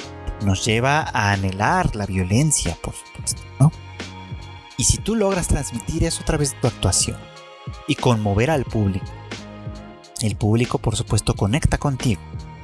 nos 0.46 0.64
lleva 0.64 1.02
a 1.02 1.32
anhelar 1.32 1.96
la 1.96 2.06
violencia, 2.06 2.78
por 2.82 2.94
supuesto, 2.94 3.42
¿no? 3.60 3.72
Y 4.80 4.86
si 4.86 4.98
tú 4.98 5.16
logras 5.16 5.48
transmitir 5.48 6.04
eso 6.04 6.24
a 6.24 6.26
través 6.26 6.54
de 6.54 6.58
tu 6.62 6.68
actuación, 6.68 7.18
y 7.88 7.96
conmover 7.96 8.52
al 8.52 8.66
público. 8.66 9.06
El 10.22 10.36
público, 10.36 10.78
por 10.78 10.96
supuesto, 10.96 11.34
conecta 11.34 11.78
contigo, 11.78 12.22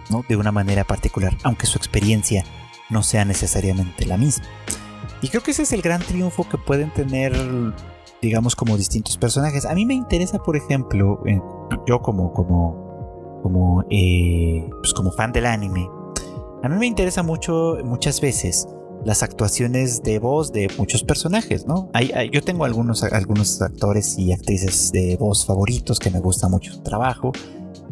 ¿no? 0.09 0.23
De 0.27 0.35
una 0.35 0.51
manera 0.51 0.83
particular, 0.83 1.35
aunque 1.43 1.65
su 1.65 1.77
experiencia 1.77 2.43
no 2.89 3.03
sea 3.03 3.25
necesariamente 3.25 4.05
la 4.05 4.17
misma. 4.17 4.45
Y 5.21 5.29
creo 5.29 5.41
que 5.41 5.51
ese 5.51 5.63
es 5.63 5.71
el 5.71 5.81
gran 5.81 6.01
triunfo 6.01 6.47
que 6.47 6.57
pueden 6.57 6.91
tener, 6.93 7.33
digamos, 8.21 8.55
como 8.55 8.77
distintos 8.77 9.17
personajes. 9.17 9.65
A 9.65 9.73
mí 9.73 9.85
me 9.85 9.93
interesa, 9.93 10.39
por 10.39 10.57
ejemplo, 10.57 11.23
yo 11.87 12.01
como, 12.01 12.33
como, 12.33 13.39
como, 13.41 13.83
eh, 13.89 14.69
pues 14.81 14.93
como 14.93 15.11
fan 15.11 15.31
del 15.31 15.45
anime, 15.45 15.89
a 16.61 16.69
mí 16.69 16.77
me 16.77 16.87
interesa 16.87 17.23
mucho, 17.23 17.77
muchas 17.83 18.19
veces, 18.19 18.67
las 19.05 19.21
actuaciones 19.21 20.01
de 20.03 20.19
voz 20.19 20.51
de 20.51 20.67
muchos 20.77 21.03
personajes, 21.03 21.65
¿no? 21.67 21.89
yo 22.31 22.41
tengo 22.41 22.65
algunos, 22.65 23.03
algunos 23.03 23.61
actores 23.61 24.17
y 24.17 24.33
actrices 24.33 24.91
de 24.91 25.15
voz 25.17 25.45
favoritos 25.45 25.99
que 25.99 26.09
me 26.09 26.19
gusta 26.19 26.49
mucho 26.49 26.73
su 26.73 26.81
trabajo, 26.81 27.31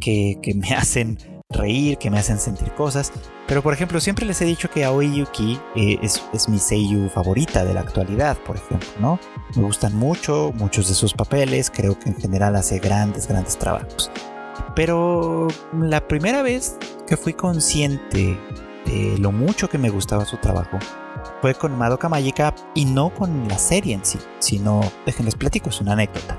que, 0.02 0.40
me 0.56 0.70
hacen 0.76 1.20
reír, 1.50 2.00
que 2.00 2.10
me 2.10 2.18
hacen 2.18 2.40
sentir 2.40 2.74
cosas. 2.74 3.14
Pero 3.48 3.62
por 3.62 3.74
ejemplo, 3.74 4.00
siempre 4.00 4.26
les 4.26 4.42
he 4.42 4.46
dicho 4.46 4.72
que 4.72 4.84
Aoi 4.86 5.16
Yuki 5.16 5.60
eh, 5.76 6.00
es, 6.02 6.24
es, 6.34 6.50
mi 6.50 6.58
seiyuu 6.58 7.10
favorita 7.10 7.64
de 7.64 7.76
la 7.76 7.82
actualidad, 7.82 8.38
por 8.40 8.56
ejemplo, 8.56 8.90
¿no? 9.00 9.20
Me 9.56 9.64
gustan 9.64 9.96
mucho, 9.96 10.52
muchos 10.56 10.88
de 10.88 10.96
sus 10.96 11.14
papeles, 11.14 11.70
creo 11.70 12.00
que 12.00 12.10
en 12.10 12.16
general 12.16 12.56
hace 12.56 12.80
grandes, 12.80 13.28
grandes 13.28 13.58
trabajos. 13.60 14.10
Pero 14.76 15.48
la 15.80 16.08
primera 16.08 16.42
vez 16.42 16.78
que 17.06 17.18
fui 17.18 17.34
consciente 17.34 18.36
de 18.86 19.18
lo 19.20 19.32
mucho 19.32 19.70
que 19.70 19.78
me 19.78 19.90
gustaba 19.90 20.26
su 20.26 20.38
trabajo 20.38 20.80
fue 21.44 21.54
con 21.56 21.78
Madoka 21.78 22.08
Magica 22.08 22.56
y 22.74 22.86
no 22.86 23.14
con 23.14 23.50
la 23.50 23.58
serie 23.58 23.96
en 23.96 24.06
sí, 24.06 24.18
sino, 24.40 24.80
déjenles 25.06 25.36
platico, 25.36 25.72
es 25.72 25.82
una 25.82 25.92
anécdota. 25.92 26.38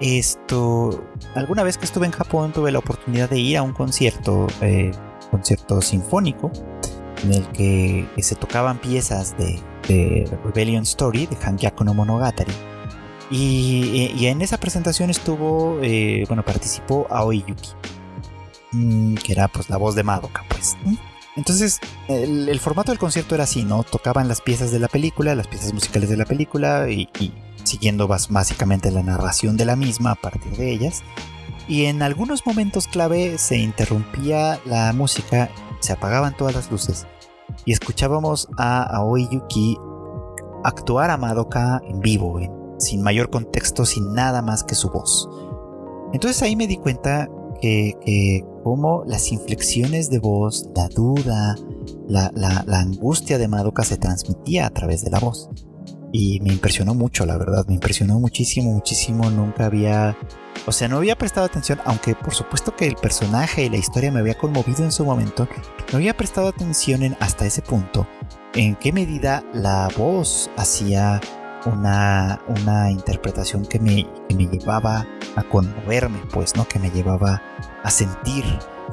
Esto, 0.00 1.02
alguna 1.34 1.62
vez 1.62 1.78
que 1.78 1.86
estuve 1.86 2.04
en 2.04 2.12
Japón 2.12 2.52
tuve 2.52 2.70
la 2.70 2.80
oportunidad 2.80 3.30
de 3.30 3.38
ir 3.38 3.56
a 3.56 3.62
un 3.62 3.72
concierto, 3.72 4.46
eh, 4.60 4.90
concierto 5.30 5.80
sinfónico, 5.80 6.52
en 7.22 7.32
el 7.32 7.48
que 7.52 8.06
se 8.18 8.34
tocaban 8.34 8.76
piezas 8.76 9.34
de, 9.38 9.62
Rebellion 10.44 10.82
Story, 10.82 11.24
de 11.24 11.36
Hangyaku 11.36 11.82
no 11.82 11.94
Monogatari. 11.94 12.52
Y, 13.30 14.26
en 14.26 14.42
esa 14.42 14.58
presentación 14.58 15.08
estuvo, 15.08 15.78
eh, 15.80 16.26
bueno, 16.28 16.44
participó 16.44 17.06
Aoi 17.08 17.42
Yuki, 17.46 17.70
mm, 18.72 19.14
que 19.14 19.32
era 19.32 19.48
pues 19.48 19.70
la 19.70 19.78
voz 19.78 19.94
de 19.94 20.02
Madoka, 20.02 20.44
pues. 20.50 20.76
Entonces, 21.36 21.80
el, 22.08 22.60
formato 22.60 22.92
del 22.92 22.98
concierto 22.98 23.34
era 23.34 23.44
así, 23.44 23.64
¿no? 23.64 23.82
Tocaban 23.82 24.28
las 24.28 24.40
piezas 24.40 24.70
de 24.70 24.78
la 24.78 24.88
película, 24.88 25.34
las 25.34 25.48
piezas 25.48 25.72
musicales 25.72 26.08
de 26.08 26.16
la 26.16 26.24
película 26.24 26.88
y, 26.88 27.08
siguiendo 27.64 28.06
básicamente 28.06 28.90
la 28.90 29.02
narración 29.02 29.56
de 29.56 29.64
la 29.64 29.74
misma 29.74 30.12
a 30.12 30.14
partir 30.14 30.56
de 30.56 30.70
ellas. 30.70 31.02
Y 31.66 31.86
en 31.86 32.02
algunos 32.02 32.46
momentos 32.46 32.86
clave 32.86 33.38
se 33.38 33.56
interrumpía 33.56 34.60
la 34.64 34.92
música, 34.92 35.50
se 35.80 35.92
apagaban 35.92 36.36
todas 36.36 36.54
las 36.54 36.70
luces 36.70 37.06
y 37.64 37.72
escuchábamos 37.72 38.48
a 38.58 38.82
Aoi 38.82 39.28
Yuki 39.30 39.78
actuar 40.62 41.10
a 41.10 41.16
Madoka 41.16 41.80
en 41.84 42.00
vivo, 42.00 42.38
sin 42.78 43.02
mayor 43.02 43.30
contexto, 43.30 43.84
sin 43.84 44.12
nada 44.12 44.42
más 44.42 44.62
que 44.62 44.74
su 44.74 44.90
voz. 44.90 45.28
Entonces 46.12 46.42
ahí 46.42 46.54
me 46.54 46.66
di 46.66 46.76
cuenta 46.76 47.28
que, 47.60 47.94
que 48.04 48.44
cómo 48.62 49.04
las 49.06 49.30
inflexiones 49.32 50.10
de 50.10 50.18
voz, 50.18 50.68
la 50.74 50.88
duda, 50.88 51.56
la, 52.08 52.64
angustia 52.68 53.38
de 53.38 53.48
Madoka 53.48 53.84
se 53.84 53.96
transmitía 53.96 54.66
a 54.66 54.70
través 54.70 55.04
de 55.04 55.10
la 55.10 55.18
voz. 55.18 55.48
Y 56.12 56.40
me 56.40 56.52
impresionó 56.52 56.94
mucho, 56.94 57.26
la 57.26 57.36
verdad, 57.36 57.66
me 57.66 57.74
impresionó 57.74 58.20
muchísimo, 58.20 58.72
muchísimo. 58.72 59.30
Nunca 59.30 59.66
había, 59.66 60.16
o 60.66 60.72
sea, 60.72 60.86
no 60.86 60.98
había 60.98 61.16
prestado 61.16 61.46
atención, 61.46 61.80
aunque 61.84 62.14
por 62.14 62.34
supuesto 62.34 62.74
que 62.76 62.86
el 62.86 62.94
personaje 62.94 63.64
y 63.64 63.70
la 63.70 63.78
historia 63.78 64.12
me 64.12 64.20
había 64.20 64.38
conmovido 64.38 64.84
en 64.84 64.92
su 64.92 65.04
momento, 65.04 65.48
no 65.92 65.98
había 65.98 66.16
prestado 66.16 66.48
atención 66.48 67.02
en, 67.02 67.16
hasta 67.20 67.46
ese 67.46 67.62
punto 67.62 68.06
en 68.54 68.76
qué 68.76 68.92
medida 68.92 69.44
la 69.52 69.88
voz 69.96 70.50
hacía 70.56 71.20
una, 71.66 72.40
una 72.48 72.90
interpretación 72.90 73.64
que 73.66 73.78
me, 73.78 74.06
que 74.28 74.34
me 74.34 74.46
llevaba 74.46 75.06
a 75.36 75.42
conmoverme, 75.44 76.20
pues, 76.32 76.56
¿no? 76.56 76.66
Que 76.66 76.78
me 76.78 76.90
llevaba 76.90 77.42
a 77.82 77.90
sentir 77.90 78.44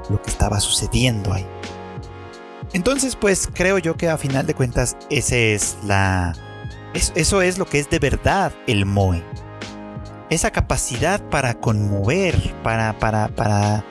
lo 0.10 0.22
que 0.22 0.30
estaba 0.30 0.60
sucediendo 0.60 1.34
ahí. 1.34 1.46
Entonces, 2.74 3.16
pues 3.16 3.50
creo 3.54 3.78
yo 3.78 3.98
que 3.98 4.10
a 4.10 4.18
final 4.18 4.48
de 4.48 4.54
cuentas 4.54 4.96
ese 5.10 5.54
es 5.54 5.78
la 5.84 6.34
eso 6.94 7.42
es 7.42 7.58
lo 7.58 7.66
que 7.66 7.80
es 7.80 7.90
de 7.90 8.00
verdad 8.00 8.54
el 8.68 8.86
Moe. 8.86 9.24
Esa 10.30 10.52
capacidad 10.52 11.22
para 11.30 11.56
conmover, 11.56 12.54
para 12.64 12.98
para 12.98 13.28
para 13.30 13.86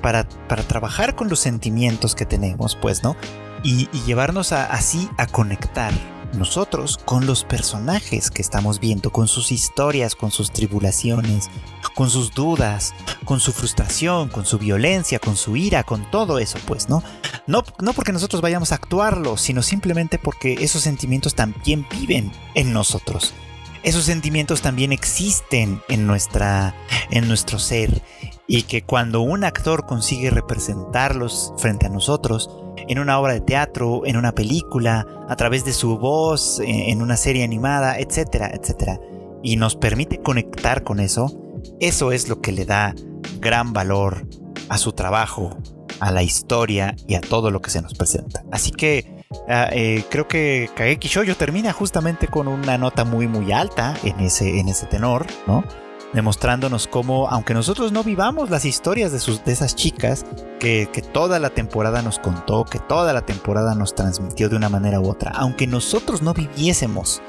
para, 0.00 0.26
para 0.48 0.62
trabajar 0.62 1.14
con 1.14 1.28
los 1.28 1.38
sentimientos 1.38 2.14
que 2.14 2.24
tenemos, 2.24 2.76
pues, 2.76 3.02
¿no? 3.02 3.16
Y, 3.62 3.88
llevarnos 4.06 4.52
así 4.52 5.08
a 5.16 5.26
conectar 5.26 5.92
nosotros 6.32 6.98
con 7.04 7.26
los 7.26 7.44
personajes 7.44 8.30
que 8.30 8.42
estamos 8.42 8.80
viendo, 8.80 9.10
con 9.10 9.28
sus 9.28 9.52
historias, 9.52 10.14
con 10.14 10.30
sus 10.30 10.50
tribulaciones, 10.50 11.50
con 11.94 12.10
sus 12.10 12.32
dudas, 12.32 12.94
con 13.24 13.40
su 13.40 13.52
frustración, 13.52 14.28
con 14.28 14.46
su 14.46 14.58
violencia, 14.58 15.18
con 15.18 15.36
su 15.36 15.56
ira, 15.56 15.84
con 15.84 16.10
todo 16.10 16.38
eso, 16.38 16.58
pues, 16.66 16.88
¿no? 16.88 17.02
No, 17.46 17.64
no 17.80 17.92
porque 17.92 18.12
nosotros 18.12 18.40
vayamos 18.40 18.72
a 18.72 18.76
actuarlo, 18.76 19.36
sino 19.36 19.62
simplemente 19.62 20.18
porque 20.18 20.54
esos 20.60 20.82
sentimientos 20.82 21.34
también 21.34 21.86
viven 21.90 22.32
en 22.54 22.72
nosotros. 22.72 23.34
Esos 23.82 24.04
sentimientos 24.04 24.62
también 24.62 24.92
existen 24.92 25.82
en, 25.88 26.06
nuestra, 26.06 26.74
en 27.10 27.26
nuestro 27.26 27.58
ser 27.58 28.02
y 28.46 28.62
que 28.62 28.82
cuando 28.82 29.22
un 29.22 29.44
actor 29.44 29.86
consigue 29.86 30.30
representarlos 30.30 31.52
frente 31.58 31.86
a 31.86 31.88
nosotros, 31.88 32.48
en 32.88 32.98
una 32.98 33.18
obra 33.18 33.34
de 33.34 33.40
teatro, 33.40 34.02
en 34.06 34.16
una 34.16 34.32
película, 34.32 35.06
a 35.28 35.36
través 35.36 35.64
de 35.64 35.72
su 35.72 35.98
voz, 35.98 36.60
en 36.64 37.02
una 37.02 37.16
serie 37.16 37.44
animada, 37.44 37.98
etcétera, 37.98 38.50
etcétera, 38.52 39.00
y 39.42 39.56
nos 39.56 39.76
permite 39.76 40.20
conectar 40.20 40.82
con 40.82 41.00
eso, 41.00 41.32
eso 41.80 42.12
es 42.12 42.28
lo 42.28 42.40
que 42.40 42.52
le 42.52 42.64
da 42.64 42.94
gran 43.40 43.72
valor 43.72 44.26
a 44.68 44.78
su 44.78 44.92
trabajo, 44.92 45.56
a 46.00 46.10
la 46.10 46.22
historia 46.22 46.94
y 47.06 47.14
a 47.14 47.20
todo 47.20 47.50
lo 47.50 47.60
que 47.60 47.70
se 47.70 47.82
nos 47.82 47.94
presenta. 47.94 48.44
Así 48.50 48.70
que 48.70 49.24
ah, 49.48 49.68
eh, 49.72 50.04
creo 50.10 50.28
que 50.28 50.70
Kageki 50.74 51.08
Shoujo 51.08 51.34
termina 51.34 51.72
justamente 51.72 52.28
con 52.28 52.48
una 52.48 52.78
nota 52.78 53.04
muy 53.04 53.28
muy 53.28 53.52
alta 53.52 53.94
en 54.02 54.20
ese, 54.20 54.58
en 54.58 54.68
ese 54.68 54.86
tenor, 54.86 55.26
¿no? 55.46 55.64
Demostrándonos 56.12 56.86
cómo, 56.88 57.28
aunque 57.28 57.54
nosotros 57.54 57.92
no 57.92 58.04
vivamos 58.04 58.50
las 58.50 58.64
historias 58.64 59.12
de, 59.12 59.18
sus, 59.18 59.44
de 59.44 59.52
esas 59.52 59.74
chicas, 59.74 60.24
que, 60.60 60.86
toda 61.12 61.38
la 61.38 61.50
temporada 61.50 62.02
nos 62.02 62.18
contó, 62.18 62.64
que 62.64 62.78
toda 62.78 63.12
la 63.12 63.22
temporada 63.22 63.74
nos 63.74 63.94
transmitió 63.94 64.48
de 64.48 64.56
una 64.56 64.68
manera 64.68 65.00
u 65.00 65.08
otra, 65.08 65.32
aunque 65.34 65.66
nosotros 65.66 66.22
no 66.22 66.34
viviésemos 66.34 67.22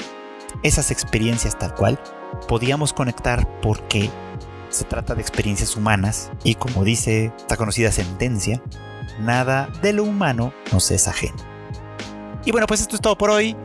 esas 0.62 0.92
experiencias 0.92 1.58
tal 1.58 1.74
cual, 1.74 2.00
podíamos 2.48 2.94
conectar 2.94 3.62
porque 3.62 4.10
se 4.70 4.86
trata 4.86 5.16
de 5.16 5.22
experiencias 5.22 5.76
humanas 5.76 6.32
y 6.44 6.56
como 6.56 6.84
dice 6.84 7.32
esta 7.38 7.58
conocida 7.58 7.92
sentencia, 7.92 8.62
nada 9.20 9.70
de 9.82 9.94
lo 9.94 10.04
humano 10.04 10.54
nos 10.72 10.92
es 10.92 11.08
ajeno. 11.08 11.38
Y 12.46 12.52
bueno, 12.52 12.68
pues 12.68 12.82
esto 12.82 12.96
es 12.96 13.02
todo 13.02 13.18
por 13.18 13.30
hoy. 13.30 13.56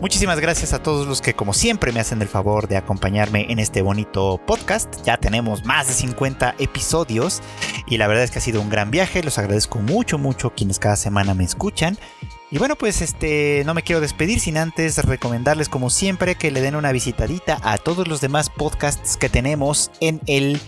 Muchísimas 0.00 0.40
gracias 0.40 0.72
a 0.72 0.82
todos 0.82 1.06
los 1.06 1.20
que 1.20 1.34
como 1.34 1.52
siempre 1.52 1.92
me 1.92 2.00
hacen 2.00 2.22
el 2.22 2.28
favor 2.28 2.66
de 2.66 2.76
acompañarme 2.76 3.46
en 3.50 3.58
este 3.58 3.82
bonito 3.82 4.40
podcast. 4.46 5.02
Ya 5.04 5.16
tenemos 5.16 5.64
más 5.64 5.86
de 5.86 5.94
50 5.94 6.56
episodios 6.58 7.40
y 7.86 7.98
la 7.98 8.08
verdad 8.08 8.24
es 8.24 8.30
que 8.30 8.38
ha 8.38 8.42
sido 8.42 8.60
un 8.60 8.70
gran 8.70 8.90
viaje. 8.90 9.22
Los 9.22 9.38
agradezco 9.38 9.78
mucho, 9.78 10.18
mucho 10.18 10.50
quienes 10.54 10.78
cada 10.78 10.96
semana 10.96 11.34
me 11.34 11.44
escuchan. 11.44 11.98
Y 12.50 12.58
bueno, 12.58 12.76
pues 12.76 13.00
este 13.00 13.62
no 13.64 13.74
me 13.74 13.82
quiero 13.82 14.00
despedir 14.00 14.38
sin 14.38 14.58
antes 14.58 14.98
recomendarles 15.04 15.68
como 15.68 15.88
siempre 15.88 16.34
que 16.34 16.50
le 16.50 16.60
den 16.60 16.76
una 16.76 16.92
visitadita 16.92 17.58
a 17.62 17.78
todos 17.78 18.08
los 18.08 18.20
demás 18.20 18.50
podcasts 18.50 19.16
que 19.16 19.28
tenemos 19.28 19.90
en 20.00 20.20
el 20.26 20.60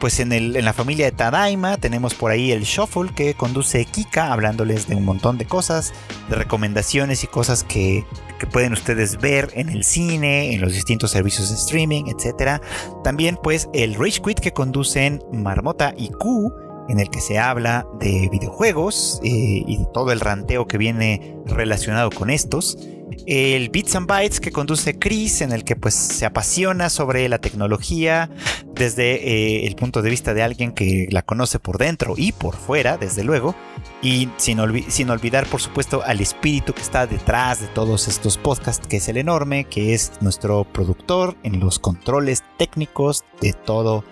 pues 0.00 0.18
en, 0.18 0.32
el, 0.32 0.56
en 0.56 0.64
la 0.64 0.72
familia 0.72 1.04
de 1.04 1.12
Tadaima 1.12 1.76
tenemos 1.76 2.14
por 2.14 2.30
ahí 2.30 2.50
el 2.50 2.62
Shuffle 2.62 3.12
que 3.14 3.34
conduce 3.34 3.84
Kika 3.84 4.32
hablándoles 4.32 4.88
de 4.88 4.96
un 4.96 5.04
montón 5.04 5.38
de 5.38 5.44
cosas, 5.44 5.92
de 6.28 6.36
recomendaciones 6.36 7.22
y 7.22 7.26
cosas 7.26 7.62
que, 7.62 8.04
que 8.38 8.46
pueden 8.46 8.72
ustedes 8.72 9.20
ver 9.20 9.50
en 9.54 9.68
el 9.68 9.84
cine, 9.84 10.54
en 10.54 10.60
los 10.62 10.72
distintos 10.72 11.10
servicios 11.10 11.50
de 11.50 11.56
streaming, 11.56 12.04
etc. 12.06 12.62
También 13.04 13.38
pues 13.40 13.68
el 13.74 13.94
Rage 13.94 14.20
Quit 14.22 14.40
que 14.40 14.52
conducen 14.52 15.22
Marmota 15.32 15.94
y 15.96 16.08
Q 16.08 16.52
en 16.88 16.98
el 16.98 17.08
que 17.08 17.20
se 17.20 17.38
habla 17.38 17.86
de 18.00 18.28
videojuegos 18.32 19.20
eh, 19.22 19.62
y 19.66 19.76
de 19.76 19.86
todo 19.94 20.10
el 20.10 20.18
ranteo 20.18 20.66
que 20.66 20.76
viene 20.76 21.36
relacionado 21.46 22.10
con 22.10 22.30
estos. 22.30 22.78
El 23.26 23.68
Bits 23.70 23.96
and 23.96 24.06
Bytes 24.06 24.40
que 24.40 24.52
conduce 24.52 24.98
Chris, 24.98 25.40
en 25.40 25.52
el 25.52 25.64
que 25.64 25.76
pues 25.76 25.94
se 25.94 26.26
apasiona 26.26 26.90
sobre 26.90 27.28
la 27.28 27.38
tecnología 27.38 28.30
desde 28.74 29.14
eh, 29.14 29.66
el 29.66 29.76
punto 29.76 30.02
de 30.02 30.10
vista 30.10 30.34
de 30.34 30.42
alguien 30.42 30.72
que 30.72 31.06
la 31.10 31.22
conoce 31.22 31.58
por 31.58 31.78
dentro 31.78 32.14
y 32.16 32.32
por 32.32 32.56
fuera, 32.56 32.96
desde 32.96 33.24
luego, 33.24 33.54
y 34.02 34.28
sin, 34.36 34.58
sin 34.88 35.10
olvidar 35.10 35.46
por 35.46 35.60
supuesto 35.60 36.02
al 36.04 36.20
espíritu 36.20 36.72
que 36.72 36.82
está 36.82 37.06
detrás 37.06 37.60
de 37.60 37.66
todos 37.68 38.08
estos 38.08 38.38
podcasts, 38.38 38.86
que 38.86 38.98
es 38.98 39.08
el 39.08 39.16
enorme, 39.16 39.64
que 39.64 39.94
es 39.94 40.12
nuestro 40.20 40.64
productor 40.64 41.36
en 41.42 41.60
los 41.60 41.78
controles 41.78 42.42
técnicos 42.58 43.24
de 43.40 43.52
todo 43.52 44.04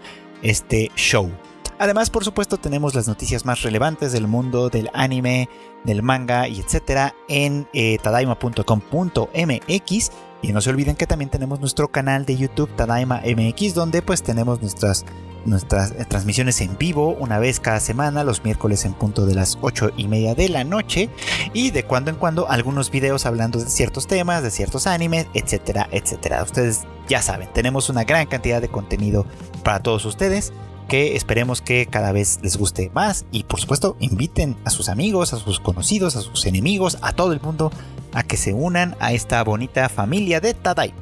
este 0.43 0.91
show. 0.97 1.31
Además, 1.79 2.11
por 2.11 2.25
supuesto, 2.25 2.57
tenemos 2.57 2.97
las 2.97 3.07
noticias 3.07 3.45
más 3.45 3.63
relevantes 3.63 4.11
del 4.13 4.27
mundo 4.27 4.69
del 4.69 4.91
anime, 4.95 5.49
del 5.85 6.03
manga 6.03 6.49
y 6.49 6.59
etcétera 6.59 7.15
en 7.29 7.69
eh, 7.73 7.99
tadaima.com.mx. 8.03 10.11
Y 10.41 10.53
no 10.53 10.61
se 10.61 10.71
olviden 10.71 10.95
que 10.97 11.07
también 11.07 11.31
tenemos 11.31 11.61
nuestro 11.61 11.89
canal 11.89 12.25
de 12.25 12.37
YouTube 12.37 12.71
Tadaima 12.77 13.23
MX, 13.25 13.75
donde 13.75 14.03
pues 14.03 14.23
tenemos 14.23 14.61
nuestras, 14.61 15.05
nuestras 15.45 15.91
eh, 15.93 16.05
transmisiones 16.09 16.61
en 16.61 16.79
vivo 16.79 17.17
una 17.19 17.41
vez 17.41 17.59
cada 17.59 17.81
semana, 17.81 18.23
los 18.23 18.45
miércoles 18.45 18.85
en 18.85 18.95
punto 18.95 19.27
de 19.27 19.35
las 19.35 19.59
8 19.61 19.91
y 19.97 20.07
media 20.07 20.37
de 20.37 20.49
la 20.49 20.63
noche. 20.65 21.11
Y 21.53 21.71
de 21.71 21.85
cuando 21.85 22.11
en 22.11 22.17
cuando 22.17 22.49
algunos 22.49 22.91
videos 22.91 23.27
hablando 23.27 23.61
de 23.61 23.69
ciertos 23.69 24.07
temas, 24.07 24.43
de 24.43 24.51
ciertos 24.51 24.89
animes, 24.89 25.27
etcétera, 25.35 25.89
etcétera. 25.93 26.43
Ustedes 26.43 26.87
ya 27.09 27.23
saben, 27.23 27.49
tenemos 27.53 27.89
una 27.89 28.05
gran 28.05 28.27
cantidad 28.27 28.61
de 28.61 28.69
contenido 28.69 29.27
para 29.63 29.81
todos 29.81 30.05
ustedes 30.05 30.53
que 30.89 31.15
esperemos 31.15 31.61
que 31.61 31.87
cada 31.87 32.13
vez 32.13 32.41
les 32.43 32.57
guste 32.57 32.91
más 32.95 33.27
y 33.31 33.45
por 33.45 33.61
supuesto 33.61 33.97
inviten 34.01 34.57
a 34.65 34.71
sus 34.71 34.89
amigos, 34.89 35.33
a 35.33 35.39
sus 35.39 35.61
conocidos, 35.61 36.17
a 36.17 36.23
sus 36.23 36.47
enemigos, 36.47 36.99
a 37.03 37.13
todo 37.13 37.33
el 37.33 37.41
mundo 37.41 37.71
a 38.13 38.23
que 38.23 38.37
se 38.37 38.55
unan 38.55 38.97
a 38.99 39.13
esta 39.13 39.45
bonita 39.45 39.89
familia 39.89 40.41
de 40.41 40.55
Tadai. 40.55 40.93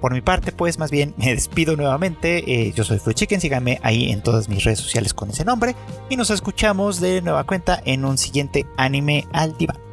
Por 0.00 0.12
mi 0.12 0.20
parte, 0.20 0.52
pues 0.52 0.78
más 0.78 0.90
bien 0.90 1.14
me 1.16 1.34
despido 1.34 1.76
nuevamente. 1.76 2.44
Eh, 2.46 2.72
yo 2.74 2.84
soy 2.84 2.98
Fruit 2.98 3.16
Chicken, 3.16 3.40
síganme 3.40 3.80
ahí 3.82 4.10
en 4.10 4.22
todas 4.22 4.48
mis 4.48 4.62
redes 4.62 4.78
sociales 4.78 5.14
con 5.14 5.30
ese 5.30 5.44
nombre. 5.44 5.74
Y 6.10 6.16
nos 6.16 6.30
escuchamos 6.30 7.00
de 7.00 7.22
nueva 7.22 7.44
cuenta 7.44 7.80
en 7.84 8.04
un 8.04 8.18
siguiente 8.18 8.66
anime 8.76 9.26
al 9.32 9.56
diván. 9.56 9.85